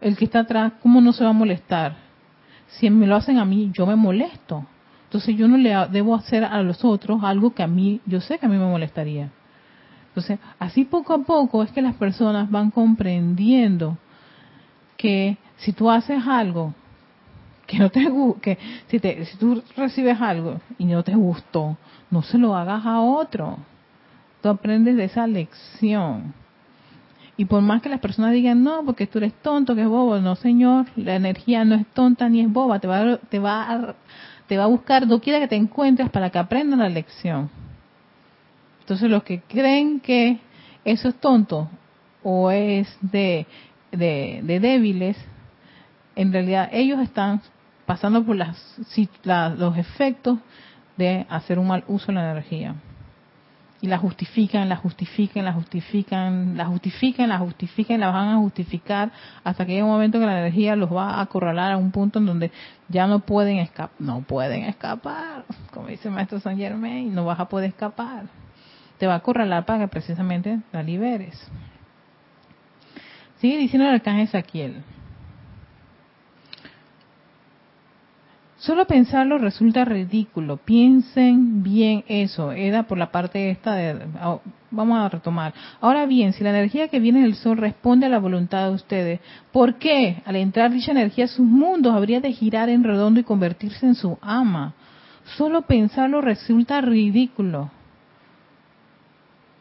el 0.00 0.16
que 0.16 0.24
está 0.24 0.40
atrás, 0.40 0.72
¿cómo 0.82 1.00
no 1.00 1.12
se 1.12 1.24
va 1.24 1.30
a 1.30 1.34
molestar? 1.34 1.96
Si 2.68 2.90
me 2.90 3.06
lo 3.06 3.16
hacen 3.16 3.38
a 3.38 3.44
mí, 3.44 3.70
yo 3.72 3.86
me 3.86 3.96
molesto. 3.96 4.66
Entonces 5.14 5.36
yo 5.36 5.46
no 5.46 5.56
le 5.56 5.72
debo 5.92 6.16
hacer 6.16 6.42
a 6.42 6.60
los 6.64 6.84
otros 6.84 7.22
algo 7.22 7.54
que 7.54 7.62
a 7.62 7.68
mí, 7.68 8.00
yo 8.04 8.20
sé 8.20 8.36
que 8.36 8.46
a 8.46 8.48
mí 8.48 8.56
me 8.56 8.66
molestaría. 8.66 9.30
Entonces, 10.08 10.40
así 10.58 10.84
poco 10.84 11.14
a 11.14 11.18
poco 11.18 11.62
es 11.62 11.70
que 11.70 11.80
las 11.82 11.94
personas 11.94 12.50
van 12.50 12.72
comprendiendo 12.72 13.96
que 14.96 15.36
si 15.58 15.72
tú 15.72 15.88
haces 15.88 16.26
algo 16.26 16.74
que 17.64 17.78
no 17.78 17.90
te 17.90 18.12
que 18.42 18.58
si 18.88 18.98
te 18.98 19.24
si 19.26 19.38
tú 19.38 19.62
recibes 19.76 20.20
algo 20.20 20.60
y 20.78 20.84
no 20.84 21.04
te 21.04 21.14
gustó, 21.14 21.76
no 22.10 22.22
se 22.22 22.36
lo 22.36 22.56
hagas 22.56 22.84
a 22.84 22.98
otro. 22.98 23.58
Tú 24.42 24.48
aprendes 24.48 24.96
de 24.96 25.04
esa 25.04 25.28
lección. 25.28 26.34
Y 27.36 27.44
por 27.44 27.62
más 27.62 27.82
que 27.82 27.88
las 27.88 28.00
personas 28.00 28.32
digan, 28.32 28.64
no, 28.64 28.84
porque 28.84 29.06
tú 29.06 29.18
eres 29.18 29.34
tonto, 29.42 29.76
que 29.76 29.82
es 29.82 29.88
bobo, 29.88 30.18
no 30.18 30.34
señor, 30.34 30.86
la 30.96 31.14
energía 31.14 31.64
no 31.64 31.76
es 31.76 31.86
tonta 31.94 32.28
ni 32.28 32.40
es 32.40 32.52
boba, 32.52 32.80
te 32.80 32.88
va, 32.88 33.16
te 33.16 33.38
va, 33.38 33.62
a, 33.62 33.94
te 34.46 34.56
va 34.56 34.64
a 34.64 34.68
buscar 34.68 35.06
quiera 35.20 35.40
que 35.40 35.48
te 35.48 35.56
encuentres 35.56 36.10
para 36.10 36.30
que 36.30 36.38
aprendan 36.38 36.80
la 36.80 36.88
lección. 36.88 37.50
Entonces 38.80 39.10
los 39.10 39.22
que 39.22 39.40
creen 39.40 40.00
que 40.00 40.38
eso 40.84 41.08
es 41.08 41.14
tonto 41.16 41.68
o 42.22 42.50
es 42.50 42.96
de, 43.00 43.46
de, 43.90 44.40
de 44.42 44.60
débiles, 44.60 45.16
en 46.16 46.32
realidad 46.32 46.68
ellos 46.72 47.00
están 47.00 47.40
pasando 47.86 48.24
por 48.24 48.36
las, 48.36 48.78
los 49.58 49.76
efectos 49.76 50.38
de 50.96 51.26
hacer 51.28 51.58
un 51.58 51.66
mal 51.66 51.84
uso 51.86 52.06
de 52.06 52.12
la 52.14 52.30
energía. 52.30 52.74
Y 53.84 53.86
la 53.86 53.98
justifican, 53.98 54.66
la 54.70 54.76
justifican, 54.76 55.44
la 55.44 55.52
justifican, 55.52 56.56
la 56.56 56.64
justifican, 56.64 57.28
la 57.28 57.36
justifican, 57.36 58.00
la 58.00 58.10
van 58.10 58.28
a 58.28 58.36
justificar 58.38 59.12
hasta 59.44 59.66
que 59.66 59.74
haya 59.74 59.84
un 59.84 59.90
momento 59.90 60.18
que 60.18 60.24
la 60.24 60.40
energía 60.40 60.74
los 60.74 60.90
va 60.90 61.16
a 61.16 61.20
acorralar 61.20 61.72
a 61.72 61.76
un 61.76 61.90
punto 61.90 62.18
en 62.18 62.24
donde 62.24 62.50
ya 62.88 63.06
no 63.06 63.18
pueden 63.18 63.58
escapar, 63.58 63.94
no 63.98 64.22
pueden 64.22 64.62
escapar, 64.62 65.44
como 65.70 65.88
dice 65.88 66.08
el 66.08 66.14
maestro 66.14 66.40
San 66.40 66.56
Germain, 66.56 67.14
no 67.14 67.26
vas 67.26 67.38
a 67.38 67.46
poder 67.46 67.68
escapar. 67.68 68.24
Te 68.96 69.06
va 69.06 69.12
a 69.12 69.16
acorralar 69.16 69.66
para 69.66 69.80
que 69.80 69.88
precisamente 69.88 70.60
la 70.72 70.82
liberes. 70.82 71.46
Sigue 73.36 73.58
diciendo 73.58 73.86
el 73.86 73.96
arcángel 73.96 74.28
Saquiel. 74.28 74.82
Solo 78.64 78.86
pensarlo 78.86 79.36
resulta 79.36 79.84
ridículo. 79.84 80.56
Piensen 80.56 81.62
bien 81.62 82.02
eso. 82.08 82.50
Era 82.50 82.84
por 82.84 82.96
la 82.96 83.12
parte 83.12 83.50
esta 83.50 83.74
de... 83.74 84.06
Ah, 84.18 84.38
vamos 84.70 84.98
a 84.98 85.10
retomar. 85.10 85.52
Ahora 85.82 86.06
bien, 86.06 86.32
si 86.32 86.42
la 86.42 86.48
energía 86.48 86.88
que 86.88 86.98
viene 86.98 87.20
del 87.20 87.34
sol 87.34 87.58
responde 87.58 88.06
a 88.06 88.08
la 88.08 88.18
voluntad 88.18 88.68
de 88.68 88.74
ustedes, 88.74 89.20
¿por 89.52 89.74
qué 89.74 90.22
al 90.24 90.36
entrar 90.36 90.72
dicha 90.72 90.92
energía 90.92 91.26
a 91.26 91.28
sus 91.28 91.44
mundos 91.44 91.94
habría 91.94 92.22
de 92.22 92.32
girar 92.32 92.70
en 92.70 92.84
redondo 92.84 93.20
y 93.20 93.24
convertirse 93.24 93.84
en 93.84 93.96
su 93.96 94.16
ama? 94.22 94.72
Solo 95.36 95.60
pensarlo 95.62 96.22
resulta 96.22 96.80
ridículo. 96.80 97.70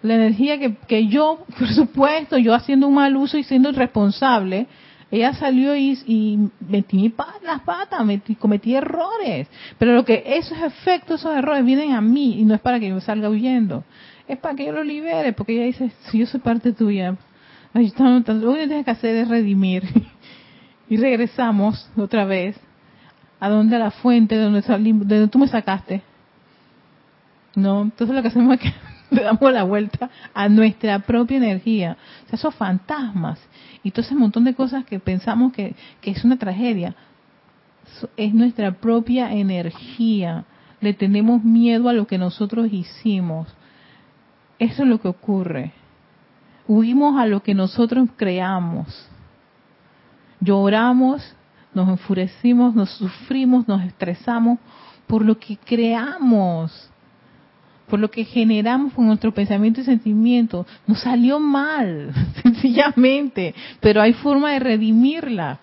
La 0.01 0.15
energía 0.15 0.57
que, 0.59 0.77
que 0.87 1.07
yo, 1.07 1.39
por 1.59 1.67
supuesto, 1.67 2.37
yo 2.37 2.53
haciendo 2.53 2.87
un 2.87 2.93
mal 2.93 3.17
uso 3.17 3.37
y 3.37 3.43
siendo 3.43 3.69
irresponsable, 3.69 4.67
ella 5.13 5.31
salió 5.35 5.75
y, 5.75 6.49
metí 6.59 7.13
las 7.43 7.61
patas, 7.61 8.01
cometí 8.39 8.73
errores. 8.73 9.47
Pero 9.77 9.93
lo 9.93 10.03
que 10.05 10.23
esos 10.25 10.57
efectos, 10.57 11.19
esos 11.19 11.37
errores 11.37 11.63
vienen 11.63 11.91
a 11.91 12.01
mí 12.01 12.39
y 12.39 12.45
no 12.45 12.55
es 12.55 12.61
para 12.61 12.79
que 12.79 12.89
yo 12.89 12.99
salga 12.99 13.29
huyendo. 13.29 13.83
Es 14.27 14.39
para 14.39 14.55
que 14.55 14.65
yo 14.65 14.71
lo 14.71 14.83
libere, 14.83 15.31
porque 15.33 15.53
ella 15.53 15.65
dice, 15.65 15.91
si 16.09 16.17
yo 16.17 16.25
soy 16.25 16.39
parte 16.39 16.73
tuya, 16.73 17.15
lo 17.75 17.79
único 17.79 18.53
que 18.55 18.65
tienes 18.65 18.85
que 18.85 18.89
hacer 18.89 19.15
es 19.17 19.27
redimir. 19.27 19.83
y 20.89 20.97
regresamos 20.97 21.87
otra 21.95 22.25
vez 22.25 22.59
a 23.39 23.49
donde 23.49 23.77
la 23.77 23.91
fuente 23.91 24.35
de 24.35 24.41
donde, 24.41 24.61
de 24.61 25.15
donde 25.15 25.27
tú 25.27 25.37
me 25.37 25.47
sacaste. 25.47 26.01
No, 27.53 27.83
entonces 27.83 28.15
lo 28.15 28.23
que 28.23 28.29
hacemos 28.29 28.55
es 28.55 28.61
que 28.61 28.73
le 29.13 29.23
damos 29.23 29.51
la 29.51 29.63
vuelta 29.63 30.09
a 30.33 30.49
nuestra 30.49 30.99
propia 30.99 31.37
energía. 31.37 31.97
O 32.25 32.29
sea, 32.29 32.37
esos 32.37 32.55
fantasmas 32.55 33.39
y 33.83 33.91
todo 33.91 34.01
ese 34.01 34.15
montón 34.15 34.43
de 34.43 34.53
cosas 34.53 34.85
que 34.85 34.99
pensamos 34.99 35.53
que, 35.53 35.75
que 36.01 36.11
es 36.11 36.23
una 36.23 36.37
tragedia, 36.37 36.95
es 38.17 38.33
nuestra 38.33 38.71
propia 38.73 39.31
energía. 39.33 40.45
Le 40.81 40.93
tenemos 40.93 41.43
miedo 41.43 41.89
a 41.89 41.93
lo 41.93 42.07
que 42.07 42.17
nosotros 42.17 42.67
hicimos. 42.71 43.47
Eso 44.59 44.83
es 44.83 44.89
lo 44.89 44.99
que 44.99 45.07
ocurre. 45.07 45.71
Huimos 46.67 47.19
a 47.19 47.25
lo 47.25 47.43
que 47.43 47.53
nosotros 47.53 48.09
creamos. 48.15 49.09
Lloramos, 50.39 51.35
nos 51.73 51.89
enfurecimos, 51.89 52.75
nos 52.75 52.89
sufrimos, 52.91 53.67
nos 53.67 53.83
estresamos 53.83 54.59
por 55.07 55.23
lo 55.23 55.37
que 55.37 55.57
creamos, 55.57 56.89
por 57.93 57.99
lo 57.99 58.09
que 58.09 58.25
generamos 58.25 58.91
con 58.93 59.05
nuestro 59.05 59.31
pensamiento 59.35 59.81
y 59.81 59.83
sentimiento. 59.83 60.65
Nos 60.87 61.01
salió 61.01 61.39
mal, 61.39 62.11
sencillamente, 62.41 63.53
pero 63.81 64.01
hay 64.01 64.13
forma 64.13 64.51
de 64.53 64.57
redimirla. 64.57 65.59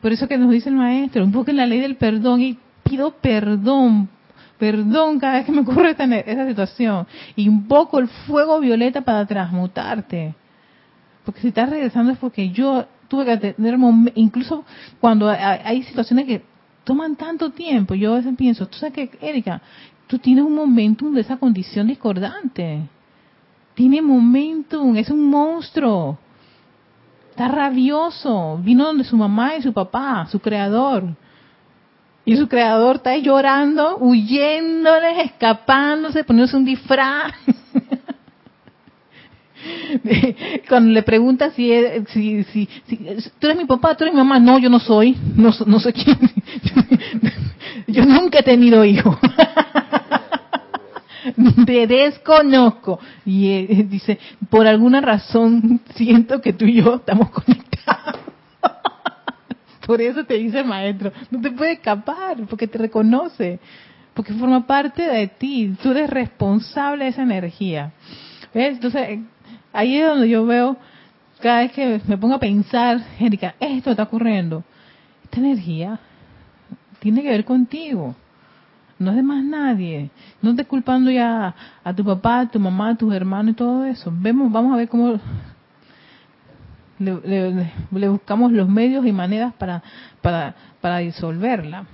Por 0.00 0.12
eso 0.12 0.26
que 0.26 0.38
nos 0.38 0.50
dice 0.50 0.70
el 0.70 0.76
maestro, 0.76 1.22
un 1.22 1.30
poco 1.30 1.50
en 1.50 1.58
la 1.58 1.66
ley 1.66 1.80
del 1.80 1.96
perdón 1.96 2.40
y 2.40 2.58
pido 2.84 3.10
perdón, 3.10 4.08
perdón 4.58 5.18
cada 5.18 5.34
vez 5.34 5.44
que 5.44 5.52
me 5.52 5.60
ocurre 5.60 5.90
esta, 5.90 6.04
esta 6.04 6.48
situación. 6.48 7.06
Invoco 7.36 7.98
el 7.98 8.08
fuego 8.08 8.58
violeta 8.58 9.02
para 9.02 9.26
transmutarte. 9.26 10.34
Porque 11.22 11.42
si 11.42 11.48
estás 11.48 11.68
regresando 11.68 12.12
es 12.12 12.18
porque 12.18 12.48
yo 12.48 12.86
tuve 13.08 13.26
que 13.26 13.52
tener, 13.52 13.78
incluso 14.14 14.64
cuando 15.00 15.28
hay 15.28 15.82
situaciones 15.82 16.24
que 16.24 16.42
toman 16.84 17.14
tanto 17.16 17.50
tiempo, 17.50 17.94
yo 17.94 18.14
a 18.14 18.16
veces 18.16 18.34
pienso, 18.38 18.66
tú 18.66 18.78
sabes 18.78 18.94
que, 18.94 19.10
Erika, 19.20 19.60
tú 20.08 20.18
tienes 20.18 20.44
un 20.44 20.54
momentum 20.54 21.14
de 21.14 21.20
esa 21.20 21.36
condición 21.36 21.86
discordante. 21.86 22.80
Tiene 23.74 24.02
momentum, 24.02 24.96
es 24.96 25.08
un 25.10 25.30
monstruo. 25.30 26.18
Está 27.30 27.46
rabioso. 27.46 28.58
Vino 28.62 28.86
donde 28.86 29.04
su 29.04 29.16
mamá 29.16 29.54
y 29.54 29.62
su 29.62 29.72
papá, 29.72 30.26
su 30.30 30.40
creador. 30.40 31.04
Y 32.24 32.36
su 32.36 32.48
creador 32.48 32.96
está 32.96 33.16
llorando, 33.16 33.98
huyéndoles, 33.98 35.26
escapándose, 35.26 36.24
poniéndose 36.24 36.56
un 36.56 36.64
disfraz. 36.64 37.32
Cuando 40.68 40.92
le 40.92 41.02
pregunta 41.02 41.50
si, 41.50 41.72
si, 42.12 42.44
si, 42.44 42.68
tú 43.38 43.46
eres 43.46 43.56
mi 43.56 43.64
papá, 43.64 43.96
tú 43.96 44.04
eres 44.04 44.14
mi 44.14 44.18
mamá, 44.18 44.38
no, 44.38 44.58
yo 44.58 44.68
no 44.68 44.80
soy, 44.80 45.16
no, 45.36 45.52
no 45.66 45.80
sé 45.80 45.92
quién, 45.92 46.18
yo 47.86 48.04
nunca 48.04 48.40
he 48.40 48.42
tenido 48.42 48.84
hijos. 48.84 49.16
Te 51.66 51.86
desconozco. 51.86 52.98
Y 53.24 53.50
eh, 53.50 53.86
dice, 53.88 54.18
por 54.48 54.66
alguna 54.66 55.00
razón 55.00 55.80
siento 55.94 56.40
que 56.40 56.52
tú 56.52 56.64
y 56.64 56.82
yo 56.82 56.96
estamos 56.96 57.30
conectados. 57.30 58.20
por 59.86 60.00
eso 60.00 60.24
te 60.24 60.34
dice 60.34 60.64
maestro, 60.64 61.12
no 61.30 61.40
te 61.40 61.50
puede 61.50 61.72
escapar, 61.72 62.38
porque 62.48 62.66
te 62.66 62.78
reconoce, 62.78 63.58
porque 64.14 64.32
forma 64.32 64.66
parte 64.66 65.02
de 65.02 65.28
ti, 65.28 65.74
tú 65.82 65.90
eres 65.90 66.10
responsable 66.10 67.04
de 67.04 67.10
esa 67.10 67.22
energía. 67.22 67.92
¿Ves? 68.54 68.74
Entonces, 68.74 69.20
ahí 69.72 69.96
es 69.96 70.06
donde 70.06 70.28
yo 70.28 70.44
veo, 70.46 70.76
cada 71.40 71.60
vez 71.60 71.72
que 71.72 72.00
me 72.06 72.18
pongo 72.18 72.34
a 72.34 72.40
pensar, 72.40 73.00
Erika, 73.20 73.54
esto 73.60 73.90
está 73.90 74.04
ocurriendo, 74.04 74.64
esta 75.24 75.38
energía 75.38 75.98
tiene 77.00 77.22
que 77.22 77.30
ver 77.30 77.44
contigo, 77.44 78.14
no 78.98 79.10
es 79.10 79.16
de 79.16 79.22
más 79.22 79.44
nadie. 79.44 80.10
No 80.42 80.50
estés 80.50 80.66
culpando 80.66 81.10
ya 81.10 81.54
a 81.84 81.94
tu 81.94 82.04
papá, 82.04 82.40
a 82.40 82.48
tu 82.48 82.58
mamá, 82.58 82.90
a 82.90 82.94
tus 82.96 83.14
hermanos 83.14 83.52
y 83.52 83.54
todo 83.54 83.84
eso. 83.84 84.12
Vemos, 84.12 84.50
vamos 84.50 84.72
a 84.72 84.76
ver 84.76 84.88
cómo 84.88 85.20
le, 86.98 88.08
buscamos 88.08 88.50
los 88.50 88.68
medios 88.68 89.06
y 89.06 89.12
maneras 89.12 89.54
para, 89.54 89.82
para, 90.20 90.54
para 90.80 90.98
disolverla. 90.98 91.86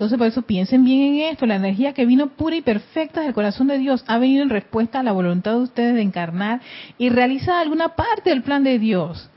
Entonces, 0.00 0.16
por 0.16 0.28
eso 0.28 0.40
piensen 0.40 0.82
bien 0.82 1.02
en 1.02 1.20
esto. 1.30 1.44
La 1.44 1.56
energía 1.56 1.92
que 1.92 2.06
vino 2.06 2.28
pura 2.28 2.56
y 2.56 2.62
perfecta 2.62 3.20
del 3.20 3.34
corazón 3.34 3.66
de 3.66 3.76
Dios 3.76 4.02
ha 4.06 4.16
venido 4.16 4.42
en 4.42 4.48
respuesta 4.48 5.00
a 5.00 5.02
la 5.02 5.12
voluntad 5.12 5.50
de 5.50 5.58
ustedes 5.58 5.94
de 5.94 6.00
encarnar 6.00 6.62
y 6.96 7.10
realizar 7.10 7.56
alguna 7.56 7.90
parte 7.90 8.30
del 8.30 8.42
plan 8.42 8.64
de 8.64 8.78
Dios. 8.78 9.28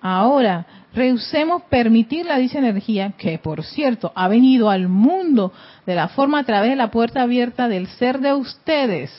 Ahora, 0.00 0.64
rehusemos 0.94 1.60
permitir 1.64 2.24
la 2.24 2.38
dicha 2.38 2.58
energía, 2.58 3.12
que 3.18 3.36
por 3.36 3.62
cierto 3.62 4.10
ha 4.14 4.28
venido 4.28 4.70
al 4.70 4.88
mundo 4.88 5.52
de 5.84 5.94
la 5.94 6.08
forma 6.08 6.38
a 6.38 6.44
través 6.44 6.70
de 6.70 6.76
la 6.76 6.90
puerta 6.90 7.20
abierta 7.20 7.68
del 7.68 7.86
ser 7.86 8.18
de 8.20 8.32
ustedes. 8.32 9.12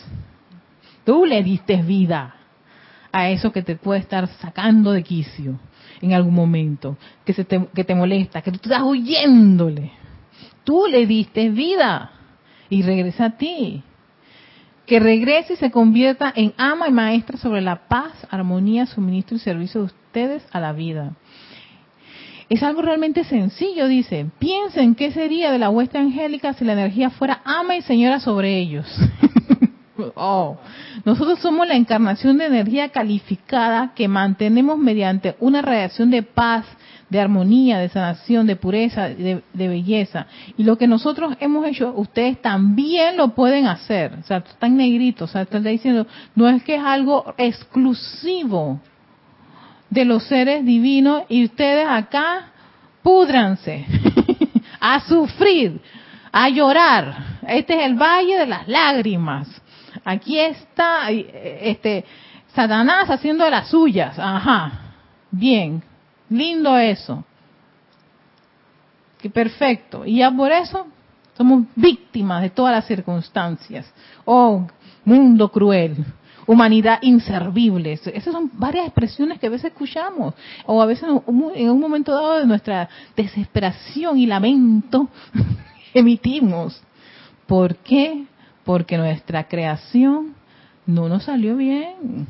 Tú 1.05 1.23
le 1.23 1.43
diste 1.43 1.83
vida 1.83 2.33
a 3.11 3.29
eso 3.29 3.51
que 3.51 3.61
te 3.61 3.75
puede 3.75 3.99
estar 3.99 4.27
sacando 4.39 4.91
de 4.91 5.03
quicio 5.03 5.59
en 6.01 6.13
algún 6.13 6.33
momento, 6.33 6.97
que, 7.25 7.33
se 7.33 7.43
te, 7.43 7.67
que 7.75 7.83
te 7.83 7.93
molesta, 7.93 8.41
que 8.41 8.49
tú 8.49 8.57
estás 8.63 8.81
huyéndole 8.81 9.99
tú 10.64 10.86
le 10.88 11.05
diste 11.05 11.49
vida 11.49 12.12
y 12.70 12.84
regresa 12.84 13.26
a 13.26 13.38
ti. 13.38 13.84
Que 14.86 14.99
regrese 14.99 15.53
y 15.53 15.57
se 15.57 15.72
convierta 15.72 16.34
en 16.36 16.53
ama 16.57 16.88
y 16.88 16.91
maestra 16.91 17.38
sobre 17.38 17.62
la 17.62 17.88
paz, 17.88 18.28
armonía, 18.32 18.88
suministro 18.88 19.38
y 19.38 19.39
servicio 19.39 19.82
de 19.82 19.86
ustedes 19.88 20.47
a 20.51 20.60
la 20.60 20.74
vida. 20.74 21.14
Es 22.49 22.64
algo 22.64 22.82
realmente 22.82 23.24
sencillo, 23.24 23.88
dice. 23.88 24.26
Piensen 24.39 24.95
qué 24.95 25.12
sería 25.12 25.51
de 25.51 25.60
la 25.60 25.70
hueste 25.70 25.99
angélica 25.99 26.53
si 26.53 26.66
la 26.66 26.74
energía 26.74 27.12
fuera 27.12 27.41
ama 27.45 27.76
y 27.76 27.84
señora 27.84 28.20
sobre 28.20 28.57
ellos. 28.57 28.88
oh. 30.16 30.57
Nosotros 31.05 31.39
somos 31.39 31.68
la 31.68 31.76
encarnación 31.76 32.39
de 32.39 32.47
energía 32.47 32.89
calificada 32.89 33.93
que 33.93 34.07
mantenemos 34.07 34.80
mediante 34.80 35.36
una 35.39 35.62
radiación 35.62 36.10
de 36.10 36.24
paz, 36.24 36.66
de 37.10 37.20
armonía, 37.20 37.80
de 37.80 37.89
sanación, 37.89 38.45
de 38.45 38.55
pureza, 38.55 39.10
de, 39.10 39.41
belleza. 39.53 40.28
Y 40.57 40.64
lo 40.64 40.78
que 40.78 40.88
nosotros 40.88 41.36
hemos 41.39 41.66
hecho, 41.66 41.93
ustedes 41.95 42.41
también 42.41 43.18
lo 43.18 43.30
pueden 43.30 43.66
hacer. 43.66 44.14
O 44.20 44.24
sea, 44.24 44.38
están 44.38 44.78
negritos, 44.78 45.30
o 45.30 45.34
sea, 45.34 45.41
están 45.41 45.64
diciendo, 45.64 46.05
no 46.36 46.47
es 46.47 46.64
que 46.64 46.76
es 46.76 46.84
algo 46.84 47.34
exclusivo 47.38 48.80
de 49.89 50.05
los 50.05 50.24
seres 50.24 50.64
divinos 50.64 51.24
y 51.30 51.45
ustedes 51.45 51.88
acá 51.89 52.51
púdranse 53.01 53.86
a 54.80 54.99
sufrir, 55.01 55.82
a 56.32 56.49
llorar. 56.49 57.39
Este 57.47 57.74
es 57.74 57.86
el 57.88 57.95
valle 57.95 58.38
de 58.38 58.45
las 58.45 58.68
lágrimas. 58.68 59.47
Aquí 60.05 60.38
está 60.38 61.10
este 61.10 62.05
Satanás 62.53 63.10
haciendo 63.10 63.49
las 63.49 63.70
suyas. 63.70 64.18
Ajá. 64.20 64.72
Bien, 65.32 65.82
Lindo 66.30 66.77
eso. 66.77 67.23
Que 69.19 69.30
perfecto. 69.30 70.05
Y 70.05 70.17
ya 70.17 70.32
por 70.32 70.51
eso 70.51 70.88
somos 71.36 71.65
víctimas 71.75 72.41
de 72.41 72.49
todas 72.49 72.73
las 72.73 72.86
circunstancias. 72.86 73.91
Oh, 74.25 74.67
mundo 75.03 75.51
cruel. 75.51 76.05
Humanidad 76.45 76.99
inservible. 77.01 77.93
Esas 77.93 78.34
son 78.34 78.49
varias 78.53 78.86
expresiones 78.86 79.39
que 79.39 79.47
a 79.47 79.51
veces 79.51 79.71
escuchamos. 79.71 80.34
O 80.65 80.82
a 80.82 80.86
veces 80.86 81.07
en 81.07 81.69
un 81.69 81.80
momento 81.80 82.13
dado 82.13 82.39
de 82.39 82.45
nuestra 82.45 82.89
desesperación 83.15 84.17
y 84.17 84.25
lamento 84.25 85.09
emitimos. 85.93 86.82
¿Por 87.45 87.75
qué? 87.77 88.25
Porque 88.63 88.97
nuestra 88.97 89.47
creación 89.47 90.36
no 90.86 91.07
nos 91.07 91.23
salió 91.23 91.55
bien 91.55 92.27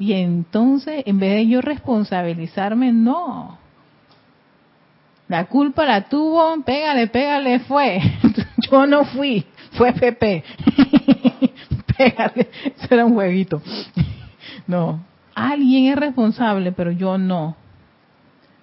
y 0.00 0.14
entonces, 0.14 1.02
en 1.04 1.18
vez 1.20 1.34
de 1.34 1.46
yo 1.46 1.60
responsabilizarme, 1.60 2.90
no. 2.90 3.58
La 5.28 5.44
culpa 5.44 5.84
la 5.84 6.08
tuvo, 6.08 6.58
pégale, 6.64 7.06
pégale, 7.08 7.60
fue. 7.60 8.00
Yo 8.70 8.86
no 8.86 9.04
fui, 9.04 9.44
fue 9.72 9.92
Pepe. 9.92 10.42
pégale, 11.98 12.48
eso 12.76 12.86
era 12.88 13.04
un 13.04 13.14
jueguito. 13.14 13.62
No, 14.66 15.00
alguien 15.34 15.86
es 15.86 15.96
responsable, 15.96 16.70
pero 16.70 16.92
yo 16.92 17.18
no. 17.18 17.56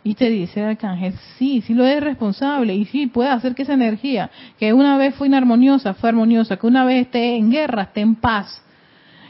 Y 0.03 0.15
te 0.15 0.29
dice 0.29 0.61
el 0.61 0.67
arcángel, 0.67 1.15
sí, 1.37 1.61
sí 1.61 1.73
lo 1.73 1.85
es 1.85 2.01
responsable 2.01 2.73
y 2.73 2.85
sí 2.85 3.07
puede 3.07 3.29
hacer 3.29 3.55
que 3.55 3.63
esa 3.63 3.73
energía, 3.73 4.29
que 4.57 4.71
una 4.71 4.97
vez 4.97 5.15
fue 5.15 5.27
inarmoniosa, 5.27 5.95
fue 5.95 6.09
armoniosa, 6.09 6.55
que 6.55 6.65
una 6.65 6.85
vez 6.85 7.07
esté 7.07 7.35
en 7.35 7.51
guerra, 7.51 7.83
esté 7.83 8.01
en 8.01 8.15
paz, 8.15 8.61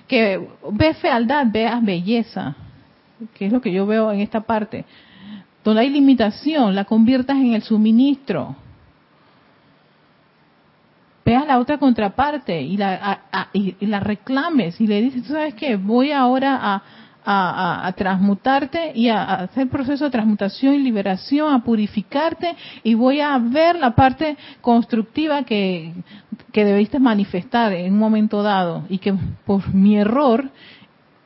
que 0.08 0.48
ves 0.72 0.98
fealdad, 0.98 1.48
veas 1.52 1.84
belleza, 1.84 2.56
que 3.34 3.48
es 3.48 3.52
lo 3.52 3.62
que 3.62 3.72
yo 3.72 3.86
veo 3.86 4.12
en 4.12 4.22
esta 4.22 4.42
parte. 4.42 4.86
Donde 5.64 5.82
hay 5.82 5.90
limitación, 5.90 6.76
la 6.76 6.86
conviertas 6.86 7.38
en 7.38 7.54
el 7.54 7.62
suministro. 7.62 8.56
ve 11.26 11.36
a 11.36 11.44
la 11.44 11.60
otra 11.60 11.78
contraparte 11.78 12.62
y 12.62 12.78
la, 12.78 13.50
y, 13.52 13.76
la 13.86 14.00
reclames 14.00 14.80
y 14.80 14.88
le 14.88 15.02
dices, 15.02 15.24
¿tú 15.24 15.34
sabes 15.34 15.56
qué? 15.56 15.76
Voy 15.76 16.14
ahora 16.14 16.58
a, 16.62 16.84
a, 17.30 17.94
transmutarte 17.98 18.94
y 18.96 19.10
a, 19.10 19.24
hacer 19.24 19.68
proceso 19.68 20.06
de 20.06 20.12
transmutación 20.12 20.76
y 20.76 20.80
liberación, 20.80 21.54
a 21.54 21.64
purificarte 21.64 22.56
y 22.84 22.94
voy 22.94 23.20
a 23.20 23.38
ver 23.38 23.78
la 23.78 23.94
parte 23.96 24.38
constructiva 24.62 25.44
que, 25.44 25.94
que 26.54 26.64
debiste 26.64 27.00
manifestar 27.00 27.74
en 27.74 27.94
un 27.94 28.00
momento 28.00 28.44
dado 28.44 28.84
y 28.88 29.00
que 29.00 29.14
por 29.46 29.74
mi 29.74 29.98
error 29.98 30.50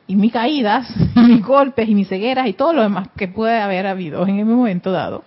y 0.08 0.16
mis 0.16 0.32
caídas, 0.32 0.92
y 1.14 1.20
mis 1.28 1.44
golpes 1.44 1.88
y 1.88 1.94
mis 1.94 2.08
cegueras 2.08 2.48
y 2.48 2.54
todo 2.54 2.72
lo 2.72 2.82
demás 2.82 3.08
que 3.16 3.28
puede 3.28 3.60
haber 3.60 3.86
habido 3.86 4.26
en 4.26 4.40
un 4.40 4.56
momento 4.56 4.90
dado, 4.90 5.22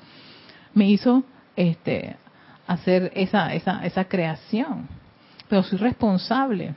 me 0.74 0.90
hizo 0.90 1.24
este 1.56 2.18
hacer 2.68 3.12
esa, 3.16 3.54
esa, 3.54 3.86
esa 3.86 4.06
creación. 4.06 4.90
Pero 5.48 5.64
soy 5.64 5.78
responsable. 5.78 6.76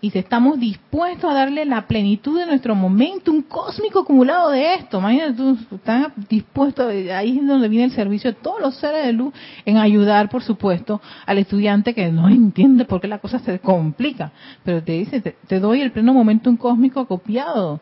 Y 0.00 0.10
si 0.10 0.18
estamos 0.18 0.58
dispuestos 0.58 1.30
a 1.30 1.34
darle 1.34 1.64
la 1.64 1.86
plenitud 1.86 2.38
de 2.38 2.46
nuestro 2.46 2.74
momento, 2.74 3.30
un 3.30 3.42
cósmico 3.42 4.00
acumulado 4.00 4.50
de 4.50 4.74
esto, 4.74 4.98
imagínate 4.98 5.34
tú, 5.34 5.58
están 5.74 6.12
dispuestos, 6.28 6.86
ahí 6.88 7.38
es 7.38 7.46
donde 7.46 7.68
viene 7.68 7.86
el 7.86 7.92
servicio 7.92 8.32
de 8.32 8.38
todos 8.40 8.60
los 8.60 8.76
seres 8.76 9.06
de 9.06 9.12
luz, 9.12 9.34
en 9.64 9.76
ayudar, 9.76 10.28
por 10.28 10.42
supuesto, 10.42 11.00
al 11.26 11.38
estudiante 11.38 11.94
que 11.94 12.10
no 12.10 12.28
entiende 12.30 12.84
por 12.84 13.00
qué 13.00 13.08
la 13.08 13.18
cosa 13.18 13.38
se 13.40 13.58
complica. 13.58 14.32
Pero 14.64 14.82
te 14.82 14.92
dice, 14.92 15.20
te 15.20 15.60
doy 15.60 15.80
el 15.80 15.92
pleno 15.92 16.14
momento 16.14 16.50
un 16.50 16.56
cósmico 16.56 17.00
acopiado 17.00 17.80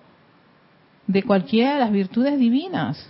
de 1.06 1.22
cualquiera 1.22 1.74
de 1.74 1.80
las 1.80 1.90
virtudes 1.90 2.38
divinas. 2.38 3.08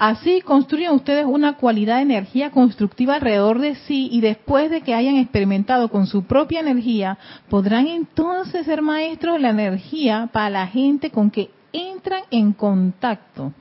Así 0.00 0.40
construyen 0.40 0.92
ustedes 0.92 1.26
una 1.26 1.58
cualidad 1.58 1.96
de 1.96 2.04
energía 2.04 2.50
constructiva 2.50 3.16
alrededor 3.16 3.58
de 3.58 3.74
sí 3.74 4.08
y 4.10 4.22
después 4.22 4.70
de 4.70 4.80
que 4.80 4.94
hayan 4.94 5.16
experimentado 5.16 5.90
con 5.90 6.06
su 6.06 6.24
propia 6.24 6.60
energía, 6.60 7.18
podrán 7.50 7.86
entonces 7.86 8.64
ser 8.64 8.80
maestros 8.80 9.34
de 9.34 9.40
la 9.40 9.50
energía 9.50 10.30
para 10.32 10.48
la 10.48 10.66
gente 10.68 11.10
con 11.10 11.30
que 11.30 11.50
entran 11.74 12.22
en 12.30 12.54
contacto. 12.54 13.52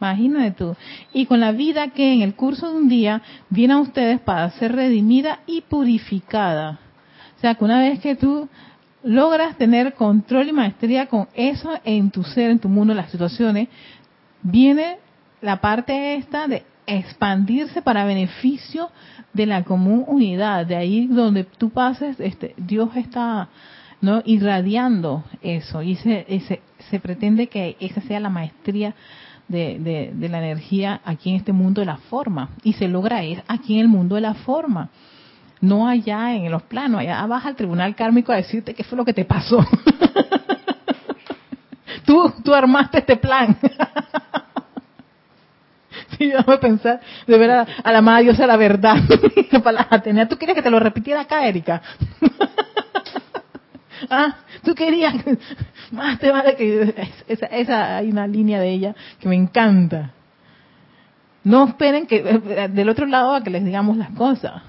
Imagínate 0.00 0.50
tú. 0.50 0.74
Y 1.12 1.26
con 1.26 1.38
la 1.38 1.52
vida 1.52 1.90
que 1.90 2.12
en 2.12 2.22
el 2.22 2.34
curso 2.34 2.72
de 2.72 2.76
un 2.76 2.88
día 2.88 3.22
viene 3.48 3.74
a 3.74 3.78
ustedes 3.78 4.18
para 4.18 4.50
ser 4.50 4.74
redimida 4.74 5.42
y 5.46 5.60
purificada. 5.60 6.80
O 7.36 7.40
sea, 7.40 7.54
que 7.54 7.64
una 7.64 7.78
vez 7.78 8.00
que 8.00 8.16
tú 8.16 8.48
logras 9.04 9.56
tener 9.56 9.94
control 9.94 10.48
y 10.48 10.52
maestría 10.52 11.06
con 11.06 11.28
eso 11.34 11.70
en 11.84 12.10
tu 12.10 12.24
ser, 12.24 12.50
en 12.50 12.58
tu 12.58 12.68
mundo, 12.68 12.94
las 12.94 13.12
situaciones, 13.12 13.68
viene 14.42 14.98
la 15.40 15.60
parte 15.60 16.14
esta 16.16 16.48
de 16.48 16.64
expandirse 16.86 17.82
para 17.82 18.04
beneficio 18.04 18.90
de 19.32 19.46
la 19.46 19.62
común 19.64 20.04
unidad. 20.06 20.66
De 20.66 20.76
ahí 20.76 21.06
donde 21.06 21.44
tú 21.44 21.70
pases, 21.70 22.18
este, 22.18 22.54
Dios 22.56 22.90
está 22.96 23.48
no 24.00 24.22
irradiando 24.24 25.24
eso. 25.42 25.82
Y 25.82 25.96
se, 25.96 26.60
se, 26.90 27.00
pretende 27.00 27.48
que 27.48 27.76
esa 27.80 28.00
sea 28.02 28.20
la 28.20 28.30
maestría 28.30 28.94
de, 29.48 30.12
de, 30.14 30.28
la 30.28 30.38
energía 30.38 31.00
aquí 31.04 31.30
en 31.30 31.36
este 31.36 31.52
mundo 31.52 31.80
de 31.80 31.86
la 31.86 31.96
forma. 31.96 32.50
Y 32.62 32.74
se 32.74 32.88
logra 32.88 33.20
aquí 33.48 33.74
en 33.74 33.80
el 33.80 33.88
mundo 33.88 34.14
de 34.14 34.20
la 34.22 34.34
forma. 34.34 34.90
No 35.60 35.88
allá 35.88 36.34
en 36.34 36.50
los 36.50 36.62
planos. 36.62 37.00
Allá 37.00 37.26
vas 37.26 37.44
al 37.44 37.56
tribunal 37.56 37.94
kármico 37.96 38.32
a 38.32 38.36
decirte 38.36 38.74
qué 38.74 38.84
fue 38.84 38.96
lo 38.96 39.04
que 39.04 39.14
te 39.14 39.24
pasó. 39.24 39.64
Tú 42.04 42.32
tú 42.42 42.54
armaste 42.54 42.98
este 43.00 43.16
plan 43.16 43.58
Sí, 46.28 46.32
vamos 46.32 46.56
a 46.56 46.60
pensar, 46.60 47.00
de 47.26 47.38
ver 47.38 47.50
a, 47.50 47.66
la 47.84 48.02
madre 48.02 48.24
diosa 48.24 48.46
la 48.46 48.56
verdad. 48.56 48.96
Para 49.62 50.28
¿tú 50.28 50.36
querías 50.36 50.56
que 50.56 50.62
te 50.62 50.70
lo 50.70 50.80
repitiera 50.80 51.20
acá, 51.20 51.46
Erika? 51.46 51.80
ah, 54.10 54.36
tú 54.64 54.74
querías, 54.74 55.14
más 55.92 56.18
te 56.18 56.30
vale 56.30 56.56
que 56.56 56.94
esa, 57.28 57.46
esa, 57.46 57.96
hay 57.96 58.10
una 58.10 58.26
línea 58.26 58.60
de 58.60 58.70
ella 58.70 58.94
que 59.20 59.28
me 59.28 59.36
encanta. 59.36 60.12
No 61.44 61.66
esperen 61.68 62.06
que 62.06 62.16
eh, 62.16 62.68
del 62.68 62.88
otro 62.88 63.06
lado 63.06 63.34
a 63.34 63.42
que 63.42 63.50
les 63.50 63.64
digamos 63.64 63.96
las 63.96 64.10
cosas. 64.10 64.62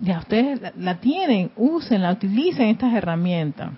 Ya 0.00 0.18
ustedes 0.18 0.60
la 0.76 1.00
tienen, 1.00 1.50
úsenla, 1.56 2.12
utilicen 2.12 2.68
estas 2.68 2.94
herramientas. 2.94 3.70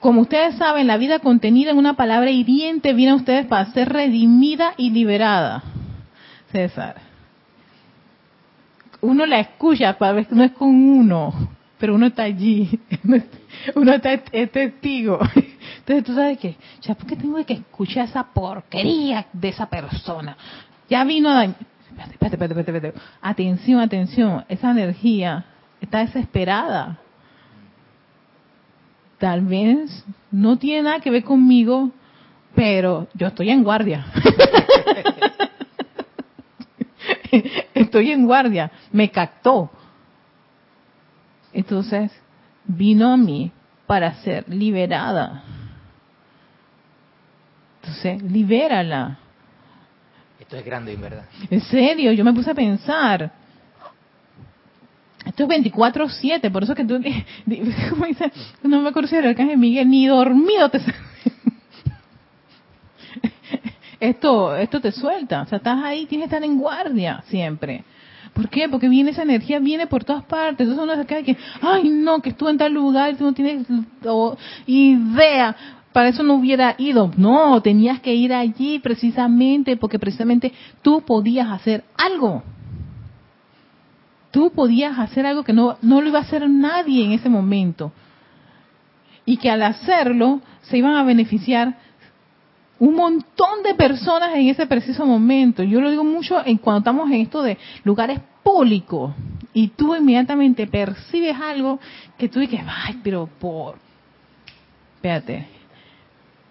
Como 0.00 0.22
ustedes 0.22 0.56
saben, 0.56 0.86
la 0.86 0.96
vida 0.96 1.18
contenida 1.18 1.70
en 1.70 1.78
una 1.78 1.94
palabra 1.94 2.30
hiriente 2.30 2.92
viene 2.92 3.12
a 3.12 3.16
ustedes 3.16 3.46
para 3.46 3.66
ser 3.72 3.88
redimida 3.88 4.74
y 4.76 4.90
liberada. 4.90 5.62
César. 6.52 6.96
Uno 9.00 9.26
la 9.26 9.40
escucha, 9.40 9.96
para 9.98 10.12
ver 10.12 10.26
no 10.30 10.42
es 10.42 10.52
con 10.52 10.68
uno, 10.68 11.32
pero 11.78 11.94
uno 11.94 12.06
está 12.06 12.24
allí. 12.24 12.80
Uno 13.74 13.92
está 13.92 14.12
es 14.12 14.52
testigo. 14.52 15.18
Entonces 15.78 16.04
tú 16.04 16.14
sabes 16.14 16.38
que, 16.38 16.56
ya, 16.80 16.94
¿por 16.94 17.06
qué 17.06 17.16
tengo 17.16 17.44
que 17.44 17.54
escuchar 17.54 18.04
esa 18.04 18.22
porquería 18.22 19.26
de 19.32 19.48
esa 19.48 19.66
persona? 19.66 20.36
Ya 20.88 21.02
vino 21.04 21.28
a... 21.28 21.44
Espérate, 21.44 22.36
espérate, 22.36 22.60
espérate, 22.60 22.94
Atención, 23.20 23.80
atención. 23.80 24.44
Esa 24.48 24.70
energía 24.70 25.44
está 25.80 26.00
desesperada 26.00 26.98
tal 29.18 29.42
vez 29.42 30.04
no 30.30 30.56
tiene 30.58 30.82
nada 30.82 31.00
que 31.00 31.10
ver 31.10 31.24
conmigo, 31.24 31.90
pero 32.54 33.08
yo 33.14 33.26
estoy 33.26 33.50
en 33.50 33.62
guardia. 33.62 34.06
estoy 37.74 38.12
en 38.12 38.26
guardia, 38.26 38.70
me 38.92 39.10
captó. 39.10 39.70
Entonces, 41.52 42.12
vino 42.64 43.12
a 43.12 43.16
mí 43.16 43.50
para 43.86 44.14
ser 44.22 44.48
liberada. 44.48 45.42
Entonces, 47.80 48.22
libérala. 48.22 49.18
Esto 50.38 50.56
es 50.56 50.64
grande, 50.64 50.92
en 50.92 51.00
verdad. 51.00 51.24
En 51.50 51.60
serio, 51.62 52.12
yo 52.12 52.24
me 52.24 52.32
puse 52.32 52.50
a 52.50 52.54
pensar. 52.54 53.32
Esto 55.38 55.52
es 55.52 55.72
24-7, 55.72 56.50
por 56.50 56.64
eso 56.64 56.74
que 56.74 56.84
tú, 56.84 57.00
como 57.90 58.06
dice, 58.06 58.32
no 58.64 58.80
me 58.80 58.88
acuerdo 58.88 59.08
si 59.08 59.14
era 59.14 59.26
el 59.26 59.30
arcángel 59.30 59.56
Miguel, 59.56 59.88
ni 59.88 60.08
dormido 60.08 60.68
te 60.68 60.80
esto, 64.00 64.56
esto 64.56 64.80
te 64.80 64.90
suelta, 64.90 65.42
o 65.42 65.46
sea, 65.46 65.58
estás 65.58 65.84
ahí, 65.84 66.06
tienes 66.06 66.28
que 66.28 66.34
estar 66.34 66.42
en 66.42 66.58
guardia 66.58 67.22
siempre. 67.28 67.84
¿Por 68.32 68.48
qué? 68.48 68.68
Porque 68.68 68.88
viene 68.88 69.12
esa 69.12 69.22
energía, 69.22 69.60
viene 69.60 69.86
por 69.86 70.02
todas 70.02 70.24
partes. 70.24 70.66
Entonces 70.66 70.82
uno 70.82 70.96
se 70.96 71.06
queda 71.06 71.22
que, 71.22 71.36
ay 71.62 71.88
no, 71.88 72.20
que 72.20 72.30
estuve 72.30 72.50
en 72.50 72.58
tal 72.58 72.72
lugar, 72.72 73.16
tú 73.16 73.24
no 73.24 73.32
tienes 73.32 73.66
idea. 74.66 75.56
Para 75.92 76.08
eso 76.08 76.22
no 76.22 76.34
hubiera 76.34 76.74
ido. 76.78 77.10
No, 77.16 77.60
tenías 77.62 78.00
que 78.00 78.14
ir 78.14 78.32
allí 78.32 78.78
precisamente 78.80 79.76
porque 79.76 79.98
precisamente 79.98 80.52
tú 80.82 81.00
podías 81.00 81.48
hacer 81.48 81.84
algo 81.96 82.42
tú 84.38 84.52
podías 84.52 84.96
hacer 85.00 85.26
algo 85.26 85.42
que 85.42 85.52
no, 85.52 85.78
no 85.82 86.00
lo 86.00 86.06
iba 86.06 86.20
a 86.20 86.22
hacer 86.22 86.48
nadie 86.48 87.04
en 87.04 87.10
ese 87.10 87.28
momento. 87.28 87.90
Y 89.24 89.36
que 89.36 89.50
al 89.50 89.64
hacerlo 89.64 90.40
se 90.62 90.78
iban 90.78 90.94
a 90.94 91.02
beneficiar 91.02 91.76
un 92.78 92.94
montón 92.94 93.64
de 93.64 93.74
personas 93.74 94.30
en 94.36 94.46
ese 94.46 94.64
preciso 94.68 95.04
momento. 95.04 95.64
Yo 95.64 95.80
lo 95.80 95.90
digo 95.90 96.04
mucho 96.04 96.40
en 96.46 96.56
cuando 96.56 96.78
estamos 96.78 97.10
en 97.10 97.22
esto 97.22 97.42
de 97.42 97.58
lugares 97.82 98.20
públicos. 98.44 99.12
Y 99.52 99.66
tú 99.70 99.96
inmediatamente 99.96 100.68
percibes 100.68 101.34
algo 101.34 101.80
que 102.16 102.28
tú 102.28 102.38
dices, 102.38 102.60
ay, 102.64 103.00
pero 103.02 103.28
por... 103.40 103.74
Espérate, 104.94 105.48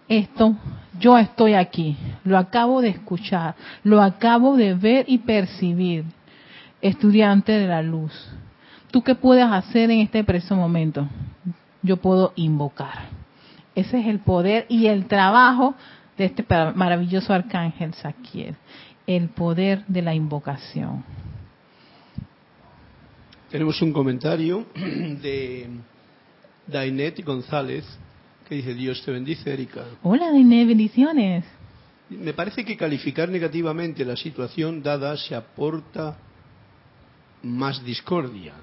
esto, 0.10 0.58
yo 1.00 1.18
estoy 1.18 1.54
aquí, 1.54 1.96
lo 2.26 2.38
acabo 2.38 2.82
de 2.82 2.90
escuchar, 2.90 3.56
lo 3.86 4.02
acabo 4.02 4.58
de 4.58 4.74
ver 4.74 5.06
y 5.08 5.20
percibir 5.20 6.04
estudiante 6.82 7.52
de 7.52 7.68
la 7.68 7.82
luz, 7.82 8.14
¿tú 8.92 9.04
qué 9.04 9.16
puedes 9.16 9.46
hacer 9.46 9.92
en 9.92 10.00
este 10.00 10.24
preciso 10.24 10.56
momento? 10.56 11.08
Yo 11.82 11.98
puedo 11.98 12.34
invocar. 12.36 13.10
Ese 13.76 14.00
es 14.00 14.08
el 14.08 14.20
poder 14.20 14.66
y 14.70 14.88
el 14.88 15.06
trabajo 15.06 15.76
de 16.18 16.26
este 16.26 16.46
maravilloso 16.76 17.34
arcángel 17.34 17.94
Saquiel, 17.94 18.56
el 19.06 19.30
poder 19.30 19.86
de 19.88 20.02
la 20.02 20.16
invocación. 20.16 21.04
Tenemos 23.50 23.82
un 23.82 23.94
comentario 23.94 24.66
de 24.76 25.68
Dainet 26.66 27.24
González 27.24 27.86
que 28.48 28.56
dice, 28.56 28.74
Dios 28.74 29.04
te 29.04 29.12
bendice, 29.12 29.54
Erika. 29.54 29.84
Hola, 30.04 30.32
Dainet, 30.32 30.68
bendiciones. 30.68 31.46
Me 32.10 32.34
parece 32.34 32.64
que 32.64 32.78
calificar 32.78 33.30
negativamente 33.30 34.06
la 34.06 34.16
situación 34.16 34.82
dada 34.82 35.18
se 35.18 35.36
aporta 35.36 36.18
más 37.44 37.84
discordia. 37.84 38.54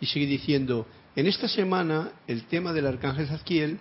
Y 0.00 0.06
sigue 0.06 0.26
diciendo, 0.26 0.86
en 1.14 1.26
esta 1.26 1.48
semana 1.48 2.12
el 2.26 2.44
tema 2.44 2.72
del 2.72 2.86
arcángel 2.86 3.26
Zadkiel 3.26 3.78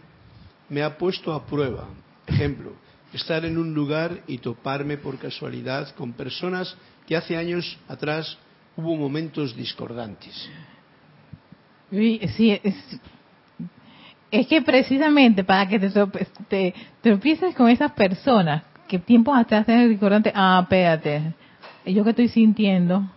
me 0.70 0.82
ha 0.82 0.98
puesto 0.98 1.34
a 1.34 1.46
prueba. 1.46 1.88
Ejemplo, 2.28 2.74
estar 3.14 3.46
en 3.46 3.58
un 3.58 3.74
lugar 3.74 4.24
y 4.28 4.39
toparme 4.39 4.98
por 4.98 5.18
casualidad 5.18 5.93
con 5.96 6.14
personas 6.14 6.76
que 7.08 7.16
hace 7.16 7.38
años 7.38 7.78
atrás 7.88 8.38
hubo 8.76 8.96
momentos 8.96 9.56
discordantes. 9.56 10.50
Sí, 11.91 12.20
es, 14.32 14.48
que 14.48 14.62
precisamente 14.62 15.43
para 15.43 15.68
que 15.68 15.80
te, 15.80 15.89
te, 16.50 16.74
tropieces 17.02 17.56
con 17.56 17.70
esas 17.70 17.91
personas 17.93 18.64
que 18.88 19.00
tiempos 19.00 19.38
atrás 19.38 19.68
eran 19.70 19.89
discordantes, 19.89 20.34
ah, 20.36 20.60
espérate, 20.64 21.34
yo 21.86 22.04
que 22.04 22.10
estoy 22.10 22.28
sintiendo, 22.28 23.10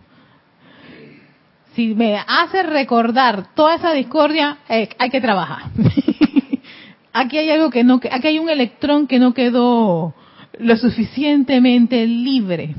si 1.79 1.95
me 1.95 2.17
hace 2.27 2.61
recordar 2.61 3.53
toda 3.55 3.75
esa 3.75 3.93
discordia, 3.93 4.57
eh, 4.67 4.89
hay 4.97 5.09
que 5.09 5.21
trabajar. 5.21 5.71
aquí 7.13 7.37
hay 7.37 7.49
algo 7.51 7.69
que 7.69 7.85
no, 7.85 8.01
aquí 8.11 8.27
hay 8.27 8.37
un 8.37 8.49
electrón 8.49 9.07
que 9.07 9.17
no 9.17 9.33
quedó 9.33 10.13
lo 10.57 10.75
suficientemente 10.75 12.05
libre. 12.05 12.75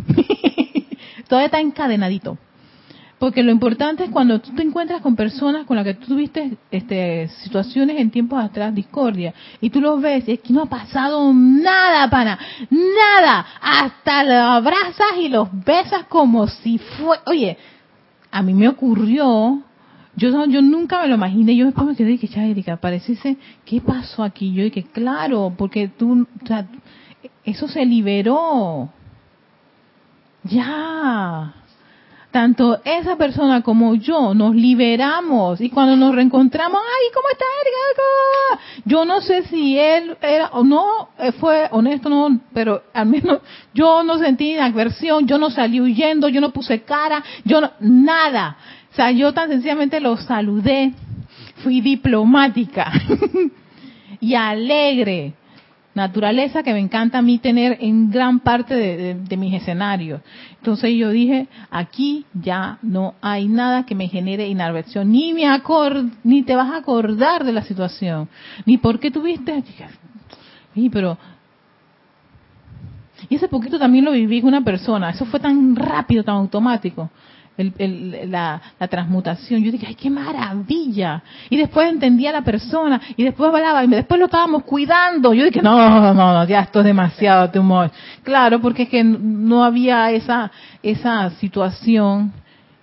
Todo 1.28 1.40
está 1.40 1.60
encadenadito. 1.60 2.36
Porque 3.18 3.42
lo 3.42 3.50
importante 3.50 4.04
es 4.04 4.10
cuando 4.10 4.38
tú 4.42 4.54
te 4.54 4.62
encuentras 4.62 5.00
con 5.00 5.16
personas 5.16 5.64
con 5.64 5.76
las 5.76 5.86
que 5.86 5.94
tú 5.94 6.08
tuviste 6.08 6.58
este, 6.70 7.28
situaciones 7.42 7.98
en 7.98 8.10
tiempos 8.10 8.44
atrás, 8.44 8.74
discordia, 8.74 9.32
y 9.62 9.70
tú 9.70 9.80
los 9.80 10.02
ves, 10.02 10.28
y 10.28 10.32
es 10.32 10.40
que 10.40 10.52
no 10.52 10.64
ha 10.64 10.66
pasado 10.66 11.32
nada, 11.32 12.10
pana, 12.10 12.38
nada. 12.68 13.46
Hasta 13.62 14.24
los 14.24 14.34
abrazas 14.34 15.16
y 15.18 15.30
los 15.30 15.48
besas 15.64 16.04
como 16.06 16.48
si 16.48 16.76
fue. 16.76 17.18
Oye, 17.24 17.56
a 18.30 18.42
mí 18.42 18.54
me 18.54 18.68
ocurrió, 18.68 19.62
yo, 20.16 20.46
nunca 20.62 21.02
me 21.02 21.08
lo 21.08 21.14
imaginé, 21.14 21.56
yo 21.56 21.66
después 21.66 21.86
me 21.86 21.96
quedé 21.96 22.12
y 22.12 22.18
que, 22.18 22.40
Erika, 22.40 22.76
pareciese, 22.76 23.36
¿qué 23.64 23.80
pasó 23.80 24.22
aquí? 24.22 24.52
Yo 24.52 24.64
dije, 24.64 24.84
claro, 24.84 25.54
porque 25.56 25.88
tú, 25.88 26.26
o 26.42 26.46
sea, 26.46 26.66
eso 27.44 27.68
se 27.68 27.84
liberó. 27.84 28.90
Ya 30.44 31.54
tanto 32.30 32.80
esa 32.84 33.16
persona 33.16 33.62
como 33.62 33.94
yo 33.94 34.34
nos 34.34 34.54
liberamos 34.54 35.60
y 35.60 35.70
cuando 35.70 35.96
nos 35.96 36.14
reencontramos, 36.14 36.80
ay, 36.80 37.06
¿cómo 37.12 37.28
está 37.30 37.44
Erika? 37.60 38.82
Yo 38.84 39.04
no 39.04 39.20
sé 39.20 39.42
si 39.44 39.78
él 39.78 40.16
era 40.22 40.48
o 40.52 40.62
no, 40.62 41.08
eh, 41.18 41.32
fue 41.32 41.68
honesto, 41.72 42.08
no, 42.08 42.40
pero 42.52 42.82
al 42.92 43.06
menos 43.06 43.40
yo 43.74 44.02
no 44.02 44.18
sentí 44.18 44.56
aversión, 44.56 45.26
yo 45.26 45.38
no 45.38 45.50
salí 45.50 45.80
huyendo, 45.80 46.28
yo 46.28 46.40
no 46.40 46.50
puse 46.50 46.82
cara, 46.82 47.22
yo 47.44 47.60
no, 47.60 47.72
nada. 47.80 48.56
O 48.92 48.94
sea, 48.94 49.10
yo 49.10 49.32
tan 49.32 49.48
sencillamente 49.48 50.00
lo 50.00 50.16
saludé, 50.16 50.92
fui 51.62 51.80
diplomática 51.80 52.92
y 54.20 54.34
alegre 54.34 55.34
naturaleza 55.94 56.62
que 56.62 56.72
me 56.72 56.78
encanta 56.78 57.18
a 57.18 57.22
mí 57.22 57.38
tener 57.38 57.78
en 57.80 58.10
gran 58.10 58.40
parte 58.40 58.74
de, 58.74 59.36
mis 59.36 59.54
escenarios. 59.54 60.20
Entonces 60.58 60.94
yo 60.96 61.10
dije, 61.10 61.48
aquí 61.70 62.26
ya 62.34 62.78
no 62.82 63.14
hay 63.20 63.48
nada 63.48 63.84
que 63.84 63.94
me 63.94 64.08
genere 64.08 64.48
inadversión, 64.48 65.10
ni 65.10 65.32
me 65.32 65.46
acord, 65.46 66.06
ni 66.22 66.42
te 66.42 66.54
vas 66.54 66.70
a 66.70 66.76
acordar 66.76 67.44
de 67.44 67.52
la 67.52 67.62
situación, 67.62 68.28
ni 68.66 68.78
por 68.78 69.00
qué 69.00 69.10
tuviste, 69.10 69.64
y 70.74 70.88
pero 70.90 71.18
y 73.28 73.34
ese 73.34 73.48
poquito 73.48 73.78
también 73.78 74.04
lo 74.04 74.12
viví 74.12 74.40
con 74.40 74.48
una 74.48 74.64
persona, 74.64 75.10
eso 75.10 75.26
fue 75.26 75.40
tan 75.40 75.76
rápido, 75.76 76.24
tan 76.24 76.36
automático 76.36 77.10
la, 77.56 78.60
transmutación. 78.88 79.62
Yo 79.62 79.72
dije, 79.72 79.86
ay, 79.88 79.94
qué 79.94 80.10
maravilla. 80.10 81.22
Y 81.48 81.56
después 81.56 81.88
entendía 81.88 82.30
a 82.30 82.34
la 82.34 82.42
persona, 82.42 83.00
y 83.16 83.24
después 83.24 83.52
hablaba, 83.52 83.84
y 83.84 83.88
después 83.88 84.18
lo 84.18 84.26
estábamos 84.26 84.64
cuidando. 84.64 85.32
Yo 85.34 85.44
dije, 85.44 85.62
no, 85.62 86.14
no, 86.14 86.14
no, 86.14 86.46
ya 86.46 86.60
esto 86.60 86.80
es 86.80 86.86
demasiado 86.86 87.50
tumor. 87.50 87.90
Claro, 88.22 88.60
porque 88.60 88.84
es 88.84 88.88
que 88.88 89.04
no 89.04 89.64
había 89.64 90.10
esa, 90.10 90.50
esa 90.82 91.30
situación. 91.32 92.32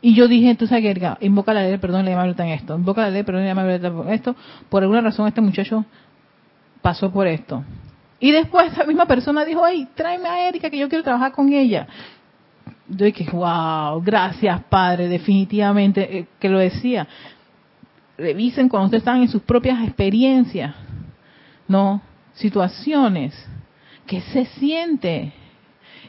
Y 0.02 0.14
yo 0.14 0.28
dije, 0.28 0.50
entonces, 0.52 0.80
que 0.82 1.18
invoca 1.22 1.54
la 1.54 1.64
ley, 1.64 1.78
perdón, 1.78 2.06
le 2.06 2.12
llama 2.12 2.28
en 2.28 2.50
esto. 2.50 2.76
Invoca 2.76 3.02
la 3.02 3.10
ley, 3.10 3.24
perdón, 3.24 3.44
le 3.44 3.48
llama 3.48 3.64
por 3.92 4.14
esto. 4.14 4.36
Por 4.70 4.84
alguna 4.84 5.02
razón 5.02 5.28
este 5.28 5.42
muchacho 5.42 5.86
pasó 6.82 7.12
por 7.12 7.28
esto. 7.28 7.64
Y 8.20 8.32
después 8.32 8.72
esa 8.72 8.84
misma 8.84 9.06
persona 9.06 9.46
dijo, 9.46 9.64
ay, 9.64 9.88
tráeme 9.96 10.28
a 10.28 10.48
Erika 10.48 10.70
que 10.70 10.78
yo 10.78 10.90
quiero 10.90 11.04
trabajar 11.04 11.32
con 11.32 11.52
ella 11.52 11.88
yo 12.90 13.06
dije, 13.06 13.30
wow, 13.32 14.02
gracias 14.02 14.64
Padre, 14.70 15.08
definitivamente, 15.08 16.20
eh, 16.20 16.28
que 16.40 16.50
lo 16.50 16.60
decía. 16.60 17.08
Revisen 18.18 18.70
cuando 18.70 18.86
ustedes 18.86 19.02
están 19.02 19.22
en 19.22 19.28
sus 19.28 19.42
propias 19.42 19.84
experiencias, 19.84 20.76
¿no? 21.68 22.02
Situaciones, 22.34 23.34
que 24.06 24.22
se 24.22 24.46
siente, 24.46 25.34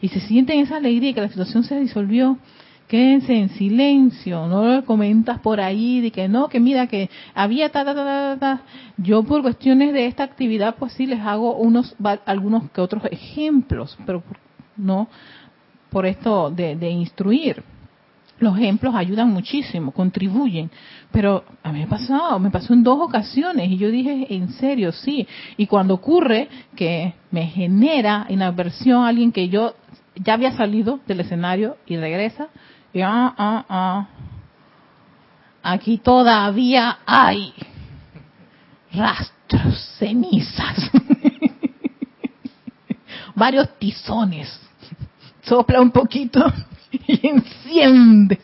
y 0.01 0.09
se 0.09 0.21
siente 0.21 0.59
esa 0.59 0.77
alegría 0.77 1.13
que 1.13 1.21
la 1.21 1.29
situación 1.29 1.65
se 1.65 1.79
disolvió, 1.81 2.39
quédense 2.87 3.35
en 3.35 3.51
silencio, 3.51 4.47
no 4.47 4.65
lo 4.65 4.85
comentas 4.85 5.41
por 5.41 5.61
ahí 5.61 6.01
de 6.01 6.11
que 6.11 6.29
no, 6.29 6.49
que 6.49 6.61
mira 6.61 6.87
que 6.87 7.11
había 7.35 7.69
ta 7.71 7.85
ta 7.85 7.95
ta 7.95 8.37
ta 8.39 8.63
Yo 8.97 9.23
por 9.25 9.43
cuestiones 9.43 9.93
de 9.93 10.07
esta 10.07 10.23
actividad 10.25 10.77
pues 10.77 10.93
sí 10.93 11.05
les 11.05 11.21
hago 11.21 11.57
unos 11.57 11.95
algunos 12.25 12.71
que 12.71 12.81
otros 12.81 13.05
ejemplos, 13.11 13.99
pero 14.07 14.23
no 14.77 15.09
por 15.91 16.07
esto 16.07 16.51
de, 16.51 16.91
instruir. 16.91 17.63
Los 18.39 18.57
ejemplos 18.57 18.95
ayudan 18.95 19.31
muchísimo, 19.31 19.91
contribuyen, 19.91 20.71
pero 21.11 21.45
a 21.63 21.73
mí 21.73 21.81
me 21.81 21.87
pasó, 21.89 22.39
me 22.39 22.51
pasó 22.51 22.73
en 22.73 22.85
dos 22.85 23.01
ocasiones 23.01 23.69
y 23.69 23.79
yo 23.79 23.91
dije, 23.91 24.33
en 24.33 24.53
serio, 24.53 24.93
sí. 24.93 25.27
Y 25.57 25.67
cuando 25.67 25.95
ocurre 25.95 26.49
que 26.77 27.15
me 27.33 27.47
genera 27.47 28.27
inadversión 28.29 29.05
alguien 29.05 29.33
que 29.33 29.49
yo 29.49 29.75
ya 30.15 30.35
había 30.35 30.53
salido 30.53 31.01
del 31.07 31.21
escenario 31.21 31.79
y 31.85 31.97
regresa, 31.97 32.49
y 32.93 33.01
ah, 33.01 33.35
ah, 33.37 33.65
ah, 33.69 34.09
aquí 35.63 35.99
todavía 35.99 36.99
hay 37.07 37.53
rastros, 38.93 39.97
cenizas, 39.99 40.93
varios 43.35 43.69
tizones 43.81 44.68
sopla 45.49 45.81
un 45.81 45.91
poquito 45.91 46.45
y 47.07 47.27
enciendes. 47.27 48.39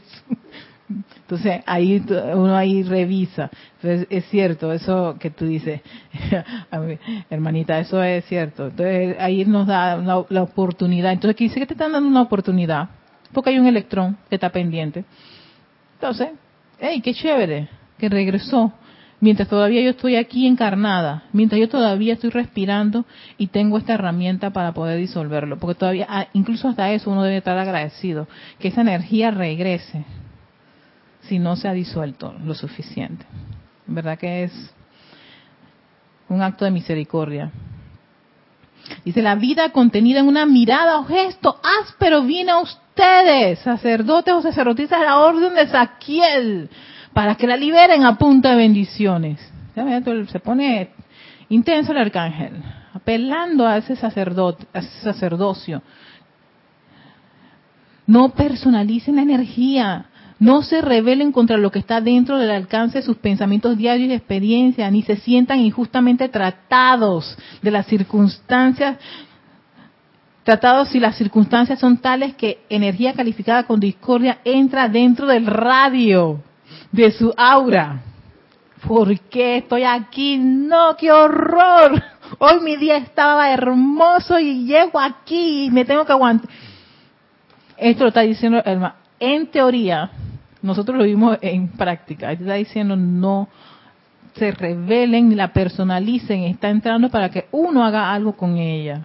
Entonces 1.25 1.63
ahí 1.67 2.05
uno 2.35 2.55
ahí 2.55 2.83
revisa. 2.83 3.51
Entonces 3.77 4.07
es 4.11 4.25
cierto 4.27 4.73
eso 4.73 5.17
que 5.19 5.31
tú 5.31 5.47
dices, 5.47 5.81
hermanita, 7.31 7.79
eso 7.79 8.03
es 8.03 8.25
cierto. 8.27 8.67
Entonces 8.67 9.17
ahí 9.19 9.45
nos 9.45 9.67
da 9.67 9.97
la, 9.97 10.43
oportunidad. 10.43 11.13
Entonces 11.13 11.35
aquí 11.35 11.45
dice 11.45 11.61
que 11.61 11.67
te 11.67 11.75
están 11.75 11.93
dando 11.93 12.09
una 12.09 12.23
oportunidad, 12.23 12.91
porque 13.33 13.51
hay 13.51 13.59
un 13.59 13.67
electrón 13.67 14.19
que 14.29 14.35
está 14.35 14.51
pendiente. 14.51 15.05
Entonces, 15.95 16.29
hey, 16.79 17.01
qué 17.03 17.15
chévere 17.15 17.69
que 17.99 18.09
regresó 18.09 18.73
mientras 19.25 19.49
todavía 19.49 19.81
yo 19.81 19.89
estoy 19.89 20.17
aquí 20.17 20.47
encarnada, 20.47 21.23
mientras 21.33 21.59
yo 21.59 21.67
todavía 21.67 22.13
estoy 22.13 22.29
respirando 22.29 23.07
y 23.39 23.47
tengo 23.47 23.79
esta 23.79 23.95
herramienta 23.95 24.51
para 24.51 24.75
poder 24.75 24.99
disolverlo, 24.99 25.59
porque 25.59 25.79
todavía, 25.79 26.07
ah, 26.11 26.27
incluso 26.35 26.69
hasta 26.69 26.93
eso 26.93 27.11
uno 27.11 27.23
debe 27.23 27.39
estar 27.39 27.57
agradecido, 27.57 28.29
que 28.59 28.69
esa 28.69 28.83
energía 28.83 29.31
regrese 29.31 30.05
si 31.23 31.39
no 31.39 31.57
se 31.57 31.69
ha 31.69 31.73
disuelto 31.73 32.35
lo 32.45 32.53
suficiente. 32.55 33.25
¿Verdad 33.87 34.19
que 34.19 34.45
es 34.45 34.75
un 36.29 36.43
acto 36.43 36.67
de 36.67 36.71
misericordia? 36.71 37.51
Dice, 39.07 39.23
la 39.23 39.37
vida 39.37 39.71
contenida 39.71 40.21
en 40.21 40.29
una 40.29 40.45
mirada 40.45 40.99
o 40.99 41.07
gesto 41.07 41.59
áspero 41.81 42.25
viene 42.25 42.51
a 42.51 42.59
ustedes, 42.59 43.59
sacerdotes 43.61 44.35
o 44.35 44.43
sacerdotisas 44.43 45.01
de 45.01 45.07
la 45.07 45.17
orden 45.21 45.55
de 45.55 45.67
Saquiel 45.67 46.69
para 47.15 47.37
que 47.37 47.47
la 47.47 47.57
liberen 47.57 48.05
a 48.05 48.19
punta 48.19 48.51
de 48.51 48.57
bendiciones. 48.57 49.41
Se 50.31 50.41
pone 50.41 50.91
intenso 51.49 51.93
el 51.93 51.99
arcángel, 51.99 52.53
apelando 52.93 53.67
a 53.67 53.79
ese 53.79 53.97
sacerdote, 53.97 54.67
a 54.75 54.81
ese 54.81 55.01
sacerdocio. 55.01 55.81
No 58.07 58.31
personalicen 58.31 59.17
la 59.17 59.23
energía, 59.23 60.07
no 60.41 60.63
se 60.63 60.83
rebelen 60.83 61.33
contra 61.33 61.57
lo 61.57 61.71
que 61.71 61.79
está 61.79 62.01
dentro 62.01 62.37
del 62.37 62.51
alcance 62.51 62.99
de 62.99 63.05
sus 63.05 63.17
pensamientos 63.17 63.79
diarios 63.79 64.11
y 64.11 64.13
experiencias, 64.13 64.93
ni 64.93 65.03
se 65.03 65.17
sientan 65.17 65.61
injustamente 65.61 66.29
tratados 66.29 67.39
de 67.63 67.71
las 67.71 67.87
circunstancias, 67.87 68.99
tratados 70.43 70.89
si 70.89 71.01
las 71.01 71.17
circunstancias 71.17 71.79
son 71.79 71.97
tales 71.99 72.35
que 72.35 72.59
energía 72.69 73.15
calificada 73.15 73.63
con 73.63 73.81
discordia 73.81 74.39
entra 74.45 74.89
dentro 74.89 75.27
del 75.27 75.47
radio 75.47 76.43
de 76.95 77.11
su 77.11 77.35
aura. 77.37 78.03
¿Por 78.87 79.19
qué 79.19 79.59
estoy 79.59 79.83
aquí? 79.83 80.39
No, 80.39 80.97
qué 80.97 81.11
horror. 81.11 82.01
Hoy 82.39 82.61
mi 82.61 82.77
día 82.77 82.99
estaba 82.99 83.51
hermoso 83.51 84.39
y 84.39 84.65
llego 84.65 85.01
aquí 85.01 85.65
y 85.65 85.71
me 85.71 85.85
tengo 85.85 86.05
que 86.05 86.13
aguantar. 86.13 86.49
Esto 87.77 88.05
lo 88.05 88.09
está 88.09 88.21
diciendo 88.21 88.63
el 88.65 88.81
En 89.19 89.49
teoría, 89.49 90.11
nosotros 90.63 90.97
lo 90.97 91.05
vimos 91.05 91.39
en 91.41 91.69
práctica. 91.69 92.31
Está 92.31 92.55
diciendo 92.55 92.95
no 92.95 93.49
se 94.37 94.53
revelen 94.53 95.31
ni 95.31 95.35
la 95.35 95.53
personalicen. 95.53 96.45
Está 96.45 96.69
entrando 96.69 97.09
para 97.11 97.29
que 97.29 97.49
uno 97.51 97.85
haga 97.85 98.13
algo 98.13 98.37
con 98.37 98.57
ella. 98.57 99.05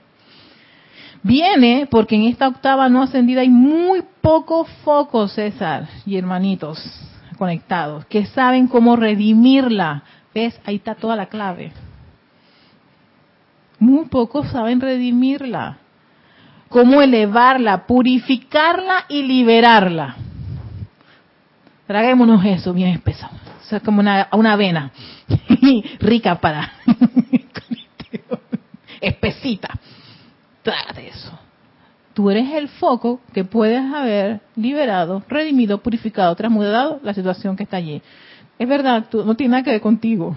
Viene 1.24 1.88
porque 1.90 2.16
en 2.16 2.26
esta 2.26 2.48
octava 2.48 2.88
no 2.88 3.02
ascendida 3.02 3.42
hay 3.42 3.50
muy 3.50 4.04
pocos 4.22 4.70
focos, 4.84 5.34
César 5.34 5.90
y 6.06 6.18
hermanitos 6.18 7.10
conectados, 7.40 8.06
que 8.06 8.28
saben 8.28 8.68
cómo 8.68 8.96
redimirla. 8.96 10.04
¿Ves? 10.36 10.60
Ahí 10.66 10.76
está 10.76 10.94
toda 10.94 11.16
la 11.16 11.26
clave. 11.26 11.72
Muy 13.80 14.06
pocos 14.06 14.52
saben 14.52 14.80
redimirla. 14.80 15.78
Cómo 16.68 17.02
elevarla, 17.02 17.88
purificarla 17.88 19.06
y 19.08 19.24
liberarla. 19.24 20.18
Traguémonos 21.88 22.46
eso 22.46 22.74
bien 22.74 22.90
espeso. 22.90 23.28
Eso 23.64 23.78
es 23.78 23.82
como 23.82 24.02
una, 24.02 24.28
una 24.34 24.54
avena 24.54 24.92
rica 26.00 26.36
para 26.36 26.74
espesita. 29.02 29.70
Trágate 30.62 31.08
eso. 31.08 31.40
Tú 32.20 32.30
eres 32.30 32.52
el 32.52 32.68
foco 32.68 33.22
que 33.32 33.46
puedes 33.46 33.80
haber 33.80 34.42
liberado, 34.58 35.24
redimido, 35.30 35.78
purificado, 35.78 36.36
transmudado 36.36 37.00
la 37.02 37.14
situación 37.14 37.56
que 37.56 37.64
está 37.64 37.78
allí. 37.78 38.02
Es 38.58 38.68
verdad, 38.68 39.06
tú, 39.10 39.24
no 39.24 39.36
tiene 39.36 39.52
nada 39.52 39.64
que 39.64 39.72
ver 39.72 39.80
contigo. 39.80 40.36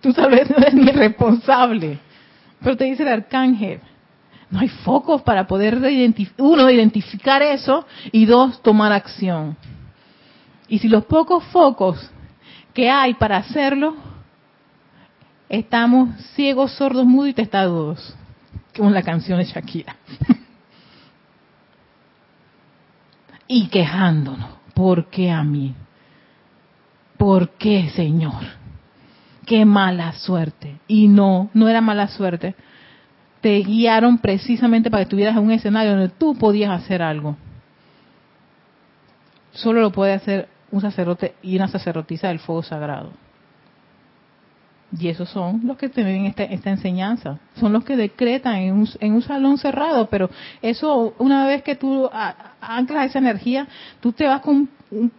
Tú 0.00 0.08
vez 0.08 0.50
no 0.50 0.56
eres 0.56 0.74
ni 0.74 0.90
responsable. 0.90 2.00
Pero 2.60 2.76
te 2.76 2.86
dice 2.86 3.04
el 3.04 3.08
arcángel, 3.10 3.78
no 4.50 4.58
hay 4.58 4.68
focos 4.68 5.22
para 5.22 5.46
poder, 5.46 5.78
uno, 6.38 6.68
identificar 6.68 7.40
eso 7.40 7.86
y 8.10 8.26
dos, 8.26 8.60
tomar 8.60 8.90
acción. 8.90 9.56
Y 10.66 10.80
si 10.80 10.88
los 10.88 11.04
pocos 11.04 11.44
focos 11.52 12.10
que 12.74 12.90
hay 12.90 13.14
para 13.14 13.36
hacerlo, 13.36 13.94
estamos 15.48 16.20
ciegos, 16.34 16.72
sordos, 16.72 17.06
mudos 17.06 17.28
y 17.28 17.34
testados, 17.34 18.16
como 18.76 18.90
la 18.90 19.04
canción 19.04 19.38
de 19.38 19.44
Shakira. 19.44 19.94
y 23.54 23.66
quejándonos, 23.66 24.48
¿por 24.72 25.10
qué 25.10 25.30
a 25.30 25.44
mí? 25.44 25.74
¿Por 27.18 27.50
qué, 27.50 27.90
Señor? 27.90 28.42
Qué 29.44 29.66
mala 29.66 30.12
suerte. 30.12 30.80
Y 30.88 31.06
no, 31.08 31.50
no 31.52 31.68
era 31.68 31.82
mala 31.82 32.08
suerte. 32.08 32.54
Te 33.42 33.58
guiaron 33.58 34.16
precisamente 34.16 34.90
para 34.90 35.00
que 35.00 35.08
estuvieras 35.08 35.36
en 35.36 35.42
un 35.42 35.50
escenario 35.50 35.90
donde 35.90 36.08
tú 36.08 36.34
podías 36.34 36.70
hacer 36.70 37.02
algo. 37.02 37.36
Solo 39.50 39.82
lo 39.82 39.92
puede 39.92 40.14
hacer 40.14 40.48
un 40.70 40.80
sacerdote 40.80 41.34
y 41.42 41.56
una 41.56 41.68
sacerdotisa 41.68 42.28
del 42.28 42.38
fuego 42.38 42.62
sagrado. 42.62 43.12
Y 44.98 45.08
esos 45.08 45.30
son 45.30 45.62
los 45.64 45.78
que 45.78 45.88
tienen 45.88 46.26
esta, 46.26 46.44
esta 46.44 46.68
enseñanza, 46.68 47.38
son 47.58 47.72
los 47.72 47.82
que 47.82 47.96
decretan 47.96 48.56
en 48.56 48.74
un, 48.74 48.88
en 49.00 49.14
un, 49.14 49.22
salón 49.22 49.56
cerrado, 49.56 50.08
pero 50.10 50.28
eso, 50.60 51.14
una 51.18 51.46
vez 51.46 51.62
que 51.62 51.76
tú 51.76 52.10
anclas 52.60 53.06
esa 53.06 53.18
energía, 53.18 53.66
tú 54.00 54.12
te 54.12 54.26
vas 54.26 54.42
con 54.42 54.68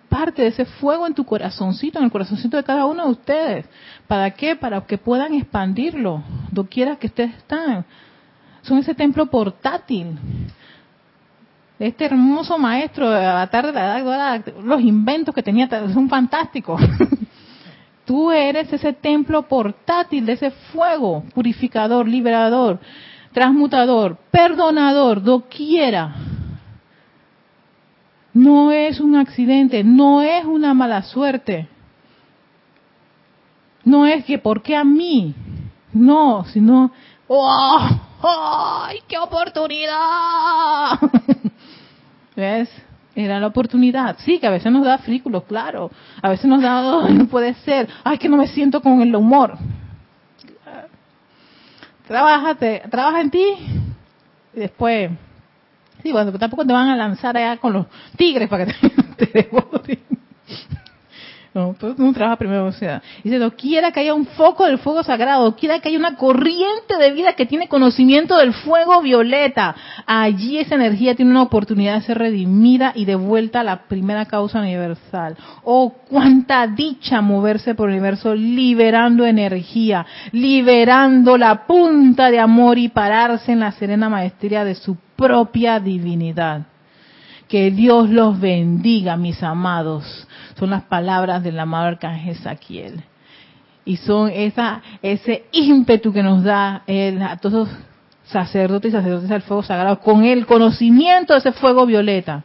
parte 0.10 0.44
de 0.44 0.50
ese 0.50 0.66
fuego 0.66 1.08
en 1.08 1.16
tu 1.16 1.26
corazoncito, 1.26 1.98
en 1.98 2.06
el 2.06 2.12
corazoncito 2.12 2.58
de 2.58 2.64
cada 2.64 2.86
uno 2.86 3.06
de 3.06 3.12
ustedes. 3.12 3.66
¿Para 4.08 4.30
qué? 4.32 4.56
Para 4.56 4.82
que 4.82 5.00
puedan 5.00 5.34
expandirlo, 5.34 6.22
doquiera 6.52 6.96
que 6.98 7.08
ustedes 7.08 7.36
están. 7.36 7.84
Son 8.62 8.78
ese 8.78 8.94
templo 8.94 9.26
portátil. 9.26 10.18
Este 11.80 12.06
hermoso 12.06 12.60
maestro 12.60 13.10
de 13.10 13.20
de 13.20 13.72
la 13.74 14.00
edad, 14.00 14.46
los 14.64 14.82
inventos 14.82 15.34
que 15.34 15.42
tenía 15.42 15.68
son 15.92 16.08
fantásticos. 16.08 16.80
Tú 18.06 18.32
eres 18.32 18.72
ese 18.74 18.93
templo 18.93 19.43
portátil 19.43 20.26
de 20.26 20.34
ese 20.34 20.51
fuego 20.51 21.24
purificador, 21.34 22.08
liberador, 22.08 22.80
transmutador, 23.32 24.18
perdonador, 24.30 25.24
doquiera. 25.24 26.16
No 28.34 28.72
es 28.72 28.99
un 28.99 29.16
accidente, 29.16 29.84
no 29.84 30.22
es 30.22 30.43
una 30.43 30.74
mala 30.74 31.04
suerte. 31.04 31.70
No 33.86 34.06
es 34.06 34.26
que, 34.26 34.38
¿por 34.38 34.62
qué 34.62 34.76
a 34.76 34.84
mí? 34.84 35.36
No, 35.93 36.43
sino, 36.45 36.91
¡oh! 37.28 37.89
¡Ay, 38.24 38.99
qué 39.08 39.18
oportunidad! 39.18 40.99
¿Ves? 42.36 42.70
Era 43.16 43.39
la 43.39 43.47
oportunidad. 43.47 44.18
Sí, 44.20 44.39
que 44.39 44.47
a 44.47 44.51
veces 44.51 44.72
nos 44.72 44.84
da 44.84 44.97
frículos, 44.97 45.43
claro. 45.43 45.91
A 46.22 46.30
veces 46.30 46.45
nos 46.45 46.61
da, 46.61 47.09
no 47.09 47.28
puede 47.28 47.53
ser. 47.55 47.88
Ay, 48.03 48.18
que 48.18 48.28
no 48.28 48.38
me 48.38 48.47
siento 48.47 48.82
con 48.82 49.01
el 49.01 49.16
humor. 49.16 49.57
Trabájate, 52.07 52.84
trabaja 52.89 53.22
en 53.22 53.32
ti. 53.32 53.45
Y 54.55 54.59
después, 54.59 55.11
sí, 56.01 56.11
bueno, 56.11 56.32
tampoco 56.34 56.66
te 56.66 56.74
van 56.74 56.89
a 56.89 56.95
lanzar 56.95 57.38
allá 57.38 57.57
con 57.57 57.74
los 57.74 57.86
tigres 58.18 58.49
para 58.49 58.66
que 58.66 58.74
te, 58.74 59.26
te 59.26 59.49
no, 61.54 61.76
todo 61.78 61.93
no 61.97 62.12
trabaja 62.14 62.38
primero 62.38 62.72
sea. 62.72 63.01
Dice, 63.24 63.38
no 63.38 63.51
quiera 63.51 63.91
que 63.91 63.99
haya 63.99 64.16
un 64.16 64.26
foco 64.26 64.66
del 64.66 64.80
fuego 64.80 65.04
sagrado, 65.04 65.56
quiera 65.56 65.80
que 65.80 65.89
haya 65.89 65.99
una 65.99 66.16
corriente 66.16 66.97
de 66.99 67.12
vida 67.12 67.34
que 67.34 67.45
tiene 67.45 67.68
conocimiento 67.68 68.38
del 68.38 68.54
fuego 68.54 69.01
violeta. 69.01 69.76
Allí 70.08 70.58
esa 70.58 70.76
energía 70.76 71.16
tiene 71.16 71.30
una 71.30 71.43
oportunidad 71.43 71.95
de 71.95 72.01
ser 72.01 72.18
redimida 72.18 72.91
y 72.95 73.06
devuelta 73.06 73.60
a 73.60 73.64
la 73.64 73.84
primera 73.84 74.26
causa 74.26 74.60
universal. 74.60 75.38
Oh, 75.64 75.93
cuánta 76.10 76.66
dicha 76.66 77.22
moverse 77.22 77.76
por 77.76 77.89
el 77.89 77.97
universo 77.97 78.34
liberando 78.34 79.26
energía, 79.26 80.06
liberando 80.32 81.38
la 81.38 81.68
punta 81.68 82.32
de 82.32 82.39
amor 82.39 82.80
y 82.80 82.89
pararse 82.89 83.51
en 83.51 83.60
la 83.60 83.72
serena 83.74 84.10
maestría 84.10 84.66
de 84.66 84.74
su 84.74 84.97
propia 85.16 85.80
divinidad. 85.80 86.73
Que 87.54 87.70
Dios 87.70 88.10
los 88.10 88.39
bendiga, 88.39 89.16
mis 89.16 89.43
amados. 89.43 90.28
Son 90.58 90.72
las 90.72 90.86
palabras 90.86 91.43
del 91.43 91.60
amado 91.60 91.86
arcángel 91.86 92.36
Saquiel. 92.38 93.04
Y 93.86 93.97
son 93.97 94.32
esa, 94.34 94.82
ese 95.04 95.45
ímpetu 95.51 96.12
que 96.12 96.24
nos 96.24 96.43
da 96.43 96.82
él, 96.88 97.22
a 97.22 97.38
todos 97.38 97.68
los 97.68 97.78
sacerdotes 98.24 98.89
y 98.89 98.95
sacerdotes 98.95 99.30
del 99.30 99.43
fuego 99.43 99.62
sagrado 99.62 99.99
con 99.99 100.26
el 100.26 100.47
conocimiento 100.47 101.34
de 101.34 101.39
ese 101.41 101.51
fuego 101.51 101.86
violeta. 101.86 102.43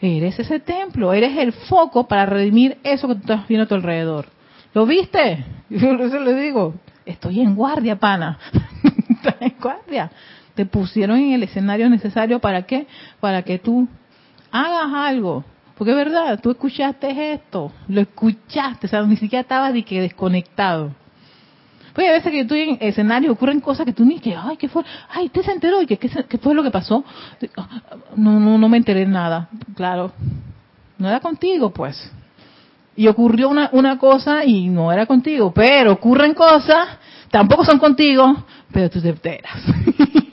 Eres 0.00 0.38
ese 0.38 0.58
templo, 0.58 1.12
eres 1.12 1.36
el 1.36 1.52
foco 1.52 2.08
para 2.08 2.24
redimir 2.24 2.78
eso 2.82 3.06
que 3.06 3.16
tú 3.16 3.20
estás 3.20 3.46
viendo 3.48 3.64
a 3.64 3.68
tu 3.68 3.74
alrededor. 3.74 4.28
¿Lo 4.72 4.86
viste? 4.86 5.44
Yo 5.68 5.90
eso 5.90 6.20
le 6.20 6.34
digo, 6.36 6.72
estoy 7.04 7.42
en 7.42 7.54
guardia, 7.54 7.96
pana. 7.96 8.38
Estás 9.10 9.36
en 9.40 9.56
guardia 9.60 10.10
te 10.54 10.66
pusieron 10.66 11.18
en 11.18 11.32
el 11.32 11.42
escenario 11.42 11.88
necesario 11.88 12.38
para 12.38 12.62
qué? 12.62 12.86
Para 13.20 13.42
que 13.42 13.58
tú 13.58 13.88
hagas 14.50 14.92
algo. 14.92 15.44
Porque 15.76 15.90
es 15.90 15.96
verdad, 15.96 16.38
tú 16.40 16.50
escuchaste 16.50 17.32
esto, 17.32 17.72
lo 17.88 18.00
escuchaste, 18.00 18.86
o 18.86 18.90
sea, 18.90 19.02
ni 19.02 19.16
siquiera 19.16 19.40
estabas 19.40 19.72
ni 19.72 19.82
que 19.82 20.00
desconectado. 20.00 20.92
Pues 21.92 22.08
a 22.08 22.12
veces 22.12 22.30
que 22.30 22.40
estoy 22.40 22.60
en 22.60 22.78
escenario 22.80 23.32
ocurren 23.32 23.60
cosas 23.60 23.84
que 23.84 23.92
tú 23.92 24.04
ni 24.04 24.18
que, 24.18 24.34
ay, 24.34 24.56
¿qué 24.56 24.68
fue? 24.68 24.82
Ay, 25.10 25.28
¿te 25.28 25.42
se 25.42 25.52
enteró? 25.52 25.82
¿Y 25.82 25.86
qué, 25.86 25.98
qué, 25.98 26.38
fue 26.38 26.54
lo 26.54 26.62
que 26.62 26.70
pasó? 26.70 27.04
No, 28.16 28.40
no, 28.40 28.58
no 28.58 28.68
me 28.68 28.78
enteré 28.78 29.06
nada. 29.06 29.48
Claro, 29.74 30.12
no 30.98 31.08
era 31.08 31.20
contigo, 31.20 31.70
pues. 31.70 32.10
Y 32.96 33.08
ocurrió 33.08 33.48
una, 33.48 33.68
una 33.72 33.98
cosa 33.98 34.44
y 34.44 34.68
no 34.68 34.92
era 34.92 35.06
contigo, 35.06 35.52
pero 35.52 35.92
ocurren 35.92 36.34
cosas, 36.34 36.98
tampoco 37.30 37.64
son 37.64 37.78
contigo, 37.78 38.44
pero 38.70 38.88
tú 38.88 39.00
te 39.00 39.10
enteras. 39.10 39.52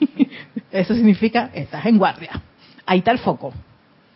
Eso 0.72 0.94
significa, 0.94 1.50
estás 1.52 1.86
en 1.86 1.98
guardia. 1.98 2.40
Ahí 2.86 2.98
está 2.98 3.10
el 3.10 3.18
foco. 3.18 3.52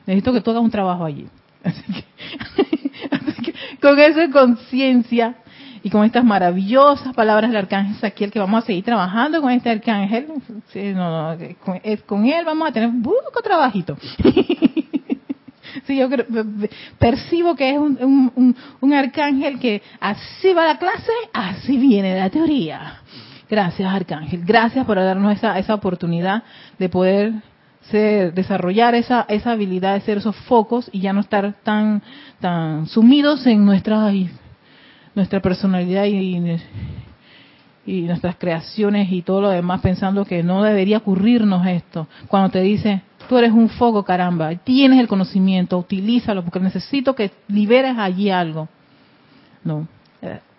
Necesito 0.06 0.32
que 0.32 0.40
tú 0.40 0.50
hagas 0.50 0.62
un 0.62 0.70
trabajo 0.70 1.04
allí. 1.04 1.26
Así 1.64 1.82
que, 3.42 3.54
con 3.80 3.98
eso 3.98 4.20
en 4.20 4.30
conciencia 4.30 5.36
y 5.82 5.90
con 5.90 6.04
estas 6.04 6.24
maravillosas 6.24 7.14
palabras 7.14 7.50
del 7.50 7.58
arcángel 7.58 7.96
Saquiel, 7.96 8.30
que 8.30 8.38
vamos 8.38 8.62
a 8.62 8.66
seguir 8.66 8.84
trabajando 8.84 9.40
con 9.40 9.50
este 9.50 9.70
arcángel, 9.70 10.26
con, 12.06 12.24
él 12.26 12.44
vamos 12.44 12.68
a 12.68 12.72
tener 12.72 12.88
un 12.88 13.02
trabajito. 13.42 13.96
sí, 15.86 15.96
yo 15.96 16.08
percibo 16.98 17.54
que 17.54 17.70
es 17.70 17.78
un, 17.78 18.56
un 18.80 18.92
arcángel 18.94 19.58
que 19.58 19.82
así 20.00 20.52
va 20.54 20.64
la 20.64 20.78
clase, 20.78 21.12
así 21.32 21.76
viene 21.76 22.18
la 22.18 22.30
teoría. 22.30 23.02
Gracias, 23.48 23.92
Arcángel. 23.92 24.44
Gracias 24.44 24.86
por 24.86 24.96
darnos 24.96 25.32
esa, 25.32 25.58
esa 25.58 25.74
oportunidad 25.74 26.42
de 26.78 26.88
poder 26.88 27.32
ser, 27.90 28.32
desarrollar 28.32 28.94
esa, 28.94 29.26
esa 29.28 29.52
habilidad 29.52 29.94
de 29.94 30.00
ser 30.00 30.18
esos 30.18 30.36
focos 30.36 30.88
y 30.92 31.00
ya 31.00 31.12
no 31.12 31.20
estar 31.20 31.54
tan, 31.62 32.02
tan 32.40 32.86
sumidos 32.86 33.46
en 33.46 33.64
nuestra, 33.64 34.10
nuestra 35.14 35.40
personalidad 35.40 36.04
y, 36.06 36.58
nuestras 38.06 38.36
creaciones 38.36 39.12
y 39.12 39.20
todo 39.20 39.42
lo 39.42 39.50
demás 39.50 39.82
pensando 39.82 40.24
que 40.24 40.42
no 40.42 40.62
debería 40.62 40.98
ocurrirnos 40.98 41.66
esto. 41.66 42.06
Cuando 42.28 42.48
te 42.48 42.62
dice, 42.62 43.02
tú 43.28 43.36
eres 43.36 43.52
un 43.52 43.68
foco, 43.68 44.04
caramba, 44.04 44.54
tienes 44.54 44.98
el 44.98 45.08
conocimiento, 45.08 45.76
utilízalo 45.76 46.42
porque 46.42 46.60
necesito 46.60 47.14
que 47.14 47.30
liberes 47.48 47.98
allí 47.98 48.30
algo. 48.30 48.68
No, 49.64 49.86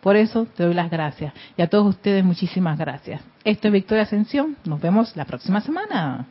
Por 0.05 0.17
eso 0.17 0.45
te 0.45 0.61
doy 0.61 0.75
las 0.75 0.91
gracias. 0.91 1.33
Y 1.57 1.63
a 1.63 1.67
todos 1.67 1.87
ustedes 1.87 2.23
muchísimas 2.23 2.77
gracias. 2.77 3.21
Esto 3.43 3.69
es 3.69 3.73
Victoria 3.73 4.03
Ascensión. 4.03 4.55
Nos 4.63 4.79
vemos 4.79 5.15
la 5.15 5.25
próxima 5.25 5.61
semana. 5.61 6.27